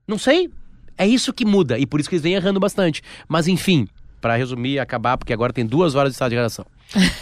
Não 0.07 0.19
sei. 0.19 0.49
É 0.95 1.07
isso 1.07 1.33
que 1.33 1.45
muda. 1.45 1.79
E 1.79 1.85
por 1.85 1.99
isso 1.99 2.09
que 2.09 2.15
eles 2.15 2.23
vêm 2.23 2.33
errando 2.33 2.59
bastante. 2.59 3.01
Mas 3.27 3.47
enfim, 3.47 3.87
para 4.21 4.35
resumir 4.35 4.73
e 4.73 4.79
acabar, 4.79 5.17
porque 5.17 5.33
agora 5.33 5.51
tem 5.51 5.65
duas 5.65 5.95
horas 5.95 6.11
de 6.11 6.15
estado 6.15 6.29
de 6.29 6.35
gravação. 6.35 6.65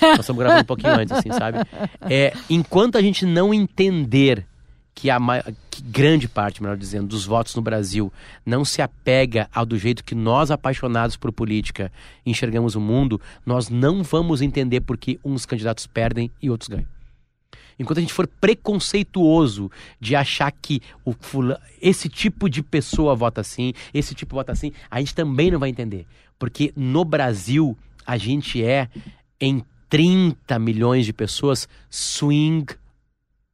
Nós 0.01 0.19
estamos 0.19 0.39
gravando 0.39 0.61
um 0.63 0.65
pouquinho 0.65 0.93
antes, 0.93 1.17
assim, 1.17 1.31
sabe? 1.31 1.59
É, 2.09 2.33
enquanto 2.49 2.97
a 2.97 3.01
gente 3.01 3.25
não 3.25 3.53
entender 3.53 4.45
que 4.95 5.11
a 5.11 5.19
que 5.77 5.83
grande 5.83 6.27
parte, 6.27 6.61
melhor 6.61 6.75
dizendo, 6.75 7.07
dos 7.07 7.25
votos 7.25 7.55
no 7.55 7.61
Brasil 7.61 8.11
não 8.45 8.65
se 8.65 8.81
apega 8.81 9.47
ao 9.53 9.65
do 9.65 9.77
jeito 9.77 10.03
que 10.03 10.15
nós, 10.15 10.49
apaixonados 10.49 11.15
por 11.15 11.31
política, 11.31 11.91
enxergamos 12.25 12.75
o 12.75 12.81
mundo, 12.81 13.21
nós 13.45 13.69
não 13.69 14.03
vamos 14.03 14.41
entender 14.41 14.81
por 14.81 14.97
que 14.97 15.19
uns 15.23 15.45
candidatos 15.45 15.85
perdem 15.85 16.31
e 16.41 16.49
outros 16.49 16.67
ganham. 16.67 16.87
Enquanto 17.79 17.99
a 17.99 18.01
gente 18.01 18.13
for 18.13 18.27
preconceituoso 18.27 19.69
de 19.99 20.15
achar 20.15 20.51
que 20.51 20.81
o 21.05 21.13
fulano, 21.13 21.61
esse 21.79 22.09
tipo 22.09 22.49
de 22.49 22.63
pessoa 22.63 23.15
vota 23.15 23.41
assim, 23.41 23.71
esse 23.93 24.15
tipo 24.15 24.35
vota 24.35 24.51
assim, 24.51 24.71
a 24.89 24.99
gente 24.99 25.13
também 25.13 25.51
não 25.51 25.59
vai 25.59 25.69
entender. 25.69 26.07
Porque 26.39 26.73
no 26.75 27.05
Brasil, 27.05 27.77
a 28.03 28.17
gente 28.17 28.63
é, 28.63 28.89
em 29.39 29.63
30 29.89 30.57
milhões 30.57 31.05
de 31.05 31.13
pessoas, 31.13 31.69
swing 31.87 32.65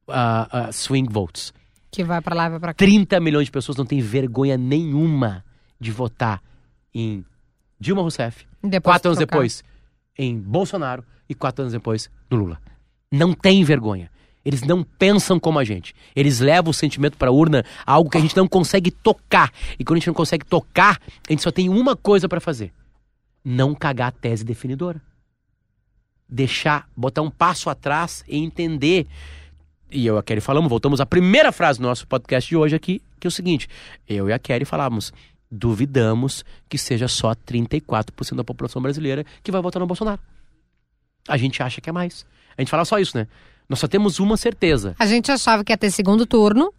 uh, 0.08 0.68
uh, 0.68 0.72
swing 0.72 1.12
votes. 1.12 1.52
Que 1.94 2.04
vai 2.04 2.20
para 2.20 2.34
lá 2.34 2.46
e 2.46 2.50
vai 2.50 2.60
para 2.60 2.74
cá. 2.74 2.78
30 2.78 3.20
milhões 3.20 3.46
de 3.46 3.50
pessoas 3.52 3.76
não 3.78 3.86
têm 3.86 4.00
vergonha 4.00 4.56
nenhuma 4.56 5.44
de 5.78 5.90
votar 5.90 6.42
em 6.94 7.24
Dilma 7.78 8.02
Rousseff. 8.02 8.46
Depois 8.62 8.94
quatro 8.94 9.08
anos 9.10 9.18
depois 9.18 9.64
em 10.16 10.38
Bolsonaro 10.38 11.04
e 11.28 11.34
quatro 11.34 11.62
anos 11.62 11.72
depois 11.72 12.10
no 12.30 12.38
Lula. 12.38 12.60
Não 13.10 13.32
tem 13.32 13.62
vergonha. 13.64 14.10
Eles 14.44 14.62
não 14.62 14.82
pensam 14.84 15.40
como 15.40 15.58
a 15.58 15.64
gente. 15.64 15.94
Eles 16.14 16.40
levam 16.40 16.70
o 16.70 16.74
sentimento 16.74 17.16
para 17.16 17.28
a 17.28 17.32
urna, 17.32 17.64
algo 17.86 18.10
que 18.10 18.18
a 18.18 18.20
gente 18.20 18.36
não 18.36 18.46
consegue 18.46 18.90
tocar. 18.90 19.50
E 19.78 19.84
quando 19.84 19.96
a 19.96 20.00
gente 20.00 20.08
não 20.08 20.14
consegue 20.14 20.44
tocar, 20.44 21.00
a 21.26 21.32
gente 21.32 21.42
só 21.42 21.50
tem 21.50 21.68
uma 21.68 21.96
coisa 21.96 22.28
para 22.28 22.40
fazer: 22.40 22.72
não 23.44 23.74
cagar 23.74 24.08
a 24.08 24.12
tese 24.12 24.44
definidora. 24.44 25.00
Deixar, 26.28 26.88
botar 26.96 27.22
um 27.22 27.30
passo 27.30 27.70
atrás 27.70 28.24
e 28.26 28.38
entender 28.38 29.06
e 29.94 30.06
eu 30.06 30.16
e 30.16 30.18
a 30.18 30.22
Kelly 30.22 30.40
falamos, 30.40 30.68
voltamos 30.68 31.00
à 31.00 31.06
primeira 31.06 31.52
frase 31.52 31.78
do 31.78 31.86
nosso 31.86 32.06
podcast 32.06 32.48
de 32.48 32.56
hoje 32.56 32.74
aqui, 32.74 33.00
que 33.20 33.26
é 33.26 33.28
o 33.28 33.30
seguinte: 33.30 33.68
eu 34.08 34.28
e 34.28 34.32
a 34.32 34.38
Kelly 34.38 34.64
falamos, 34.64 35.12
duvidamos 35.50 36.44
que 36.68 36.76
seja 36.76 37.06
só 37.06 37.32
34% 37.34 38.34
da 38.34 38.44
população 38.44 38.82
brasileira 38.82 39.24
que 39.42 39.52
vai 39.52 39.62
votar 39.62 39.80
no 39.80 39.86
Bolsonaro. 39.86 40.20
A 41.28 41.36
gente 41.36 41.62
acha 41.62 41.80
que 41.80 41.88
é 41.88 41.92
mais. 41.92 42.26
A 42.58 42.60
gente 42.60 42.70
fala 42.70 42.84
só 42.84 42.98
isso, 42.98 43.16
né? 43.16 43.26
Nós 43.68 43.78
só 43.78 43.88
temos 43.88 44.18
uma 44.18 44.36
certeza. 44.36 44.94
A 44.98 45.06
gente 45.06 45.30
achava 45.32 45.64
que 45.64 45.72
ia 45.72 45.78
ter 45.78 45.90
segundo 45.90 46.26
turno. 46.26 46.72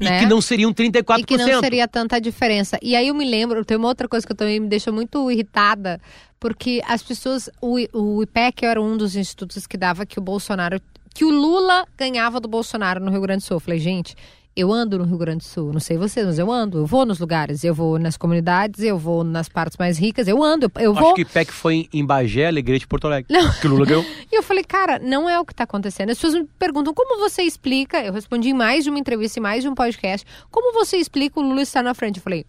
E 0.00 0.04
né? 0.04 0.20
que 0.20 0.26
não 0.26 0.40
seriam 0.40 0.72
34%. 0.72 1.18
E 1.18 1.24
que 1.24 1.36
não 1.36 1.60
seria 1.60 1.88
tanta 1.88 2.20
diferença. 2.20 2.78
E 2.80 2.94
aí 2.94 3.08
eu 3.08 3.14
me 3.14 3.28
lembro, 3.28 3.64
tem 3.64 3.76
uma 3.76 3.88
outra 3.88 4.08
coisa 4.08 4.24
que 4.24 4.32
eu 4.32 4.36
também 4.36 4.60
me 4.60 4.68
deixa 4.68 4.92
muito 4.92 5.28
irritada, 5.28 6.00
porque 6.38 6.80
as 6.86 7.02
pessoas, 7.02 7.50
o, 7.60 7.76
o 7.92 8.22
IPEC 8.22 8.64
era 8.64 8.80
um 8.80 8.96
dos 8.96 9.16
institutos 9.16 9.66
que 9.66 9.76
dava 9.76 10.06
que 10.06 10.20
o 10.20 10.22
Bolsonaro 10.22 10.80
que 11.14 11.24
o 11.24 11.30
Lula 11.30 11.86
ganhava 11.96 12.40
do 12.40 12.48
Bolsonaro 12.48 13.00
no 13.00 13.10
Rio 13.10 13.20
Grande 13.20 13.42
do 13.42 13.46
Sul. 13.46 13.56
Eu 13.56 13.60
falei, 13.60 13.78
gente, 13.78 14.14
eu 14.56 14.72
ando 14.72 14.98
no 14.98 15.04
Rio 15.04 15.16
Grande 15.16 15.38
do 15.38 15.44
Sul, 15.44 15.72
não 15.72 15.80
sei 15.80 15.96
vocês, 15.96 16.26
mas 16.26 16.38
eu 16.38 16.50
ando, 16.50 16.78
eu 16.78 16.86
vou 16.86 17.06
nos 17.06 17.18
lugares, 17.18 17.62
eu 17.62 17.74
vou 17.74 17.98
nas 17.98 18.16
comunidades, 18.16 18.82
eu 18.82 18.98
vou 18.98 19.22
nas 19.22 19.48
partes 19.48 19.78
mais 19.78 19.98
ricas, 19.98 20.26
eu 20.26 20.42
ando, 20.42 20.70
eu 20.78 20.92
vou. 20.92 21.08
Acho 21.08 21.14
que 21.14 21.24
PEC 21.24 21.52
foi 21.52 21.88
em 21.92 22.04
Bagé, 22.04 22.48
Alegrete, 22.48 22.86
Porto 22.86 23.06
Alegre. 23.06 23.32
Não. 23.32 23.50
Que 23.52 23.66
o 23.66 23.70
Lula 23.70 23.86
ganhou. 23.86 24.04
e 24.30 24.36
eu 24.36 24.42
falei, 24.42 24.64
cara, 24.64 24.98
não 24.98 25.28
é 25.28 25.38
o 25.38 25.44
que 25.44 25.52
está 25.52 25.64
acontecendo. 25.64 26.10
As 26.10 26.18
pessoas 26.18 26.34
me 26.34 26.48
perguntam 26.58 26.92
como 26.92 27.18
você 27.20 27.42
explica, 27.42 28.02
eu 28.02 28.12
respondi 28.12 28.50
em 28.50 28.54
mais 28.54 28.84
de 28.84 28.90
uma 28.90 28.98
entrevista, 28.98 29.38
em 29.38 29.42
mais 29.42 29.62
de 29.62 29.68
um 29.68 29.74
podcast, 29.74 30.26
como 30.50 30.72
você 30.72 30.96
explica 30.96 31.38
o 31.38 31.42
Lula 31.42 31.62
estar 31.62 31.82
na 31.82 31.94
frente? 31.94 32.16
Eu 32.16 32.22
falei, 32.22 32.44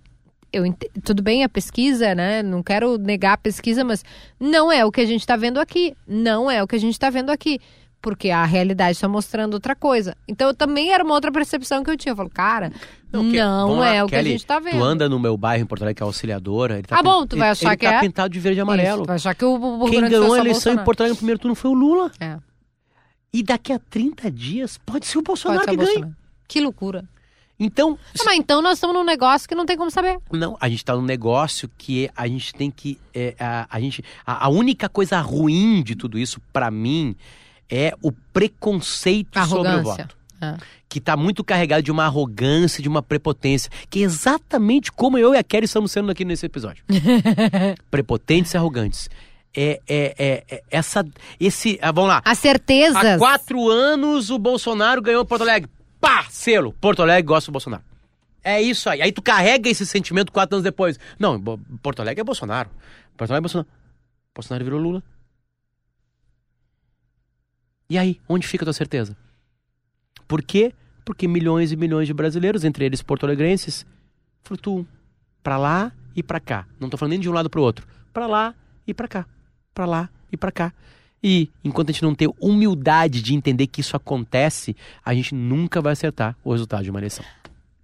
eu 0.51 0.63
tudo 1.03 1.21
bem 1.23 1.43
a 1.43 1.49
pesquisa, 1.49 2.13
né? 2.13 2.43
Não 2.43 2.61
quero 2.61 2.97
negar 2.97 3.33
a 3.33 3.37
pesquisa, 3.37 3.83
mas 3.83 4.03
não 4.39 4.71
é 4.71 4.83
o 4.83 4.91
que 4.91 5.01
a 5.01 5.05
gente 5.05 5.21
está 5.21 5.35
vendo 5.35 5.59
aqui. 5.59 5.95
Não 6.05 6.49
é 6.51 6.61
o 6.61 6.67
que 6.67 6.75
a 6.75 6.79
gente 6.79 6.93
está 6.93 7.09
vendo 7.09 7.29
aqui 7.29 7.59
porque 8.01 8.29
a 8.29 8.43
realidade 8.43 8.93
está 8.93 9.07
mostrando 9.07 9.53
outra 9.53 9.75
coisa. 9.75 10.15
Então 10.27 10.47
eu 10.47 10.53
também 10.53 10.91
era 10.91 11.03
uma 11.03 11.13
outra 11.13 11.31
percepção 11.31 11.83
que 11.83 11.91
eu 11.91 11.97
tinha. 11.97 12.11
Eu 12.11 12.15
falo, 12.15 12.29
cara, 12.29 12.71
não, 13.11 13.29
que, 13.29 13.37
não 13.37 13.83
é 13.83 13.99
lá, 13.99 14.05
o 14.05 14.09
Kelly, 14.09 14.09
que 14.09 14.15
a 14.15 14.31
gente 14.31 14.41
está 14.41 14.59
vendo. 14.59 14.79
Tu 14.79 14.83
anda 14.83 15.07
no 15.07 15.19
meu 15.19 15.37
bairro 15.37 15.63
em 15.63 15.65
Porto 15.65 15.83
Alegre, 15.83 15.97
que 15.97 16.03
é 16.03 16.05
auxiliadora. 16.05 16.75
Ele 16.75 16.83
tá 16.83 16.97
ah, 16.97 17.03
bom, 17.03 17.27
tu 17.27 17.37
vai 17.37 17.49
achar 17.49 17.69
ele, 17.69 17.77
que 17.77 17.85
ele 17.85 17.93
tá 17.93 17.97
é. 17.97 18.01
pintado 18.01 18.33
de 18.33 18.39
verde 18.39 18.59
e 18.59 18.61
amarelo. 18.61 19.01
Isso, 19.01 19.07
vai 19.07 19.15
achar 19.15 19.35
que 19.35 19.45
o, 19.45 19.53
o 19.53 19.89
Quem 19.89 20.01
ganhou 20.01 20.33
a 20.33 20.39
eleição 20.39 20.73
em 20.73 20.83
Porto 20.83 21.01
Alegre 21.01 21.13
no 21.13 21.17
primeiro 21.17 21.39
turno 21.39 21.55
foi 21.55 21.69
o 21.69 21.73
Lula. 21.73 22.11
É. 22.19 22.37
E 23.33 23.43
daqui 23.43 23.71
a 23.71 23.79
30 23.79 24.31
dias 24.31 24.77
pode 24.77 25.05
ser 25.05 25.19
o 25.19 25.21
Bolsonaro 25.21 25.65
que 25.65 25.75
ganhe. 25.75 26.11
Que 26.47 26.59
loucura. 26.59 27.05
Então. 27.57 27.97
Ah, 28.19 28.23
mas 28.25 28.37
então 28.37 28.59
nós 28.59 28.77
estamos 28.77 28.95
num 28.95 29.03
negócio 29.03 29.47
que 29.47 29.53
não 29.53 29.67
tem 29.67 29.77
como 29.77 29.91
saber. 29.91 30.17
Não, 30.31 30.57
a 30.59 30.67
gente 30.67 30.79
está 30.79 30.95
num 30.95 31.03
negócio 31.03 31.69
que 31.77 32.09
a 32.15 32.27
gente 32.27 32.53
tem 32.55 32.71
que. 32.71 32.99
É, 33.13 33.35
a, 33.39 33.67
a, 33.69 33.79
gente, 33.79 34.03
a, 34.25 34.47
a 34.47 34.49
única 34.49 34.89
coisa 34.89 35.19
ruim 35.21 35.83
de 35.83 35.95
tudo 35.95 36.17
isso, 36.17 36.41
para 36.51 36.71
mim, 36.71 37.15
é 37.71 37.93
o 38.01 38.11
preconceito 38.11 39.37
Arrogância. 39.37 39.71
sobre 39.71 39.79
o 39.79 39.83
voto. 39.83 40.17
É. 40.41 40.57
Que 40.89 40.97
está 40.97 41.15
muito 41.15 41.43
carregado 41.43 41.81
de 41.81 41.91
uma 41.91 42.03
arrogância, 42.03 42.83
de 42.83 42.89
uma 42.89 43.01
prepotência, 43.01 43.71
que 43.89 43.99
é 43.99 44.01
exatamente 44.01 44.91
como 44.91 45.17
eu 45.17 45.33
e 45.33 45.37
a 45.37 45.43
Kelly 45.43 45.65
estamos 45.65 45.91
sendo 45.91 46.11
aqui 46.11 46.25
nesse 46.25 46.45
episódio. 46.45 46.83
Prepotentes 47.89 48.53
e 48.53 48.57
arrogantes. 48.57 49.09
É, 49.55 49.79
é, 49.87 50.15
é, 50.17 50.43
é, 50.49 50.63
essa, 50.69 51.05
esse, 51.39 51.77
ah, 51.81 51.91
vamos 51.91 52.09
lá. 52.09 52.21
As 52.25 52.39
certezas. 52.39 53.05
Há 53.05 53.17
quatro 53.17 53.69
anos 53.69 54.29
o 54.29 54.37
Bolsonaro 54.37 55.01
ganhou 55.01 55.23
Porto 55.25 55.43
Alegre. 55.43 55.69
Pá, 55.99 56.25
selo. 56.29 56.73
Porto 56.73 57.01
Alegre 57.01 57.23
gosta 57.23 57.51
do 57.51 57.53
Bolsonaro. 57.53 57.83
É 58.43 58.61
isso 58.61 58.89
aí. 58.89 59.01
Aí 59.01 59.11
tu 59.11 59.21
carrega 59.21 59.69
esse 59.69 59.85
sentimento 59.85 60.31
quatro 60.31 60.55
anos 60.55 60.63
depois. 60.63 60.99
Não, 61.19 61.39
Porto 61.81 62.01
Alegre 62.01 62.21
é 62.21 62.23
Bolsonaro. 62.23 62.69
Porto 63.15 63.31
Alegre 63.31 63.37
é 63.37 63.41
Bolsonaro. 63.41 63.69
Bolsonaro 64.33 64.63
virou 64.63 64.79
Lula. 64.79 65.03
E 67.91 67.97
aí, 67.97 68.21
onde 68.29 68.47
fica 68.47 68.63
a 68.63 68.67
tua 68.67 68.71
certeza? 68.71 69.17
Por 70.25 70.41
quê? 70.41 70.71
Porque 71.03 71.27
milhões 71.27 71.73
e 71.73 71.75
milhões 71.75 72.07
de 72.07 72.13
brasileiros, 72.13 72.63
entre 72.63 72.85
eles 72.85 73.01
porto-alegrenses, 73.01 73.85
flutuam 74.43 74.87
para 75.43 75.57
lá 75.57 75.91
e 76.15 76.23
para 76.23 76.39
cá. 76.39 76.65
Não 76.79 76.87
estou 76.87 76.97
falando 76.97 77.11
nem 77.11 77.19
de 77.19 77.29
um 77.29 77.33
lado 77.33 77.49
para 77.49 77.59
o 77.59 77.63
outro. 77.63 77.85
Para 78.13 78.27
lá 78.27 78.55
e 78.87 78.93
para 78.93 79.09
cá. 79.09 79.25
Para 79.73 79.85
lá 79.85 80.09
e 80.31 80.37
para 80.37 80.53
cá. 80.53 80.73
E 81.21 81.49
enquanto 81.65 81.89
a 81.89 81.91
gente 81.91 82.03
não 82.03 82.15
ter 82.15 82.29
humildade 82.39 83.21
de 83.21 83.35
entender 83.35 83.67
que 83.67 83.81
isso 83.81 83.97
acontece, 83.97 84.73
a 85.03 85.13
gente 85.13 85.35
nunca 85.35 85.81
vai 85.81 85.91
acertar 85.91 86.37
o 86.45 86.53
resultado 86.53 86.85
de 86.85 86.91
uma 86.91 86.99
eleição. 87.01 87.25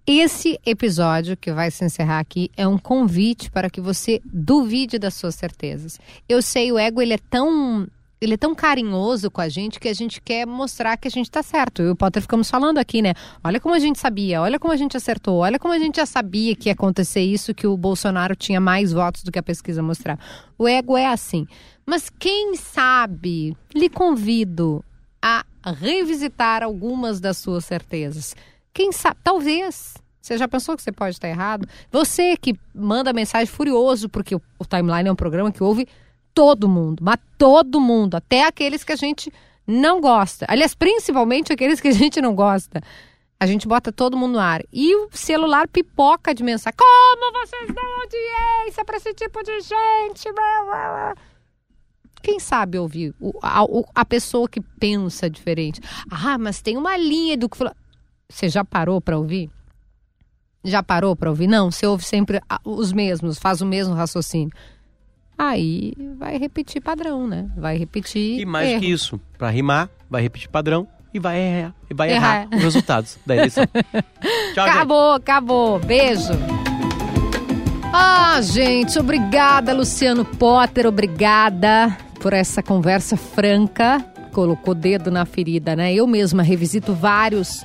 Esse 0.06 0.58
episódio 0.64 1.36
que 1.36 1.52
vai 1.52 1.70
se 1.70 1.84
encerrar 1.84 2.20
aqui 2.20 2.50
é 2.56 2.66
um 2.66 2.78
convite 2.78 3.50
para 3.50 3.68
que 3.68 3.78
você 3.78 4.22
duvide 4.24 4.98
das 4.98 5.12
suas 5.12 5.34
certezas. 5.34 6.00
Eu 6.26 6.40
sei, 6.40 6.72
o 6.72 6.78
ego 6.78 7.02
ele 7.02 7.12
é 7.12 7.18
tão 7.18 7.86
ele 8.20 8.34
é 8.34 8.36
tão 8.36 8.54
carinhoso 8.54 9.30
com 9.30 9.40
a 9.40 9.48
gente 9.48 9.78
que 9.78 9.88
a 9.88 9.94
gente 9.94 10.20
quer 10.20 10.46
mostrar 10.46 10.96
que 10.96 11.06
a 11.06 11.10
gente 11.10 11.30
tá 11.30 11.42
certo. 11.42 11.82
Eu 11.82 11.88
e 11.88 11.90
o 11.90 11.96
Potter 11.96 12.20
ficamos 12.22 12.50
falando 12.50 12.78
aqui, 12.78 13.00
né? 13.00 13.14
Olha 13.42 13.60
como 13.60 13.74
a 13.74 13.78
gente 13.78 13.98
sabia, 13.98 14.42
olha 14.42 14.58
como 14.58 14.72
a 14.72 14.76
gente 14.76 14.96
acertou, 14.96 15.38
olha 15.38 15.58
como 15.58 15.72
a 15.72 15.78
gente 15.78 15.96
já 15.96 16.06
sabia 16.06 16.54
que 16.56 16.68
ia 16.68 16.72
acontecer 16.72 17.20
isso, 17.20 17.54
que 17.54 17.66
o 17.66 17.76
Bolsonaro 17.76 18.34
tinha 18.34 18.60
mais 18.60 18.92
votos 18.92 19.22
do 19.22 19.30
que 19.30 19.38
a 19.38 19.42
pesquisa 19.42 19.82
mostrar. 19.82 20.18
O 20.58 20.66
ego 20.66 20.96
é 20.96 21.06
assim. 21.06 21.46
Mas 21.86 22.10
quem 22.10 22.56
sabe, 22.56 23.56
lhe 23.74 23.88
convido 23.88 24.84
a 25.22 25.44
revisitar 25.72 26.62
algumas 26.62 27.20
das 27.20 27.36
suas 27.38 27.64
certezas. 27.64 28.34
Quem 28.72 28.92
sabe, 28.92 29.16
talvez. 29.22 29.94
Você 30.20 30.36
já 30.36 30.46
pensou 30.46 30.76
que 30.76 30.82
você 30.82 30.92
pode 30.92 31.16
estar 31.16 31.28
errado? 31.28 31.66
Você 31.90 32.36
que 32.36 32.54
manda 32.74 33.12
mensagem 33.12 33.46
furioso, 33.46 34.08
porque 34.08 34.34
o, 34.34 34.42
o 34.58 34.64
Timeline 34.64 35.08
é 35.08 35.12
um 35.12 35.16
programa 35.16 35.50
que 35.50 35.62
ouve 35.62 35.88
todo 36.34 36.68
mundo, 36.68 37.02
mas 37.02 37.18
todo 37.36 37.80
mundo, 37.80 38.16
até 38.16 38.44
aqueles 38.44 38.84
que 38.84 38.92
a 38.92 38.96
gente 38.96 39.32
não 39.66 40.00
gosta. 40.00 40.46
Aliás, 40.48 40.74
principalmente 40.74 41.52
aqueles 41.52 41.80
que 41.80 41.88
a 41.88 41.92
gente 41.92 42.20
não 42.22 42.34
gosta. 42.34 42.80
A 43.40 43.46
gente 43.46 43.68
bota 43.68 43.92
todo 43.92 44.16
mundo 44.16 44.32
no 44.32 44.38
ar. 44.40 44.62
E 44.72 44.96
o 44.96 45.10
celular 45.12 45.68
pipoca 45.68 46.34
de 46.34 46.42
mensagem. 46.42 46.76
Como 46.76 47.32
vocês 47.32 47.72
dão 47.72 48.00
audiência 48.00 48.84
para 48.84 48.96
esse 48.96 49.14
tipo 49.14 49.42
de 49.44 49.60
gente? 49.60 50.28
Quem 52.20 52.40
sabe 52.40 52.78
ouvir 52.78 53.14
o, 53.20 53.32
a, 53.40 53.60
a, 53.94 54.04
pessoa 54.04 54.48
que 54.48 54.60
pensa 54.60 55.30
diferente? 55.30 55.80
Ah, 56.10 56.36
mas 56.36 56.60
tem 56.60 56.76
uma 56.76 56.96
linha 56.96 57.36
do 57.36 57.48
que. 57.48 57.58
Você 58.28 58.48
já 58.48 58.64
parou 58.64 59.00
para 59.00 59.16
ouvir? 59.16 59.48
Já 60.64 60.82
parou 60.82 61.14
para 61.14 61.30
ouvir? 61.30 61.46
Não, 61.46 61.70
você 61.70 61.86
ouve 61.86 62.04
sempre 62.04 62.40
os 62.64 62.92
mesmos, 62.92 63.38
faz 63.38 63.60
o 63.60 63.66
mesmo 63.66 63.94
raciocínio 63.94 64.52
aí 65.38 65.92
vai 66.18 66.36
repetir 66.36 66.82
padrão, 66.82 67.26
né? 67.26 67.48
Vai 67.56 67.78
repetir. 67.78 68.40
E 68.40 68.44
mais 68.44 68.68
erro. 68.70 68.80
que 68.80 68.86
isso, 68.90 69.20
para 69.38 69.48
rimar, 69.50 69.88
vai 70.10 70.20
repetir 70.20 70.48
padrão 70.48 70.86
e 71.14 71.18
vai 71.18 71.38
errar, 71.38 71.74
e 71.88 71.94
vai 71.94 72.10
errar, 72.10 72.42
errar 72.42 72.56
os 72.56 72.62
resultados 72.62 73.18
da 73.24 73.36
eleição. 73.36 73.64
Tchau, 74.54 74.66
acabou, 74.66 75.12
gente. 75.12 75.22
acabou. 75.22 75.78
Beijo. 75.78 76.32
Ah, 77.92 78.40
gente, 78.42 78.98
obrigada, 78.98 79.72
Luciano 79.72 80.24
Potter, 80.24 80.86
obrigada 80.86 81.96
por 82.20 82.32
essa 82.32 82.62
conversa 82.62 83.16
franca. 83.16 84.04
Colocou 84.32 84.74
dedo 84.74 85.10
na 85.10 85.24
ferida, 85.24 85.74
né? 85.74 85.94
Eu 85.94 86.06
mesma 86.06 86.42
revisito 86.42 86.92
vários 86.92 87.64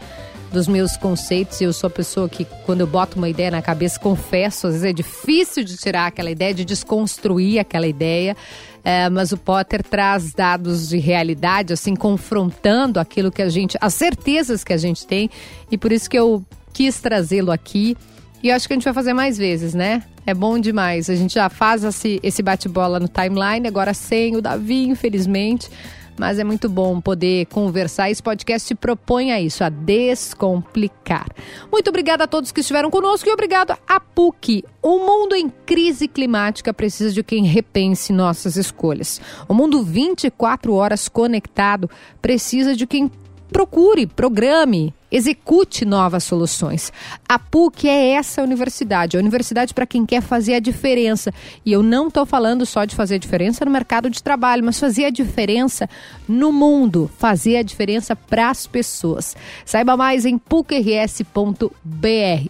dos 0.54 0.68
meus 0.68 0.96
conceitos. 0.96 1.60
Eu 1.60 1.74
sou 1.74 1.88
a 1.88 1.90
pessoa 1.90 2.30
que, 2.30 2.46
quando 2.66 2.82
eu 2.82 2.88
boto 2.88 3.18
uma 3.18 3.28
ideia 3.28 3.52
na 3.52 3.62
cabeça, 3.62 4.00
confesso, 4.00 4.68
às 4.68 4.74
vezes 4.74 4.90
é 4.90 4.94
difícil 4.94 5.64
de 5.64 5.76
tirar 5.76 6.08
aquela 6.08 6.32
ideia, 6.32 6.54
de 6.54 6.64
desconstruir 6.64 7.60
aquela 7.60 7.88
ideia. 7.88 8.38
É, 8.86 9.10
mas 9.10 9.32
o 9.32 9.38
Potter 9.38 9.84
traz 9.84 10.34
dados 10.34 10.88
de 10.88 10.98
realidade, 10.98 11.74
assim, 11.74 11.96
confrontando 11.96 13.00
aquilo 13.00 13.32
que 13.32 13.42
a 13.42 13.50
gente, 13.50 13.78
as 13.82 13.94
certezas 13.94 14.64
que 14.64 14.74
a 14.74 14.78
gente 14.78 15.08
tem, 15.08 15.30
e 15.72 15.78
por 15.78 15.92
isso 15.92 16.10
que 16.10 16.20
eu 16.20 16.46
quis 16.72 17.00
trazê-lo 17.00 17.52
aqui. 17.52 17.98
E 18.42 18.52
acho 18.52 18.68
que 18.68 18.74
a 18.74 18.76
gente 18.76 18.84
vai 18.84 18.94
fazer 18.94 19.14
mais 19.14 19.38
vezes, 19.38 19.74
né? 19.74 20.04
É 20.26 20.34
bom 20.34 20.60
demais. 20.60 21.10
A 21.10 21.16
gente 21.16 21.34
já 21.34 21.50
faz 21.50 21.84
esse, 21.84 22.20
esse 22.22 22.44
bate-bola 22.44 23.00
no 23.00 23.08
timeline, 23.08 23.68
agora 23.68 23.94
sem 23.94 24.36
o 24.36 24.42
Davi, 24.42 24.88
infelizmente 24.88 25.70
mas 26.18 26.40
é 26.40 26.44
muito 26.44 26.70
bom 26.70 27.00
poder 27.02 27.46
conversar. 27.48 28.10
Esse 28.10 28.22
podcast 28.22 28.68
se 28.68 28.76
propõe 28.76 29.32
a 29.32 29.42
isso, 29.42 29.64
a 29.64 29.70
descomplicar. 29.70 31.28
Muito 31.72 31.90
obrigada 31.90 32.24
a 32.24 32.28
todos 32.28 32.52
que 32.52 32.62
estiveram 32.62 32.90
conosco 32.90 33.28
e 33.28 33.32
obrigado 33.32 33.76
a 33.88 34.00
PUC. 34.00 34.64
O 34.82 35.00
mundo 35.00 35.36
em 35.36 35.50
crise 35.50 36.08
climática 36.08 36.74
precisa 36.74 37.12
de 37.12 37.24
quem 37.24 37.46
repense 37.46 38.14
nossas 38.14 38.58
escolhas. 38.58 39.22
O 39.48 39.54
mundo 39.54 39.84
24 39.84 40.74
horas 40.74 41.08
conectado 41.08 41.90
precisa 42.22 42.76
de 42.76 42.86
quem 42.86 43.12
procure, 43.54 44.08
programe, 44.08 44.94
execute 45.12 45.86
novas 45.86 46.24
soluções. 46.24 46.92
A 47.30 47.38
PUC 47.38 47.88
é 47.88 48.14
essa 48.14 48.42
universidade, 48.42 49.16
a 49.16 49.20
universidade 49.20 49.74
para 49.74 49.86
quem 49.86 50.08
quer 50.08 50.24
fazer 50.24 50.56
a 50.56 50.60
diferença. 50.60 51.32
E 51.64 51.72
eu 51.72 51.84
não 51.84 52.08
estou 52.08 52.26
falando 52.26 52.66
só 52.66 52.84
de 52.84 52.96
fazer 52.96 53.16
a 53.16 53.20
diferença 53.20 53.64
no 53.64 53.70
mercado 53.70 54.10
de 54.10 54.24
trabalho, 54.24 54.64
mas 54.64 54.80
fazer 54.80 55.06
a 55.06 55.10
diferença 55.12 55.88
no 56.28 56.52
mundo, 56.52 57.10
fazer 57.20 57.58
a 57.58 57.62
diferença 57.62 58.16
para 58.16 58.50
as 58.50 58.66
pessoas. 58.66 59.38
Saiba 59.64 59.96
mais 59.96 60.26
em 60.26 60.38
pucrs.br. 60.38 61.70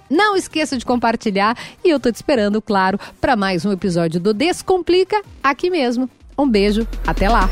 Não 0.09 0.37
esqueça 0.37 0.77
de 0.77 0.85
compartilhar 0.85 1.57
e 1.83 1.89
eu 1.89 1.97
estou 1.97 2.13
te 2.13 2.15
esperando, 2.15 2.61
claro, 2.61 2.97
para 3.19 3.35
mais 3.35 3.65
um 3.65 3.73
episódio 3.73 4.21
do 4.21 4.33
Descomplica 4.33 5.21
aqui 5.43 5.69
mesmo. 5.69 6.09
Um 6.37 6.47
beijo, 6.47 6.87
até 7.05 7.27
lá! 7.27 7.49